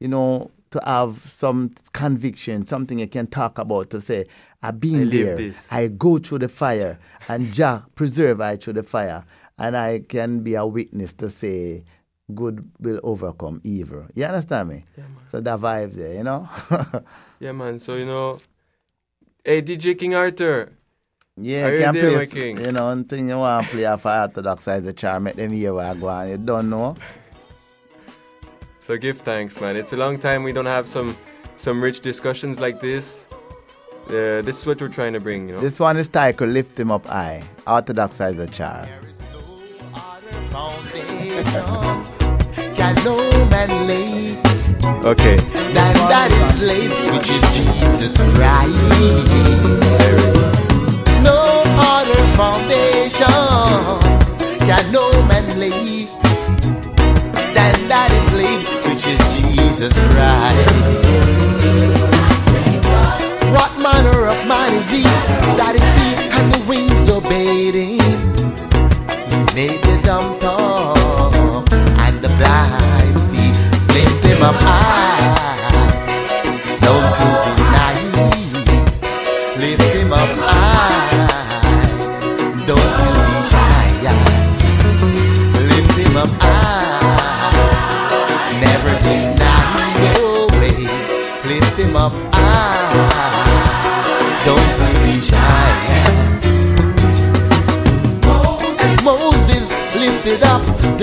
you 0.00 0.08
know 0.08 0.50
to 0.72 0.80
have 0.84 1.22
some 1.30 1.70
conviction 1.92 2.66
something 2.66 2.98
you 2.98 3.06
can 3.06 3.28
talk 3.28 3.56
about 3.58 3.88
to 3.90 4.00
say 4.00 4.26
i've 4.64 4.80
been 4.80 5.02
I 5.02 5.04
there 5.04 5.36
this. 5.36 5.68
i 5.70 5.86
go 5.86 6.18
through 6.18 6.40
the 6.40 6.48
fire 6.48 6.98
and 7.28 7.52
jah 7.52 7.84
preserve 7.94 8.40
i 8.40 8.56
through 8.56 8.72
the 8.72 8.82
fire 8.82 9.24
and 9.60 9.76
i 9.76 10.00
can 10.00 10.40
be 10.40 10.56
a 10.56 10.66
witness 10.66 11.12
to 11.12 11.30
say 11.30 11.84
good 12.34 12.68
will 12.80 12.98
overcome 13.04 13.60
evil 13.62 14.06
you 14.16 14.24
understand 14.24 14.70
me 14.70 14.82
Yeah, 14.98 15.04
man. 15.04 15.22
so 15.30 15.40
that 15.40 15.60
vibe 15.60 15.92
there 15.94 16.14
you 16.14 16.24
know 16.24 16.48
Yeah, 17.38 17.52
man. 17.52 17.78
So, 17.78 17.94
you 17.94 18.06
know, 18.06 18.40
hey, 19.44 19.60
DJ 19.62 19.98
King 19.98 20.14
Arthur. 20.14 20.72
Yeah 21.36 21.66
Are 21.66 21.72
you 21.72 21.78
you 21.78 21.84
can 21.84 21.94
there, 21.94 22.12
play 22.16 22.26
king? 22.28 22.64
you 22.64 22.70
know 22.70 22.90
anything 22.90 23.28
you 23.28 23.36
want 23.38 23.66
to 23.66 23.70
play 23.72 23.96
for 23.96 24.08
orthodox 24.12 24.68
Issachar 24.68 25.18
make 25.18 25.34
them 25.34 25.50
hear 25.50 25.74
what 25.74 25.86
I 25.86 25.94
go 25.94 26.06
on 26.08 26.28
you 26.28 26.36
don't 26.36 26.70
know 26.70 26.94
So 28.78 28.96
give 28.96 29.18
thanks, 29.20 29.60
man. 29.60 29.76
It's 29.76 29.92
a 29.92 29.96
long 29.96 30.16
time 30.18 30.44
we 30.44 30.52
don't 30.52 30.66
have 30.66 30.86
some 30.86 31.16
some 31.56 31.82
rich 31.82 32.00
discussions 32.00 32.60
like 32.60 32.80
this. 32.80 33.26
Uh, 34.08 34.42
this 34.42 34.60
is 34.60 34.66
what 34.66 34.80
we're 34.80 34.88
trying 34.88 35.12
to 35.14 35.20
bring, 35.20 35.48
you 35.48 35.54
know. 35.54 35.60
this 35.60 35.80
one 35.80 35.96
is 35.96 36.06
titled 36.08 36.50
lift 36.50 36.78
him 36.78 36.90
up 36.92 37.06
high 37.06 37.42
orthodox 37.66 38.20
Issachar 38.20 38.86
Can 42.78 42.94
no 43.04 43.16
man 43.50 43.70
lay 43.88 44.38
Okay. 45.04 45.36
than 45.76 45.94
that 46.12 46.30
is 46.40 46.62
late, 46.70 46.92
which 47.12 47.28
is 47.30 47.42
Jesus 47.56 48.14
Christ 48.36 50.43
no 51.24 51.62
other 51.92 52.22
foundation 52.36 53.26
can 54.66 54.84
no 54.92 55.10
man 55.24 55.46
lay 55.58 56.04
than 57.56 57.74
that 57.88 58.10
is 58.18 58.28
laid, 58.40 58.62
which 58.86 59.04
is 59.06 59.20
Jesus 59.36 59.94
Christ. 60.10 60.94
What 63.56 63.72
manner 63.80 64.26
of 64.32 64.38
man 64.48 64.72
is 64.74 64.88
he 64.90 65.02
that 65.60 65.74
is 65.80 65.90
he 65.98 66.08
and 66.36 66.46
the 66.52 66.60
winds 66.68 67.08
him? 67.74 68.20
He 69.30 69.36
made 69.54 69.80
the 69.82 69.96
dumb 70.04 70.38
talk 70.40 71.72
and 72.04 72.16
the 72.22 72.28
blind 72.38 73.18
see, 73.20 73.52
high, 74.60 75.34
so 76.80 76.92
to 77.18 77.43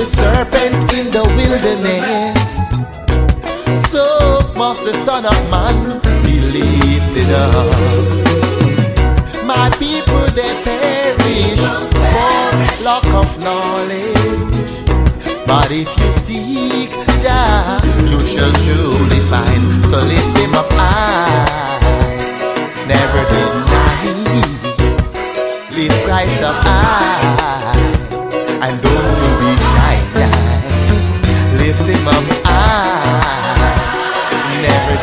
the 0.02 0.08
serpent 0.08 0.94
in 0.98 1.06
the 1.14 1.22
wilderness, 1.38 2.34
so 3.92 4.04
must 4.58 4.84
the 4.84 4.94
Son 5.06 5.26
of 5.28 5.40
Man 5.52 6.02
be 6.24 6.42
lifted 6.42 7.30
up. 7.30 7.70
My 9.46 9.70
people 9.78 10.26
they 10.34 10.54
perish 10.66 11.62
for 11.62 12.42
lack 12.84 13.06
of 13.14 13.30
knowledge. 13.46 14.74
But 15.46 15.70
if 15.70 15.90
you 16.00 16.12
seek 16.26 16.90
Jah, 17.22 17.80
you 18.10 18.20
shall 18.26 18.54
surely 18.66 19.22
find. 19.30 19.64
So 19.92 19.98
lift 20.02 20.38
him 20.40 20.56
up 20.56 20.72
high, 20.72 21.78
never 22.90 23.24
deny. 23.30 24.02
Lift 25.78 25.98
Christ 26.06 26.42
up 26.42 26.56
high, 26.66 27.51
High, 32.04 33.62
never. 34.62 34.96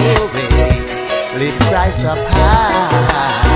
No 0.00 0.14
way. 0.32 1.38
Lift 1.38 1.60
Christ 1.68 2.06
up 2.06 2.18
high, 2.18 3.49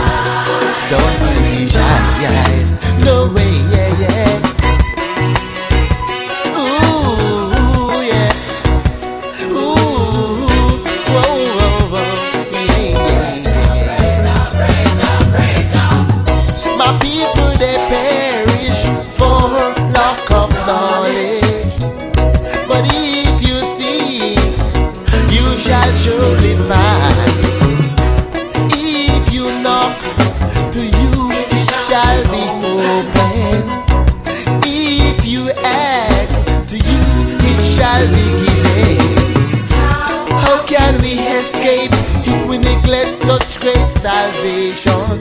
salvation? 44.44 45.20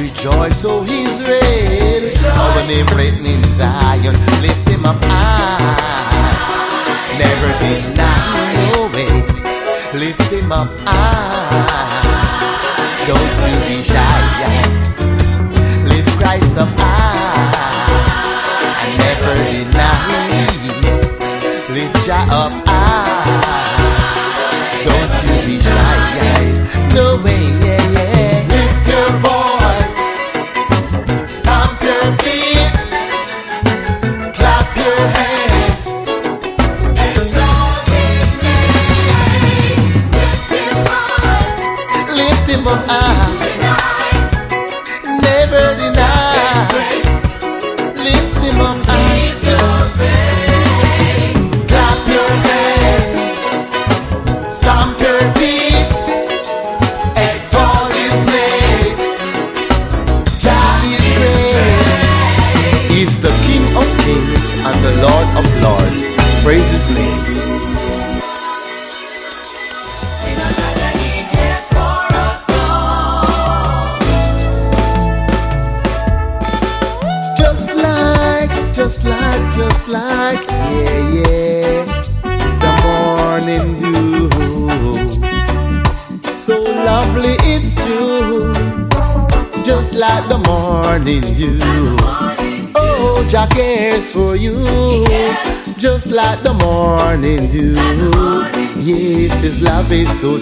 Rejoice, 0.00 0.64
O 0.64 0.84
Israel, 0.84 2.12
our 2.38 2.66
name 2.66 2.86
written 2.96 3.26
in 3.26 3.42
Zion. 3.44 4.14
Lift 4.42 4.68
him 4.68 4.86
up 4.86 5.02
high, 5.04 6.38
never 7.18 7.50
deny, 7.62 8.54
no 8.70 8.88
way. 8.94 9.10
Lift 9.98 10.30
him 10.32 10.52
up 10.52 10.70
high, 10.84 11.95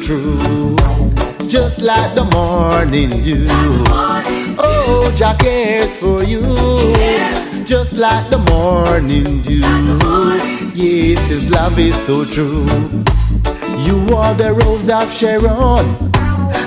true. 0.04 0.76
Just 1.48 1.80
like 1.80 2.14
the 2.14 2.24
morning 2.36 3.08
dew. 3.22 3.46
Oh, 4.58 5.10
Jah 5.16 5.34
cares 5.40 5.96
for 5.96 6.22
you. 6.22 6.42
Just 7.64 7.94
like 7.94 8.28
the 8.28 8.36
morning 8.50 9.40
dew. 9.40 9.64
Yes, 10.74 11.18
His 11.28 11.50
love 11.50 11.78
is 11.78 11.94
so 12.04 12.26
true. 12.26 12.66
You 13.86 14.14
are 14.14 14.34
the 14.34 14.52
rose 14.52 14.90
of 14.90 15.10
Sharon, 15.10 15.86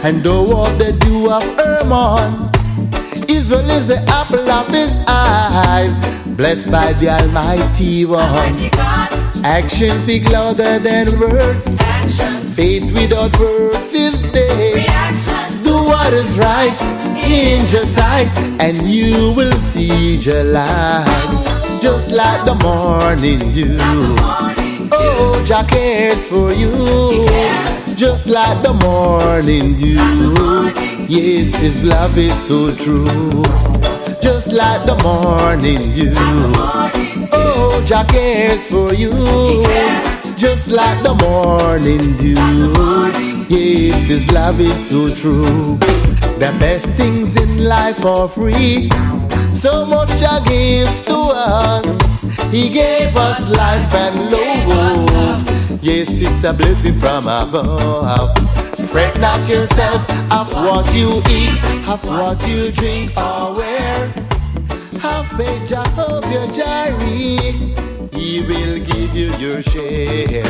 and 0.04 0.24
thou 0.24 0.58
art 0.58 0.80
the 0.80 0.94
dew 1.02 1.30
of 1.30 1.44
Hermon. 1.60 2.50
Israel 3.30 3.70
is 3.70 3.88
the 3.88 4.00
apple 4.10 4.50
of 4.50 4.68
His 4.70 4.92
eyes, 5.08 5.94
blessed 6.36 6.72
by 6.72 6.94
the 6.94 7.10
Almighty 7.10 8.06
One. 8.06 8.26
Actions 9.46 10.02
speak 10.04 10.28
louder 10.32 10.80
than 10.80 11.20
words. 11.20 11.97
Faith 12.58 12.92
without 12.92 13.38
works 13.40 13.94
is 13.94 14.20
dead. 14.34 14.84
Do 15.64 15.76
what 15.84 16.12
is 16.12 16.40
right 16.40 16.76
in 17.24 17.60
your 17.72 17.86
sight, 17.86 18.32
and 18.60 18.76
you 18.82 19.32
will 19.38 19.54
see 19.70 20.16
your 20.16 20.44
light. 20.44 21.06
Just 21.80 22.12
like 22.12 22.46
the 22.46 22.56
morning 22.64 23.52
dew. 23.54 23.78
Oh, 24.92 25.44
Jah 25.46 25.68
cares 25.70 26.26
for 26.26 26.52
you. 26.52 27.28
Just 27.96 28.26
like 28.26 28.64
the 28.64 28.74
morning 28.74 29.76
dew. 29.76 30.74
Yes, 31.08 31.56
His 31.58 31.86
love 31.86 32.18
is 32.18 32.34
so 32.48 32.74
true. 32.76 33.44
Just 34.20 34.52
like 34.52 34.84
the 34.88 34.98
morning 35.04 35.94
dew. 35.94 36.12
Oh, 37.32 37.84
Jah 37.86 38.04
cares 38.10 38.66
for 38.66 38.96
you. 38.96 40.17
Just 40.38 40.68
like 40.68 41.02
the 41.02 41.16
morning 41.16 42.16
dew. 42.18 42.36
Yes, 43.50 44.08
His 44.08 44.32
love 44.32 44.60
is 44.60 44.90
so 44.90 45.08
true. 45.16 45.78
The 46.38 46.56
best 46.60 46.86
things 46.90 47.36
in 47.42 47.66
life 47.66 48.06
are 48.06 48.30
free. 48.30 48.90
So 49.52 49.86
much 49.88 50.10
Jah 50.20 50.40
gives 50.46 51.02
to 51.08 51.18
us. 51.34 51.86
He 52.52 52.70
gave 52.70 53.18
us 53.18 53.50
life 53.50 53.94
and 53.96 54.32
love. 54.32 55.84
Yes, 55.84 56.10
it's 56.22 56.44
a 56.44 56.54
blessing 56.54 57.00
from 57.00 57.24
above. 57.24 58.38
Fret 58.92 59.20
not 59.20 59.50
yourself 59.50 60.02
of 60.32 60.54
what 60.54 60.86
you 60.94 61.22
eat, 61.30 61.88
of 61.88 62.04
what 62.08 62.48
you 62.48 62.72
drink 62.72 63.12
or 63.18 63.56
wear. 63.56 64.27
Have 65.02 65.28
faith, 65.38 65.68
Jehovah 65.68 66.52
Jireh. 66.54 66.98
He 68.12 68.42
will 68.42 68.80
give 68.86 69.16
you 69.16 69.30
your 69.38 69.62
share. 69.62 70.44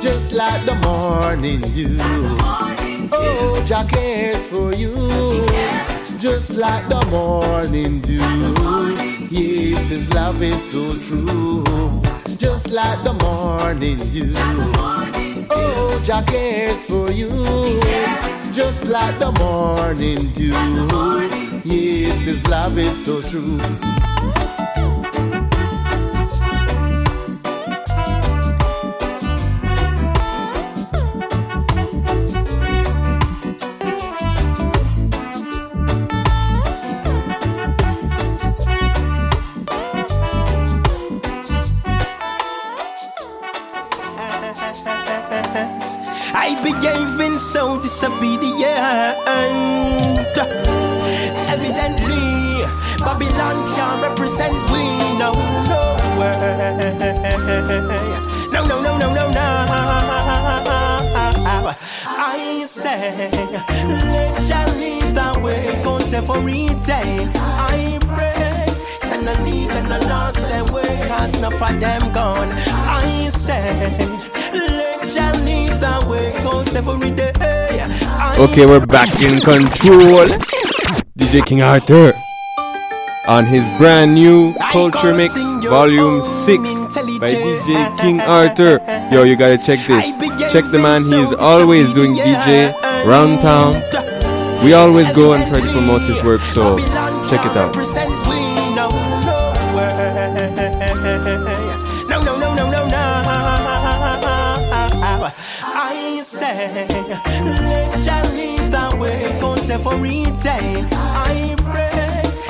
Just 0.00 0.32
like 0.32 0.64
the 0.66 0.74
morning 0.76 1.60
dew. 1.72 1.96
Oh, 3.12 3.62
Jah 3.66 3.86
cares 3.88 4.46
for 4.46 4.72
you. 4.74 4.94
Just 6.18 6.50
like 6.50 6.88
the 6.88 7.04
morning 7.10 8.00
dew. 8.00 8.18
Yes, 9.30 9.88
His 9.88 10.12
love 10.14 10.40
is 10.42 10.60
so 10.70 10.98
true. 10.98 11.64
Just 12.42 12.70
like 12.70 13.04
the 13.04 13.14
morning 13.22 13.98
dew. 14.10 14.34
Oh, 15.48 16.00
Jah 16.02 16.24
cares 16.26 16.84
for 16.86 17.08
you, 17.12 17.30
just 18.52 18.88
like 18.88 19.16
the 19.20 19.30
morning 19.38 20.26
dew. 20.32 20.50
Yes, 21.64 22.18
His 22.24 22.44
love 22.48 22.76
is 22.78 23.06
so 23.06 23.22
true. 23.22 23.58
Disobedient. 47.92 49.18
Evidently, 51.52 52.64
Babylon 53.04 53.56
can't 53.76 54.00
represent 54.00 54.54
we 54.72 54.84
no 55.20 55.30
no 55.68 55.82
way. 56.18 56.40
No 58.50 58.64
no 58.64 58.80
no 58.80 58.96
no 58.96 59.12
no 59.12 59.30
no. 59.30 59.46
I 62.08 62.64
say, 62.66 63.30
let 64.08 64.42
Jah 64.42 64.66
lead 64.78 65.14
the 65.14 65.40
way, 65.44 65.78
cause 65.84 66.14
every 66.14 66.68
day 66.86 67.28
I 67.36 67.98
pray. 68.08 68.66
Send 69.00 69.28
a 69.28 69.34
lead 69.44 69.70
and 69.70 69.92
a 69.92 69.98
lost 70.08 70.40
them 70.40 70.66
way, 70.72 70.98
cause 71.06 71.34
enough 71.36 71.60
of 71.60 71.78
them 71.78 72.10
gone. 72.12 72.52
I 72.88 73.28
say, 73.28 73.62
let 74.54 74.91
Jah 75.14 75.30
lead 75.44 75.78
the 75.78 76.06
way, 76.08 76.32
cause 76.42 76.74
every 76.74 77.10
day 77.10 77.32
I 77.38 78.36
Okay, 78.38 78.64
we're 78.64 78.86
back 78.86 79.20
in 79.20 79.40
control. 79.40 80.24
DJ 81.18 81.44
King 81.44 81.60
Arthur 81.60 82.14
on 83.28 83.44
his 83.44 83.68
brand 83.76 84.14
new 84.14 84.54
Culture 84.72 85.14
Mix 85.14 85.36
Volume 85.64 86.22
6 86.22 86.62
by 87.20 87.34
DJ 87.34 87.98
King 88.00 88.20
Arthur. 88.22 88.80
Yo, 89.12 89.24
you 89.24 89.36
gotta 89.36 89.58
check 89.58 89.86
this. 89.86 90.16
Check 90.50 90.64
the 90.70 90.78
man, 90.80 91.02
he 91.02 91.20
is 91.20 91.34
always 91.34 91.92
doing 91.92 92.14
DJ 92.14 92.72
round 93.04 93.42
town. 93.42 93.82
We 94.64 94.72
always 94.72 95.12
go 95.12 95.34
and 95.34 95.46
try 95.46 95.60
to 95.60 95.72
promote 95.72 96.02
his 96.02 96.24
work, 96.24 96.40
so 96.40 96.78
check 97.28 97.44
it 97.44 97.54
out. 97.54 98.51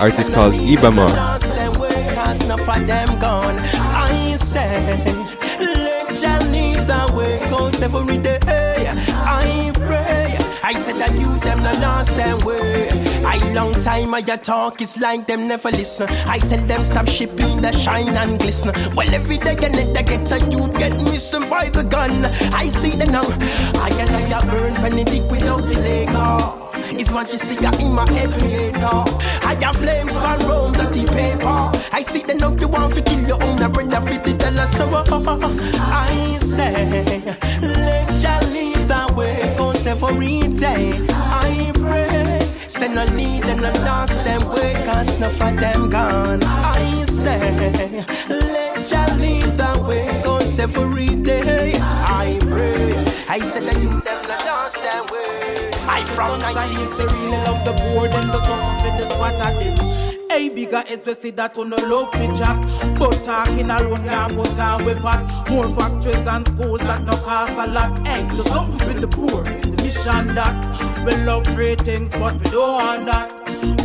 Artist 0.02 0.32
called 0.32 0.55
Ibama. 0.55 1.09
Lost 1.14 1.47
them 1.47 1.78
way, 1.78 2.09
cause 2.14 2.44
enough 2.44 2.68
of 2.68 2.86
them 2.89 3.18
gone. 3.20 3.56
I 3.60 4.34
say, 4.34 4.98
let 5.60 6.09
Jah 6.16 6.40
lead 6.51 6.86
the 6.89 7.14
way, 7.16 7.39
cause 7.48 7.80
every 7.82 8.18
day 8.18 8.39
I 8.89 9.70
pray. 9.74 10.36
I 10.64 10.72
said 10.74 10.97
that 10.97 11.12
you 11.12 11.39
them 11.39 11.62
no 11.62 11.72
lost 11.80 12.16
them 12.16 12.39
way. 12.40 12.89
I 13.24 13.39
long 13.52 13.72
time 13.74 14.12
I 14.12 14.18
ya 14.18 14.36
talk, 14.36 14.80
it's 14.80 14.98
like 14.98 15.28
them 15.28 15.47
never 15.47 15.70
listen. 15.70 16.09
I 16.26 16.39
tell 16.39 16.66
them 16.66 16.84
stop 16.84 17.06
shipping 17.06 17.60
the 17.60 17.70
shine 17.72 18.09
and 18.09 18.40
glisten. 18.40 18.72
Well 18.97 19.14
every 19.14 19.39
day 19.39 19.56
and 19.62 19.74
then 19.74 19.93
they 19.93 20.02
get 20.02 20.32
a 20.32 20.39
you 20.51 20.66
get 20.78 20.94
missing 20.94 21.48
by 21.48 21.68
the 21.68 21.84
gun. 21.84 22.24
I 22.52 22.66
see 22.66 22.97
them 22.97 23.12
now. 23.12 23.24
I 23.86 23.90
and 24.01 24.34
I 24.34 24.44
burn 24.51 24.74
Benedict 24.74 25.30
without 25.30 25.62
the 25.62 25.78
leg. 25.78 26.09
Oh. 26.10 26.61
His 26.98 27.10
majesty 27.10 27.56
got 27.56 27.81
in 27.81 27.93
my 27.93 28.09
head 28.10 28.31
creator. 28.39 29.05
I 29.51 29.56
got 29.60 29.77
flames 29.77 30.12
span 30.12 30.39
round 30.40 30.77
dirty 30.77 31.06
paper. 31.06 31.70
I 31.93 32.02
see 32.02 32.23
the 32.23 32.35
know 32.35 32.56
you 32.56 32.69
want 32.69 32.94
to 32.94 33.02
kill 33.02 33.27
your 33.27 33.43
own 33.43 33.56
brother 33.73 34.01
fit 34.06 34.24
the 34.24 34.32
dollar 34.35 34.66
so 34.66 34.86
uh, 34.89 35.05
uh, 35.10 35.47
uh, 35.47 35.51
I 35.78 36.35
say 36.36 37.20
let 37.60 38.09
Jah 38.16 38.40
lead 38.52 38.89
that 38.89 39.10
way 39.16 39.55
cause 39.56 39.86
every 39.86 40.40
day 40.64 40.93
I 41.10 41.73
pray 41.74 42.40
Send 42.69 42.94
no 42.94 43.05
lead 43.16 43.44
and 43.44 43.60
no 43.60 43.73
lost 43.85 44.24
them 44.24 44.48
way 44.48 44.74
cause 44.86 45.16
enough 45.16 45.40
of 45.40 45.56
them 45.56 45.90
gone 45.90 46.21
I 55.88 56.04
from 56.04 56.38
19 56.40 56.86
They 56.96 57.06
really 57.06 57.36
love 57.44 57.64
the 57.64 57.72
board 57.72 58.10
and 58.10 58.30
the 58.30 58.40
song 58.44 58.82
for 58.82 58.92
the 58.98 59.09
squat 59.09 59.46
at 59.46 59.59
them. 59.59 60.11
Hey, 60.32 60.48
bigger 60.48 60.82
is 60.88 61.04
we 61.04 61.12
see 61.12 61.30
that 61.32 61.59
on 61.59 61.68
the 61.68 61.76
love 61.88 62.10
for 62.10 62.32
chat. 62.32 62.56
But 62.98 63.22
talking 63.22 63.70
around 63.70 64.06
can't 64.06 64.34
put 64.34 64.59
on 64.59 64.86
we 64.86 64.94
pot. 64.94 65.50
More 65.50 65.68
factories 65.76 66.26
and 66.26 66.48
schools 66.48 66.80
that 66.80 67.02
no 67.02 67.12
cost 67.12 67.52
a 67.52 67.66
lot. 67.70 68.09
Hey, 68.09 68.26
do 68.34 68.42
something 68.44 68.78
for 68.78 68.98
the 68.98 69.09
poor. 69.09 69.44
The 69.44 69.76
mission 69.82 70.34
that 70.34 71.04
we 71.04 71.14
love 71.26 71.44
free 71.48 71.74
things, 71.74 72.12
but 72.12 72.32
we 72.40 72.50
don't 72.50 72.72
want 72.72 73.06
that. 73.12 73.28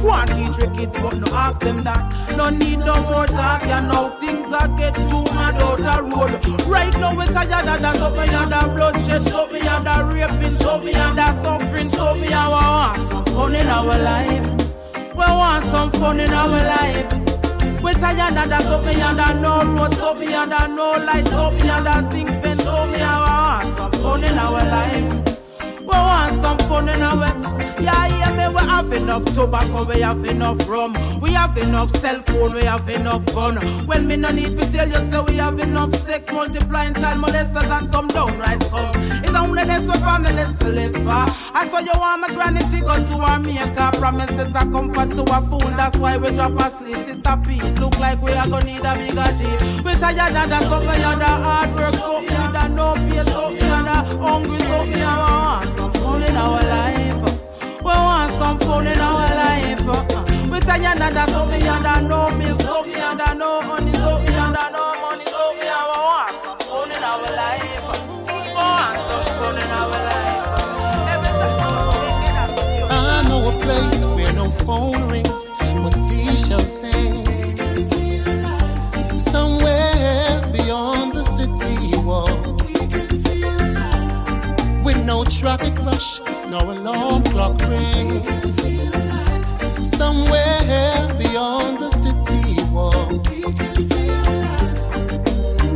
Want 0.02 0.30
to 0.30 0.36
teach 0.36 0.58
we 0.58 0.78
kids, 0.78 0.96
but 0.96 1.18
no 1.18 1.28
ask 1.36 1.60
them 1.60 1.84
that. 1.84 2.38
No 2.38 2.50
need 2.50 2.80
no 2.80 2.96
more 3.04 3.28
talk, 3.28 3.64
you 3.64 3.82
know 3.92 4.16
things 4.22 4.50
are 4.54 4.70
get 4.78 4.96
too 4.96 5.26
mad 5.36 5.62
out 5.62 5.80
the 5.80 6.02
road. 6.02 6.32
Right 6.66 6.94
now 6.94 7.14
we 7.14 7.26
tired 7.26 7.68
of 7.68 7.82
that, 7.82 7.96
so 7.98 8.10
we 8.14 8.24
under 8.30 8.74
bloodshed, 8.74 9.22
so 9.24 9.52
we 9.52 9.60
under 9.68 10.06
raping, 10.06 10.54
so 10.54 10.82
we 10.82 10.94
under 10.94 11.28
suffering, 11.44 11.90
so 11.90 12.14
we 12.14 12.32
are 12.32 12.50
want 12.52 13.10
some 13.10 13.26
fun 13.36 13.54
in 13.54 13.68
our 13.68 13.84
life. 13.84 14.67
We 15.18 15.26
want 15.26 15.66
some 15.66 15.92
fun 15.92 16.20
in 16.20 16.32
our 16.32 16.48
life. 16.48 17.12
We 17.84 17.94
tired 17.94 18.38
of 18.38 18.50
that, 18.50 18.64
so 18.64 18.82
we 18.84 19.02
under 19.02 19.34
no 19.42 19.64
road, 19.76 19.94
so 19.96 20.14
we 20.18 20.34
under 20.34 20.68
no 20.68 20.92
light, 21.08 21.26
so 21.28 21.50
we 21.52 21.70
under 21.70 22.12
zinc 22.12 22.30
fence, 22.44 22.64
so 22.64 22.88
we 22.92 23.02
are 23.02 23.22
want 23.26 23.78
some 23.78 23.92
fun 24.04 24.24
in 24.24 24.38
our 24.38 24.64
life. 24.76 25.10
We 25.80 25.88
want 25.88 26.42
some 26.44 26.58
fun 26.70 26.90
in 26.90 27.02
our 27.02 27.37
Yeah, 27.80 28.08
yeah, 28.08 28.32
me, 28.50 28.56
we 28.56 28.62
have 28.68 28.92
enough 28.92 29.26
tobacco, 29.34 29.84
we 29.86 30.02
have 30.02 30.24
enough 30.26 30.68
rum, 30.68 30.94
we 31.22 31.32
have 31.32 31.58
enough 31.58 31.96
cell 31.98 32.20
phone, 32.22 32.54
we 32.54 32.64
have 32.64 32.88
enough 32.90 33.26
gun. 33.28 33.56
Well, 33.86 34.02
me 34.02 34.16
no 34.18 34.32
need 34.32 34.58
to 34.60 34.72
tell 34.72 34.88
you, 34.88 35.12
say 35.12 35.22
we 35.22 35.38
have 35.38 35.60
enough 35.60 35.94
sex, 35.96 36.32
multiplying 36.32 36.94
child 36.96 37.24
molesters 37.24 37.70
and 37.78 37.88
some 37.88 38.08
downright 38.10 38.62
scum. 38.64 38.92
It's 39.24 39.34
only 39.34 39.64
this 39.64 39.86
way 39.88 40.00
families 40.00 40.58
to 40.60 40.70
live 40.70 40.94
for. 40.94 41.26
I 41.60 41.68
saw 41.70 41.80
you 41.80 42.00
want 42.00 42.22
my 42.22 42.34
granny 42.34 42.62
figure 42.72 43.06
to 43.08 43.16
our 43.24 43.40
maker, 43.40 43.90
promises 43.98 44.54
are 44.56 44.70
comfort 44.72 45.12
to 45.12 45.22
a 45.24 45.42
fool, 45.48 45.72
that's 45.78 45.96
why 45.98 46.18
we 46.18 46.30
drop 46.32 46.60
our 46.60 46.68
asleep. 46.68 47.08
Sister 47.08 47.38
Pete, 47.46 47.80
look 47.80 47.98
like 48.00 48.22
we 48.22 48.34
are 48.34 48.48
gonna 48.48 48.66
need 48.66 48.86
a 48.86 48.96
bigger 48.96 49.32
G. 49.38 49.44
We 49.84 49.94
tired 49.96 50.36
of 50.36 50.50
that, 50.50 50.64
so 50.64 50.80
we 50.80 51.04
under 51.04 51.26
hard 51.26 51.76
work, 51.76 51.94
so 51.96 52.20
we 52.22 52.30
under 52.30 52.70
no 52.70 52.94
pay, 52.94 53.24
so 53.32 53.52
we 53.52 53.62
under 53.62 54.18
hungry, 54.22 54.58
so 54.60 54.84
we 54.84 55.02
are 55.02 55.68
some 55.68 55.94
fun 55.94 56.24
in 56.24 56.36
our 56.36 56.62
life. 56.62 57.07
We 57.88 57.94
want 57.94 58.32
some 58.40 58.60
fun 58.60 58.88
in 58.88 59.00
our 59.00 59.28
life. 59.42 59.80
We 60.52 60.60
tired 60.60 61.02
of 61.02 61.14
that, 61.16 61.30
so 61.30 61.40
we 61.50 61.58
under 61.76 62.02
no 62.08 62.30
milk, 62.38 62.62
so 62.62 62.84
we 62.84 62.96
under 62.96 63.34
no 63.36 63.62
honey, 63.62 63.92
so 63.92 64.20
we 64.24 64.34
under 64.46 64.68
no 64.76 64.84
money, 65.02 65.24
so 65.32 65.42
we 65.60 65.68
are- 65.68 65.88
we 65.88 66.08
want 66.12 66.36
some 66.44 66.60
fun 66.68 66.92
in 66.96 67.04
our 67.12 67.30
life. 67.42 67.88
We 68.28 68.54
want 68.58 68.98
some 69.08 69.28
fun 69.38 69.58
in 69.64 69.72
our 69.80 69.90
life. 70.08 70.48
I 72.92 73.24
know 73.30 73.50
a 73.50 73.54
place 73.64 74.02
where 74.06 74.34
no 74.34 74.52
phone 74.66 75.08
rings, 75.08 75.50
but 75.84 75.96
seashells 75.96 76.80
sing. 76.82 77.17
Traffic 85.40 85.78
rush, 85.86 86.20
no 86.50 86.58
alarm 86.58 87.24
clock 87.26 87.62
rings. 87.62 88.56
Somewhere 89.88 91.14
beyond 91.20 91.80
the 91.80 91.90
city 91.92 92.56
walls, 92.74 93.28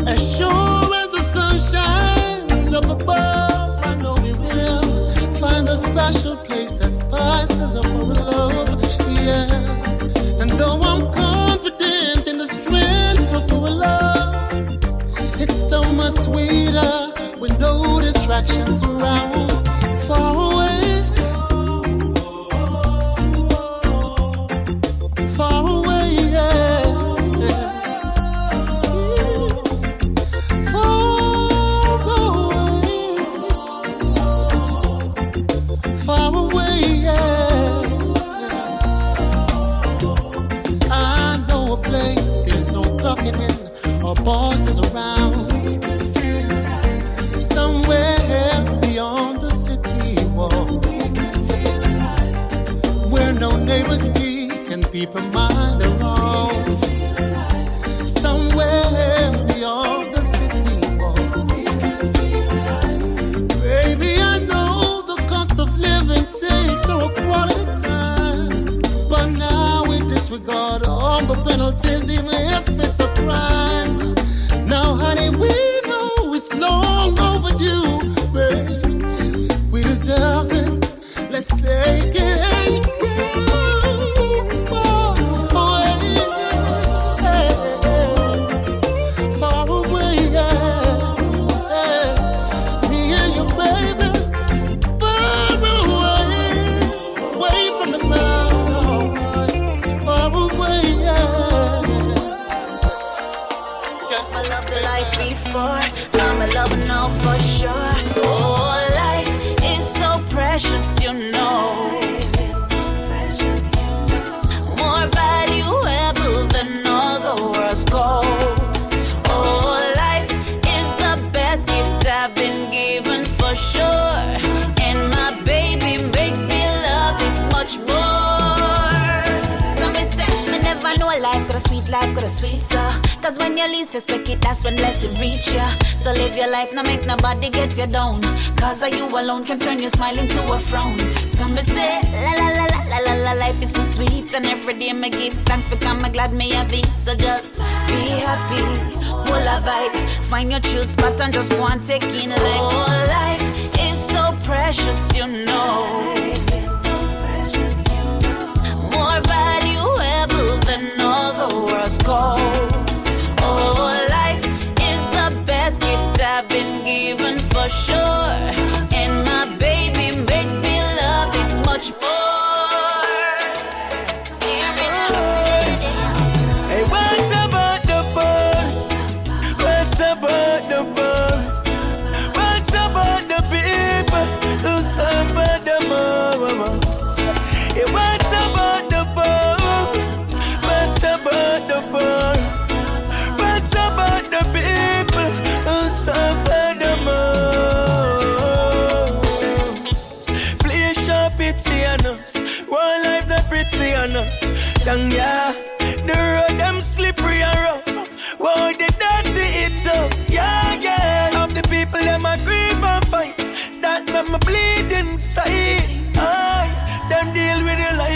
as 0.08 0.36
sure 0.36 0.96
as 1.02 1.10
the 1.10 1.22
sun 1.34 1.60
shines 1.60 2.74
up 2.74 2.86
above, 2.86 3.86
I 3.86 3.94
know 4.02 4.16
we 4.24 4.34
will 4.34 5.14
find 5.40 5.70
a 5.70 5.78
special 5.78 6.38
place 6.38 6.74
that 6.76 6.90
spices 6.90 7.76
up 7.76 7.86
our 7.86 8.04
love. 8.04 8.68
Yeah, 9.10 10.42
and 10.42 10.50
though 10.52 10.82
I'm 10.82 11.14
confident 11.14 12.28
in 12.28 12.40
the 12.40 12.48
strength 12.48 13.32
of 13.32 13.54
our 13.54 13.70
love, 13.70 14.80
it's 15.40 15.70
so 15.70 15.92
much 15.94 16.14
sweeter 16.14 17.14
with 17.40 17.60
no 17.60 18.00
distractions 18.02 18.82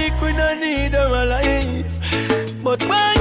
weak, 0.05 0.21
we 0.21 0.33
don't 0.33 0.59
need 0.59 0.91
them 0.91 1.11
alive. 1.11 1.85
But 2.63 2.83
why 2.87 3.14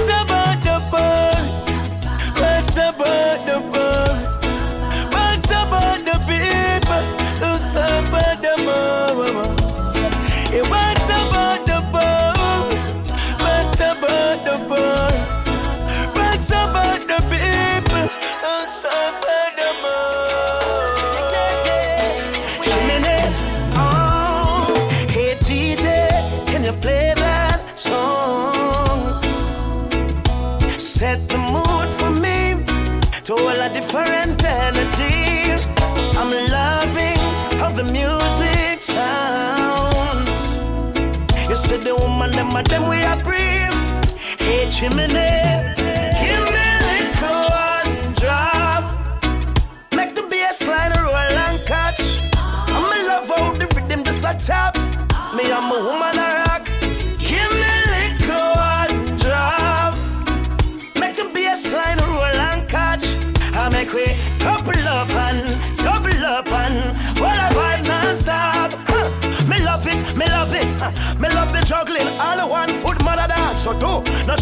chimney. 44.74 45.43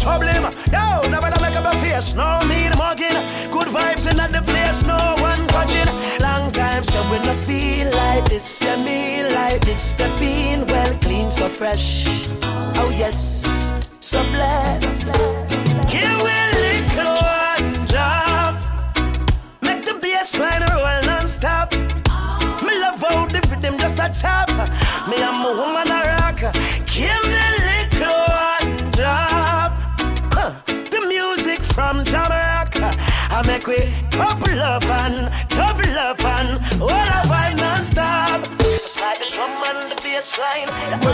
trouble 0.03 0.27
him. 0.27 0.43
Yo, 0.75 0.85
nobody 1.09 1.41
make 1.41 1.55
up 1.55 1.65
a 1.73 1.75
face, 1.77 2.13
no 2.13 2.39
need 2.51 2.75
mugging. 2.77 3.19
Good 3.55 3.69
vibes 3.75 4.05
in 4.11 4.17
the 4.17 4.41
place, 4.45 4.83
no 4.83 4.99
one 5.29 5.41
watching. 5.55 5.89
Long 6.19 6.51
time, 6.51 6.83
so 6.83 6.99
when 7.09 7.21
I 7.21 7.35
feel 7.47 7.89
like 7.91 8.25
this, 8.29 8.61
yeah, 8.61 8.75
me 8.83 9.23
like 9.33 9.61
this, 9.65 9.93
the 9.93 10.07
bean 10.19 10.67
well 10.67 10.93
clean, 10.99 11.31
so 11.31 11.47
fresh. 11.47 12.05
Oh 12.81 12.91
yes. 13.03 13.32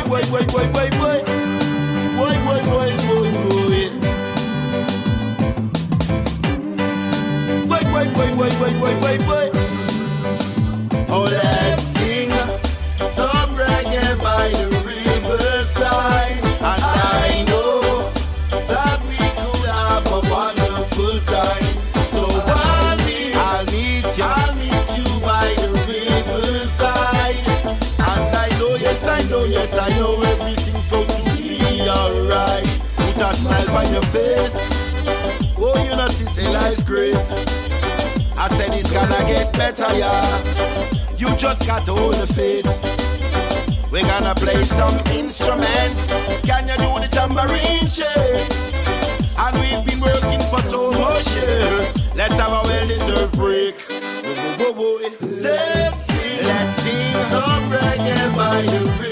wait, 0.09 0.29
wait. 0.31 0.48
I 38.49 38.57
said 38.57 38.73
it's 38.73 38.91
gonna 38.91 39.23
get 39.27 39.53
better, 39.53 39.93
yeah. 39.95 40.43
You 41.17 41.35
just 41.35 41.65
got 41.67 41.85
to 41.85 41.93
hold 41.93 42.15
the 42.15 42.27
faith. 42.33 42.65
We're 43.91 44.03
gonna 44.03 44.33
play 44.35 44.63
some 44.63 44.97
instruments. 45.07 46.11
Can 46.41 46.67
you 46.67 46.77
do 46.77 46.99
the 46.99 47.07
tambourine 47.11 47.87
shake? 47.87 48.49
And 49.37 49.55
we've 49.59 49.85
been 49.85 49.99
working 50.01 50.39
for 50.49 50.61
so 50.61 50.91
much 50.91 51.27
years. 51.35 51.95
Let's 52.15 52.33
have 52.33 52.51
a 52.51 52.61
well-deserved 52.67 53.37
break. 53.37 53.75
Let's 55.21 56.05
sing, 56.05 56.45
let's 56.45 56.81
sing 56.81 57.25
some 57.31 57.69
reggae 57.71 58.35
by 58.35 58.61
the 58.63 58.79
riverside. 58.79 59.08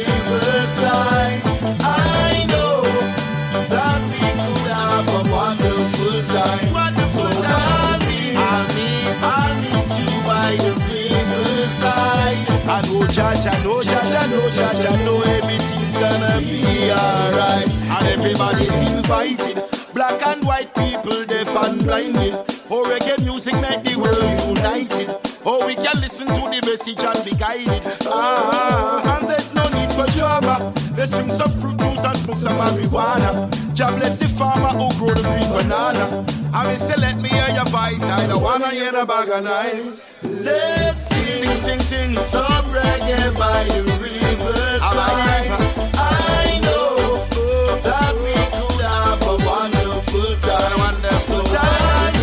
Everybody's 18.28 18.92
invited. 18.92 19.64
Black 19.94 20.26
and 20.28 20.44
white 20.44 20.74
people, 20.76 21.24
deaf 21.26 21.48
and 21.56 21.84
blinded. 21.84 22.34
Oh, 22.70 22.84
reggae 22.84 23.24
music 23.24 23.54
make 23.56 23.84
the 23.84 23.96
world 23.98 24.58
united. 24.58 25.16
Oh, 25.46 25.66
we 25.66 25.76
can 25.76 26.00
listen 26.02 26.28
to 26.28 26.34
the 26.34 26.62
message 26.66 27.00
and 27.00 27.26
be 27.26 27.32
guided. 27.36 27.82
Ah, 28.06 29.18
and 29.18 29.30
there's 29.30 29.54
no 29.54 29.64
need 29.76 29.90
for 29.92 30.06
drama. 30.18 30.74
Let's 30.98 31.12
drink 31.12 31.32
some 31.32 31.52
fruit 31.54 31.78
juice 31.80 32.04
and 32.04 32.18
smoke 32.18 32.38
some 32.38 32.58
marijuana. 32.58 33.50
Jah 33.74 33.96
bless 33.96 34.18
the 34.18 34.28
farmer 34.28 34.76
who 34.76 34.90
grow 35.00 35.14
the 35.14 35.24
green 35.24 35.50
banana. 35.54 36.26
I 36.54 36.68
mean, 36.68 36.80
say, 36.80 36.98
let 36.98 37.18
me 37.18 37.30
hear 37.30 37.50
your 37.56 37.66
voice. 37.66 38.04
I 38.04 38.28
don't 38.28 38.44
wanna 38.44 38.70
hear 38.72 38.92
the 38.92 39.06
bag 39.06 39.30
of 39.30 39.44
knives. 39.44 40.16
Let's 40.22 41.00
sing, 41.08 41.44
sing, 41.44 41.62
sing, 41.62 41.80
sing 41.80 42.16
some 42.26 42.66
reggae 42.76 43.38
by 43.38 43.64
the 43.64 43.84
riverside. 44.02 45.77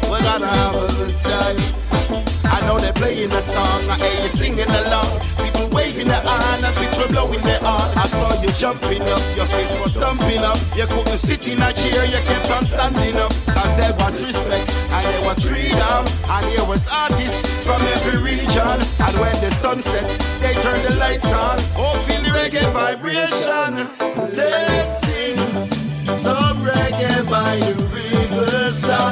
we're 0.09 0.21
gonna 0.21 0.47
have 0.47 0.75
a 0.75 0.87
good 0.97 1.19
time. 1.19 1.57
I 2.45 2.65
know 2.65 2.77
they're 2.79 2.93
playing 2.93 3.29
the 3.29 3.41
song. 3.41 3.81
Hey, 3.99 4.19
you're 4.21 4.29
singing 4.29 4.69
along. 4.69 5.54
Hand 6.25 6.65
and 6.65 6.75
people 6.75 7.07
blowing 7.09 7.41
their 7.41 7.59
horn. 7.59 7.97
I 7.97 8.07
saw 8.07 8.41
you 8.41 8.51
jumping 8.51 9.01
up, 9.03 9.21
your 9.35 9.45
face 9.45 9.79
was 9.79 9.93
thumping 9.93 10.39
up. 10.39 10.57
You 10.75 10.87
couldn't 10.87 11.17
sit 11.17 11.47
in 11.47 11.61
a 11.61 11.71
chair, 11.71 12.05
you 12.05 12.21
kept 12.25 12.49
on 12.51 12.65
standing 12.65 13.17
up. 13.17 13.31
Cause 13.45 13.73
there 13.77 13.93
was 13.99 14.15
respect 14.21 14.69
and 14.73 15.05
there 15.05 15.23
was 15.25 15.39
freedom. 15.43 16.05
And 16.27 16.45
there 16.57 16.65
was 16.65 16.87
artists 16.87 17.65
from 17.65 17.81
every 17.81 18.21
region. 18.21 18.77
And 19.05 19.15
when 19.21 19.35
the 19.43 19.51
sun 19.51 19.79
set, 19.79 20.05
they 20.41 20.53
turn 20.61 20.81
the 20.83 20.95
lights 20.95 21.31
on. 21.31 21.57
Oh, 21.77 21.95
feel 22.07 22.21
the 22.21 22.29
reggae 22.29 22.65
vibration. 22.73 23.87
Let's 24.35 25.01
sing 25.05 25.37
some 26.17 26.57
reggae 26.65 27.29
by 27.29 27.59
the 27.59 27.85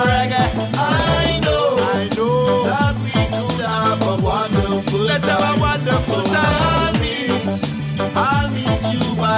reggae. 0.06 0.73
I 0.76 1.40
know, 1.44 1.77
I 1.80 2.10
know 2.15 2.64
that 2.64 2.95
we 3.03 3.11
could 3.11 3.65
have 3.65 4.02
a 4.02 4.23
wonderful 4.23 4.99
Let's 4.99 5.26
have 5.26 5.57
a 5.57 5.60
wonderful 5.60 6.23
time. 6.23 6.93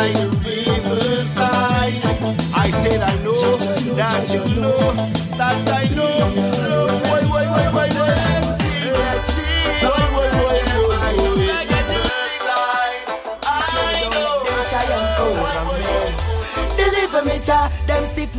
I 0.06 0.35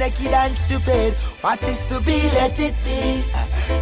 necked 0.06 0.20
and 0.20 0.56
stupid. 0.56 1.14
What 1.40 1.62
is 1.68 1.84
to 1.86 2.00
be, 2.00 2.18
let 2.32 2.58
it 2.60 2.74
be. 2.84 3.24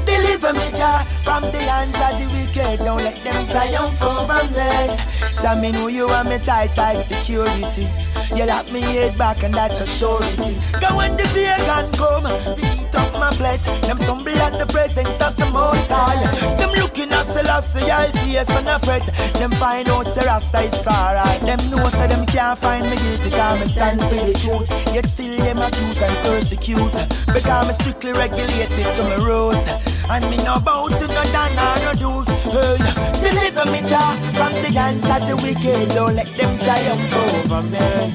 Deliver 0.07 0.53
me, 0.53 0.71
Jah, 0.75 1.07
from 1.25 1.43
the 1.53 1.59
hands 1.59 1.97
of 1.97 2.19
the 2.19 2.27
wicked. 2.33 2.85
Don't 2.85 2.99
let 2.99 3.23
them 3.25 3.47
triumph 3.47 4.03
over 4.03 4.45
me. 4.51 4.97
Jah, 5.41 5.57
me 5.61 5.73
know 5.73 5.89
you 5.89 6.07
are 6.07 6.25
me 6.25 6.39
tight, 6.39 6.73
tight 6.73 7.03
security. 7.03 7.89
You 8.35 8.47
lock 8.47 8.71
me 8.71 8.81
head 8.81 9.19
back 9.19 9.43
and 9.43 9.55
that's 9.55 9.81
a 9.81 9.87
surety. 9.87 10.55
Go 10.81 10.97
when 10.97 11.17
the 11.17 11.25
pagan 11.35 11.91
come, 11.93 12.25
beat 12.57 12.95
up 12.95 13.13
my 13.15 13.31
flesh. 13.33 13.65
Them 13.87 13.99
stumble 13.99 14.37
at 14.39 14.59
the 14.59 14.67
presence 14.67 15.21
of 15.21 15.37
the 15.37 15.47
Most 15.51 15.89
High. 15.91 16.17
Them 16.57 16.71
looking 16.81 17.13
at 17.13 17.25
the 17.27 17.43
Selassie, 17.43 17.91
I 17.91 18.11
face 18.13 18.51
and 18.51 18.69
a 18.69 18.79
fret. 18.79 19.07
Them 19.35 19.51
find 19.53 19.89
out 19.89 20.07
Serasta 20.07 20.67
is 20.67 20.83
far 20.83 21.15
right. 21.15 21.41
Them 21.41 21.59
know 21.71 21.85
say 21.89 22.07
them 22.07 22.27
can't 22.27 22.59
find 22.59 22.89
me 22.91 22.97
guilty, 22.97 23.31
cause 23.31 23.61
me 23.61 23.67
stand 23.67 24.01
for 24.01 24.25
the 24.27 24.35
truth. 24.35 24.69
Yet 24.95 25.07
still 25.07 25.37
them 25.39 25.59
accuse 25.59 26.03
and 26.03 26.17
persecute. 26.25 26.97
Because 27.33 27.67
me 27.67 27.73
strictly 27.73 28.13
regulated 28.13 28.95
to 28.97 29.03
my 29.03 29.17
roots. 29.17 29.69
And 30.09 30.29
me 30.31 30.37
no 30.39 30.61
bow 30.61 30.89
to 30.89 31.07
no 31.09 31.23
dan 31.33 31.53
or 31.59 31.95
no 31.95 32.25
dudes. 32.25 32.34
Hey, 32.55 32.77
deliver 33.21 33.69
me, 33.69 33.81
Jah, 33.81 34.15
from 34.39 34.53
the 34.63 34.71
hands 34.79 35.05
of 35.11 35.27
the 35.27 35.35
wicked. 35.43 35.89
Don't 35.89 36.15
let 36.15 36.29
them 36.39 36.57
triumph 36.61 37.13
over 37.13 37.63
me. 37.63 38.13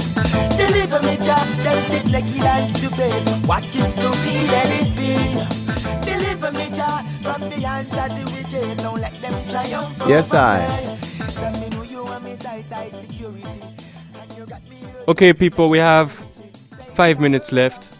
Deliver 0.55 1.01
me, 1.03 1.17
Jah, 1.17 1.43
them 1.63 1.81
stiff 1.81 2.05
necked 2.09 2.31
and 2.39 2.69
stupid. 2.69 3.27
What 3.45 3.65
is 3.75 3.95
to 3.95 4.09
be, 4.23 4.47
let 4.47 4.69
it 4.79 4.95
be. 4.95 6.09
Deliver 6.09 6.53
me, 6.53 6.69
Jah, 6.69 7.03
from 7.21 7.49
the 7.49 7.59
hands 7.67 7.93
of 7.93 8.09
the 8.17 8.23
wicked. 8.33 8.77
Don't 8.77 9.01
let 9.01 9.21
them 9.21 9.45
triumph 9.45 10.01
Yes, 10.07 10.33
over 10.33 10.37
I. 10.37 10.95
me. 10.95 11.33
Jah, 11.37 11.51
me 11.59 11.69
know 11.75 11.83
you 11.83 12.03
want 12.05 12.23
me 12.23 12.37
tight, 12.37 12.65
tight 12.65 12.95
security. 12.95 13.61
And 14.21 14.37
you 14.37 14.45
got 14.45 14.63
me 14.69 14.77
Okay, 15.09 15.33
people, 15.33 15.67
we 15.67 15.79
have 15.79 16.11
five 16.93 17.19
minutes 17.19 17.51
left. 17.51 17.93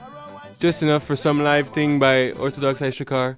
Just 0.58 0.84
enough 0.84 1.04
for 1.04 1.18
some 1.18 1.44
live 1.44 1.68
thing 1.72 2.00
by 2.00 2.32
Orthodox 2.32 2.82
Issachar. 2.82 3.38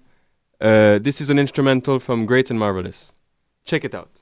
Uh, 0.62 1.00
this 1.00 1.20
is 1.20 1.32
an 1.32 1.40
instrumental 1.40 2.00
from 2.00 2.28
Great 2.28 2.52
and 2.52 2.60
Marvelous. 2.60 3.14
Check 3.66 3.84
it 3.84 3.96
out. 3.96 4.22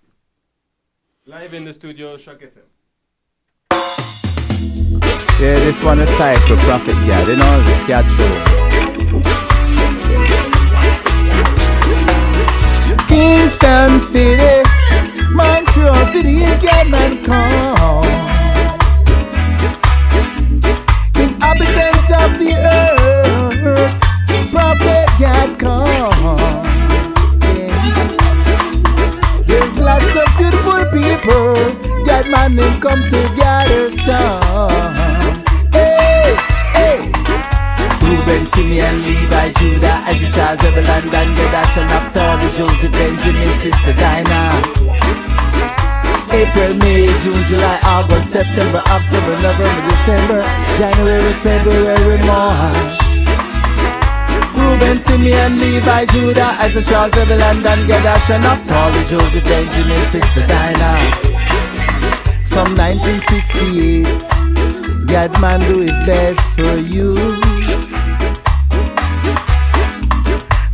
Live 1.25 1.53
in 1.53 1.65
the 1.65 1.73
studio, 1.73 2.15
Shock 2.15 2.39
FM. 2.39 2.63
Yeah, 5.41 5.55
this 5.55 5.83
one 5.83 5.99
is 5.99 6.09
tied 6.11 6.37
to 6.47 6.55
Prophet 6.63 6.93
Gad, 7.05 7.27
you 7.27 7.35
know, 7.35 7.61
this 7.63 7.79
cat 7.87 8.05
show. 8.15 8.33
Kingston 13.07 13.99
City, 14.11 14.63
Montreal 15.31 16.05
City, 16.13 16.43
again, 16.43 16.89
man, 16.89 17.21
come. 17.21 18.03
Inhabitants 21.15 22.11
of 22.23 22.39
the 22.39 22.53
earth, 22.55 22.98
God, 25.19 25.59
come. 25.59 26.37
There's 29.45 29.77
lots 29.77 30.05
of 30.05 30.29
beautiful 30.37 30.85
people, 30.95 31.55
God, 32.05 32.29
man, 32.31 32.55
them 32.55 32.79
come 32.79 33.03
together, 33.03 33.91
some. 34.07 34.95
Hey, 35.75 36.39
hey. 36.71 36.99
Reuben, 37.99 38.45
Simeon, 38.55 39.03
Levi, 39.03 39.51
Judah, 39.59 40.05
Issachar, 40.07 40.55
Zebulun, 40.61 41.09
Dan, 41.09 41.35
Gad, 41.35 41.53
Asher, 41.53 41.81
and 41.81 41.89
Naphtali, 41.89 42.49
Joseph, 42.55 42.93
Benjamin, 42.93 43.59
Sister 43.59 43.91
Dinah. 43.91 44.55
April, 46.31 46.75
May, 46.75 47.07
June, 47.19 47.43
July, 47.47 47.77
August, 47.83 48.31
September, 48.31 48.81
October, 48.87 49.35
November, 49.41 49.89
December, 49.89 50.41
January, 50.77 51.33
February, 51.43 52.17
March. 52.25 53.09
Reuben, 54.69 54.97
Simeon, 55.03 55.57
Levi, 55.57 56.05
Judah, 56.05 56.55
Issachar, 56.61 57.09
Zebulun, 57.15 57.61
Dan, 57.63 57.87
Gad, 57.87 58.05
Asher, 58.05 58.33
and 58.33 58.43
Naphtali, 58.43 59.03
Joseph, 59.05 59.43
Benjamin, 59.43 60.11
Sister 60.11 60.45
Dinah. 60.45 60.99
From 62.45 62.75
1968, 62.77 64.05
Gadman 65.09 65.59
do 65.65 65.79
his 65.81 65.91
best 66.05 66.39
for 66.53 66.75
you. 66.93 67.15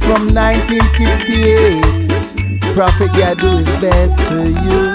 From 0.04 0.28
1968, 0.36 2.76
Prophet 2.76 3.14
Gad 3.14 3.38
do 3.38 3.56
his 3.58 3.70
best 3.80 4.20
for 4.28 4.44
you. 4.44 4.92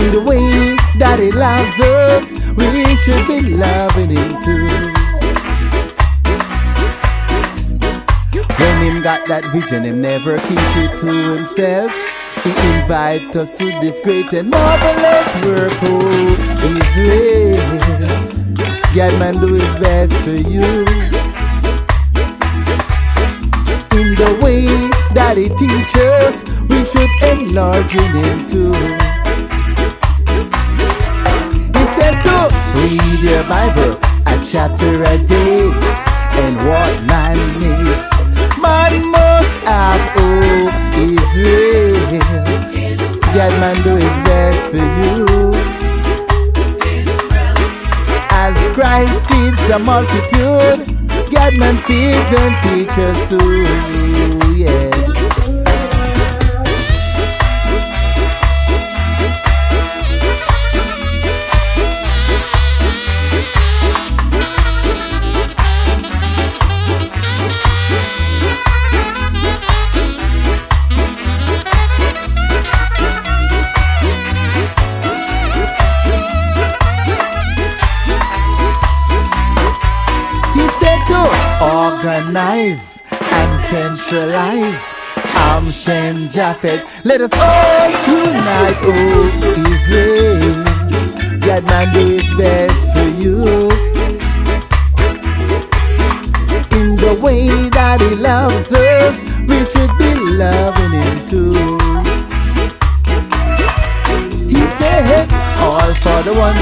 In 0.00 0.08
the 0.12 0.20
way 0.26 0.76
that 0.98 1.18
he 1.18 1.30
loves 1.32 1.80
us, 1.80 2.24
we 2.56 2.96
should 3.04 3.26
be 3.26 3.40
loving 3.56 4.08
him 4.08 4.40
too. 4.42 4.99
Got 9.02 9.24
that 9.28 9.46
vision, 9.46 9.84
him 9.84 10.02
never 10.02 10.36
keep 10.36 10.58
it 10.76 10.98
to 11.00 11.34
himself. 11.34 11.90
He 12.44 12.50
invite 12.50 13.34
us 13.34 13.50
to 13.58 13.64
this 13.80 13.98
great 14.00 14.30
and 14.34 14.50
marvelous 14.50 15.34
work. 15.46 15.72
Oh, 15.88 16.36
Israel, 16.68 17.56
Gadman 18.92 19.40
do 19.40 19.54
his 19.54 19.74
best 19.80 20.12
for 20.22 20.36
you. 20.36 20.84
In 23.98 24.14
the 24.14 24.38
way 24.44 24.66
that 25.14 25.36
he 25.38 25.48
teaches, 25.56 26.36
we 26.68 26.84
should 26.92 27.12
enlarge 27.24 27.94
in 27.96 28.12
him 28.20 28.38
too. 28.46 28.74
He 31.72 31.84
said 31.96 32.20
to 32.22 32.36
read 32.76 33.20
your 33.24 33.44
Bible 33.48 33.98
a 34.26 34.36
chapter 34.46 35.02
a 35.04 35.16
day, 35.26 35.72
and 36.36 36.56
what 36.68 37.02
man 37.04 37.38
needs, 37.58 38.09
man 38.58 39.10
must 39.10 39.56
have. 39.68 40.00
Oh, 40.16 40.70
Israel, 40.96 41.94
do 43.84 43.94
his 43.94 44.16
best 44.26 44.62
for 44.70 44.86
you. 45.00 45.50
As 48.32 48.56
Christ 48.74 49.12
feeds 49.28 49.62
the 49.68 49.78
multitude, 49.84 50.80
Gadman 51.30 51.78
feeds 51.86 52.30
and 52.40 52.54
teaches 52.64 53.18
too. 53.30 54.09
Organize 82.30 83.00
and 83.10 83.60
centralize. 83.98 84.80
I'm 85.34 85.68
Shem 85.68 86.28
Japhet. 86.28 86.86
Let 87.04 87.22
us 87.22 87.32
all 87.32 87.90
unite. 88.06 88.78
Oh, 88.84 89.72
Israel. 89.72 90.64
Gadman 91.40 91.90
do 91.90 91.98
his 91.98 92.34
best 92.38 92.80
for 92.94 93.08
you. 93.20 93.42
In 96.78 96.94
the 96.94 97.18
way 97.20 97.46
that 97.70 97.98
he 97.98 98.14
loves 98.14 98.70
us, 98.70 99.18
we 99.48 99.64
should 99.66 99.92
be 99.98 100.14
loving 100.14 100.92
him 101.02 101.14
too. 101.26 101.50
He 104.46 104.62
said, 104.78 105.26
all 105.58 105.92
for 105.94 106.22
the 106.22 106.34
one 106.38 106.56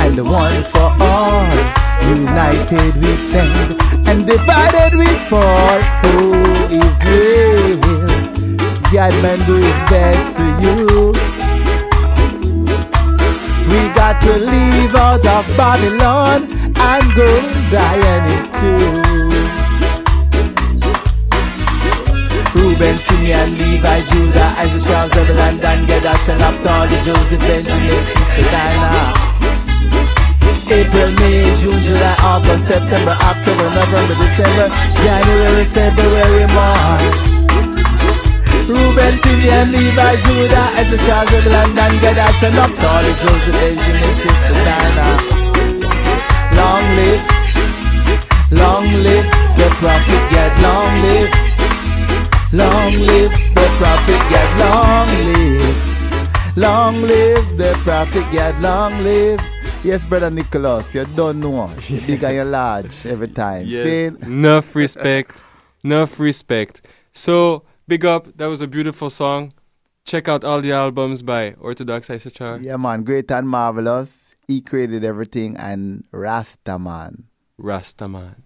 and 0.00 0.16
the 0.16 0.24
one 0.24 0.64
for 0.64 0.90
all. 1.00 1.82
United 2.08 2.96
we 2.96 3.16
stand 3.28 3.91
and 4.12 4.26
divided 4.26 4.92
we 4.98 5.06
fall. 5.30 5.78
Oh, 6.04 6.80
Israel, 6.84 7.80
Gadman 8.92 9.40
do 9.46 9.54
his 9.54 9.80
best 9.88 10.26
for 10.36 10.50
you. 10.64 11.12
We 13.70 13.80
got 13.94 14.20
to 14.26 14.32
leave 14.52 14.94
out 14.94 15.24
of 15.24 15.44
Babylon 15.56 16.42
and 16.90 17.04
go 17.16 17.28
to 17.54 17.60
Zion, 17.72 18.22
it's 18.34 18.50
true. 18.58 19.00
Reuben, 22.54 22.96
Simeon, 23.04 23.48
Levi, 23.58 24.00
Judah, 24.10 24.50
Issachar, 24.62 25.08
Zebulun, 25.14 25.56
Dan, 25.56 25.86
Gad, 25.86 26.04
Asher, 26.04 26.36
Naphtali, 26.36 26.96
Joseph, 27.02 27.40
Benjamin, 27.40 28.04
Sister 28.04 28.50
Dinah. 28.52 29.21
April, 30.72 31.10
May, 31.20 31.44
June, 31.60 31.82
July, 31.84 32.16
August, 32.24 32.64
September, 32.66 33.12
October, 33.12 33.68
November, 33.76 34.14
December, 34.16 34.68
January, 35.04 35.64
February, 35.68 36.46
March. 36.56 37.16
Reuben, 38.72 39.14
Simeon, 39.20 39.68
Levi, 39.68 40.16
Judah, 40.24 40.72
Issachar, 40.80 41.28
Zebulun, 41.28 41.74
Dan, 41.76 41.92
Gad, 42.00 42.16
Asher, 42.16 42.50
Naphtali, 42.56 43.12
Joseph, 43.20 43.52
Benjamin, 43.52 44.14
Sister 44.16 44.60
Dinah. 44.64 45.14
Long 46.56 46.86
live, 46.96 47.22
long 48.50 48.86
live 49.04 49.28
the 49.60 49.68
prophet, 49.76 50.22
get 50.32 50.52
long 50.64 50.92
live. 51.04 51.32
Long 52.54 52.94
live 53.10 53.32
the 53.56 53.68
prophet, 53.76 54.20
get 54.32 54.50
long 54.64 55.08
live. 55.28 56.56
Long 56.56 57.02
live 57.02 57.58
the 57.58 57.72
prophet, 57.84 58.24
get 58.32 58.58
long 58.62 59.02
live. 59.04 59.51
Yes, 59.84 60.04
brother 60.04 60.30
Nicholas, 60.30 60.94
you 60.94 61.04
don't 61.06 61.40
know. 61.40 61.68
You 61.88 62.00
big 62.02 62.22
and 62.22 62.36
you 62.36 62.44
large 62.44 63.04
every 63.04 63.26
time. 63.26 63.66
Yes. 63.66 63.84
See? 63.84 64.26
Enough 64.26 64.76
respect. 64.76 65.42
Enough 65.82 66.20
respect. 66.20 66.82
So, 67.12 67.64
big 67.88 68.04
up. 68.04 68.36
That 68.36 68.46
was 68.46 68.60
a 68.60 68.68
beautiful 68.68 69.10
song. 69.10 69.52
Check 70.04 70.28
out 70.28 70.44
all 70.44 70.60
the 70.60 70.70
albums 70.70 71.22
by 71.22 71.54
Orthodox 71.54 72.10
Issachar. 72.10 72.58
Yeah, 72.62 72.76
man, 72.76 73.02
great 73.02 73.28
and 73.32 73.48
marvelous. 73.48 74.36
He 74.46 74.60
created 74.60 75.02
everything 75.02 75.56
and 75.56 76.04
Rastaman. 76.12 77.24
Rastaman. 77.60 78.36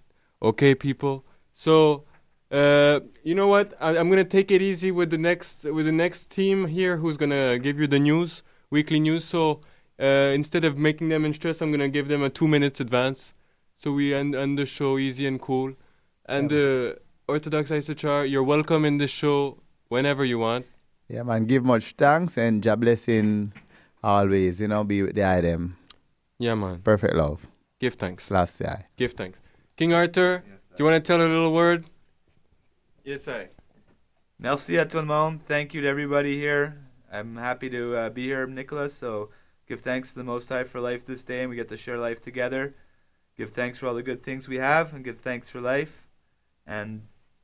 Okay, 0.40 0.74
people. 0.74 1.26
So, 1.54 2.04
uh, 2.50 3.00
you 3.24 3.34
know 3.34 3.46
what? 3.46 3.74
I, 3.78 3.98
I'm 3.98 4.08
gonna 4.08 4.24
take 4.24 4.50
it 4.50 4.62
easy 4.62 4.90
with 4.90 5.10
the 5.10 5.18
next 5.18 5.64
with 5.64 5.84
the 5.84 5.92
next 5.92 6.30
team 6.30 6.66
here, 6.66 6.96
who's 6.96 7.18
gonna 7.18 7.58
give 7.58 7.78
you 7.78 7.86
the 7.86 7.98
news, 7.98 8.42
weekly 8.70 9.00
news. 9.00 9.24
So, 9.24 9.60
uh, 10.00 10.32
instead 10.34 10.64
of 10.64 10.78
making 10.78 11.08
them 11.08 11.24
in 11.24 11.32
stress, 11.34 11.60
I'm 11.60 11.70
gonna 11.70 11.88
give 11.88 12.08
them 12.08 12.22
a 12.22 12.30
two 12.30 12.48
minutes 12.48 12.80
advance, 12.80 13.34
so 13.76 13.92
we 13.92 14.14
end, 14.14 14.34
end 14.34 14.58
the 14.58 14.66
show 14.66 14.98
easy 14.98 15.26
and 15.26 15.40
cool. 15.40 15.74
And 16.26 16.52
uh, 16.52 16.94
Orthodox 17.28 17.70
Issachar, 17.70 18.24
you're 18.24 18.42
welcome 18.42 18.84
in 18.84 18.98
the 18.98 19.06
show 19.06 19.58
whenever 19.88 20.24
you 20.24 20.38
want. 20.38 20.66
Yeah, 21.08 21.22
man, 21.22 21.46
give 21.46 21.64
much 21.64 21.92
thanks 21.92 22.36
and 22.36 22.62
job 22.62 22.80
blessing 22.80 23.52
always, 24.02 24.60
you 24.60 24.68
know, 24.68 24.84
be 24.84 25.02
with 25.02 25.14
the 25.14 25.24
item. 25.24 25.76
Yeah, 26.38 26.54
man. 26.54 26.80
Perfect 26.82 27.14
love. 27.14 27.46
Give 27.78 27.94
thanks. 27.94 28.30
Last 28.30 28.60
year. 28.60 28.84
Give 28.96 29.12
thanks. 29.12 29.40
King 29.76 29.92
Arthur, 29.92 30.38
do 30.38 30.76
you 30.78 30.84
want 30.84 31.02
to 31.02 31.06
tell 31.06 31.20
a 31.20 31.28
little 31.28 31.52
word? 31.52 31.84
Yes, 33.04 33.28
I. 33.28 33.48
Merci 34.38 34.76
à 34.76 34.88
tout 34.88 34.98
le 34.98 35.06
monde. 35.06 35.40
Thank 35.46 35.72
you 35.74 35.80
to 35.80 35.88
everybody 35.88 36.36
here. 36.38 36.76
I'm 37.10 37.36
happy 37.36 37.70
to 37.70 37.96
uh, 37.96 38.10
be 38.10 38.26
here, 38.26 38.46
Nicholas. 38.46 38.92
So 38.94 39.30
give 39.66 39.80
thanks 39.80 40.10
to 40.10 40.18
the 40.18 40.24
Most 40.24 40.48
High 40.48 40.64
for 40.64 40.80
life 40.80 41.04
this 41.04 41.24
day, 41.24 41.40
and 41.40 41.50
we 41.50 41.56
get 41.56 41.68
to 41.68 41.76
share 41.76 41.98
life 41.98 42.20
together. 42.20 42.74
Give 43.36 43.50
thanks 43.50 43.78
for 43.78 43.86
all 43.86 43.94
the 43.94 44.02
good 44.02 44.22
things 44.22 44.48
we 44.48 44.58
have, 44.58 44.94
and 44.94 45.04
give 45.04 45.18
thanks 45.18 45.50
for 45.50 45.60
life. 45.60 46.08
And 46.66 47.02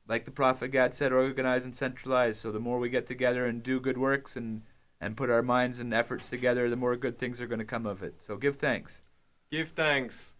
like 0.08 0.24
the 0.24 0.30
Prophet 0.30 0.68
Gad 0.68 0.94
said, 0.94 1.12
organize 1.12 1.64
and 1.64 1.76
centralize. 1.76 2.38
So 2.38 2.50
the 2.50 2.60
more 2.60 2.78
we 2.78 2.88
get 2.88 3.06
together 3.06 3.46
and 3.46 3.62
do 3.62 3.80
good 3.80 3.98
works 3.98 4.36
and 4.36 4.62
and 5.02 5.16
put 5.16 5.28
our 5.28 5.42
minds 5.42 5.80
and 5.80 5.92
efforts 5.92 6.30
together, 6.30 6.70
the 6.70 6.76
more 6.76 6.96
good 6.96 7.18
things 7.18 7.40
are 7.40 7.48
going 7.48 7.58
to 7.58 7.64
come 7.64 7.86
of 7.86 8.04
it. 8.04 8.22
So 8.22 8.36
give 8.36 8.56
thanks. 8.56 9.02
Give 9.50 9.68
thanks. 9.68 10.34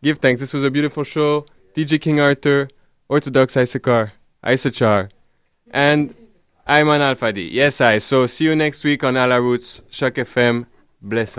Give 0.00 0.18
thanks. 0.18 0.40
This 0.40 0.54
was 0.54 0.62
a 0.62 0.70
beautiful 0.70 1.02
show. 1.02 1.44
DJ 1.74 2.00
King 2.00 2.20
Arthur, 2.20 2.68
Orthodox 3.08 3.56
Issachar, 3.56 4.12
Issachar, 4.46 5.10
and 5.72 6.14
Ayman 6.68 7.00
Al 7.00 7.16
Fadi. 7.16 7.48
Yes, 7.50 7.80
I. 7.80 7.98
So 7.98 8.26
see 8.26 8.44
you 8.44 8.54
next 8.54 8.84
week 8.84 9.02
on 9.02 9.16
Ala 9.16 9.42
Roots, 9.42 9.82
Shock 9.90 10.14
FM. 10.14 10.66
Bless 11.04 11.36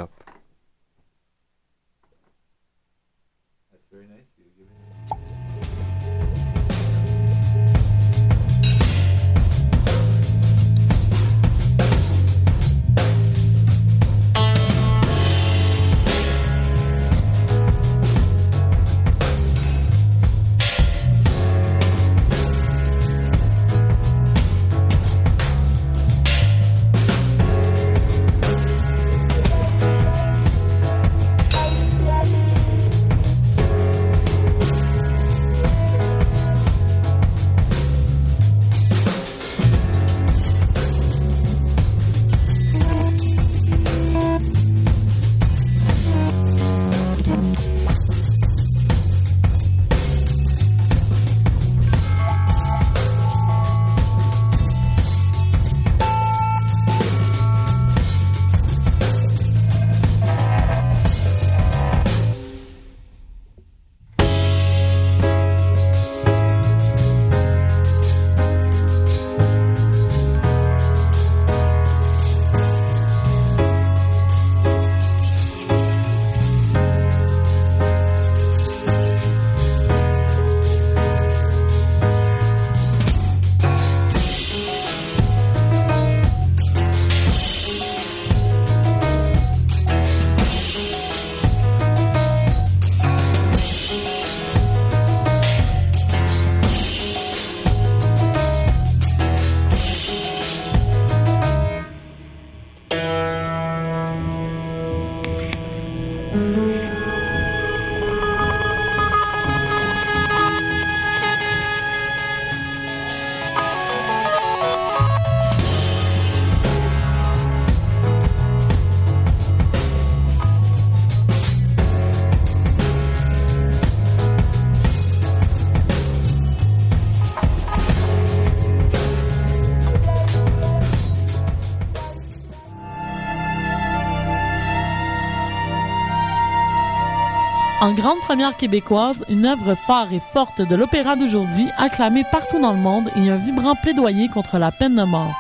En 137.86 137.94
grande 137.94 138.18
première 138.22 138.58
québécoise, 138.58 139.24
une 139.30 139.46
œuvre 139.46 139.76
phare 139.76 140.12
et 140.12 140.20
forte 140.20 140.60
de 140.60 140.76
l'opéra 140.76 141.16
d'aujourd'hui, 141.16 141.68
acclamée 141.78 142.24
partout 142.32 142.60
dans 142.60 142.74
le 142.74 142.80
monde 142.80 143.12
et 143.16 143.30
un 143.30 143.36
vibrant 143.36 143.76
plaidoyer 143.76 144.28
contre 144.28 144.58
la 144.58 144.72
peine 144.72 144.96
de 144.96 145.04
mort. 145.04 145.36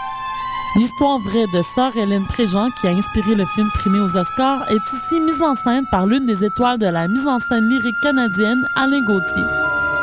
L'histoire 0.76 1.18
vraie 1.18 1.48
de 1.56 1.64
Sœur 1.64 1.98
Hélène 1.98 2.28
Préjean, 2.28 2.70
qui 2.80 2.86
a 2.86 2.92
inspiré 2.92 3.34
le 3.34 3.46
film 3.46 3.68
primé 3.74 4.00
aux 4.00 4.16
Oscars, 4.16 4.70
est 4.70 4.76
ici 4.76 5.20
mise 5.22 5.42
en 5.42 5.56
scène 5.56 5.88
par 5.90 6.06
l'une 6.06 6.28
des 6.28 6.44
étoiles 6.44 6.78
de 6.78 6.86
la 6.86 7.08
mise 7.08 7.28
en 7.28 7.40
scène 7.40 7.68
lyrique 7.68 8.00
canadienne, 8.04 8.64
Alain 8.76 9.02
Gauthier. 9.02 9.65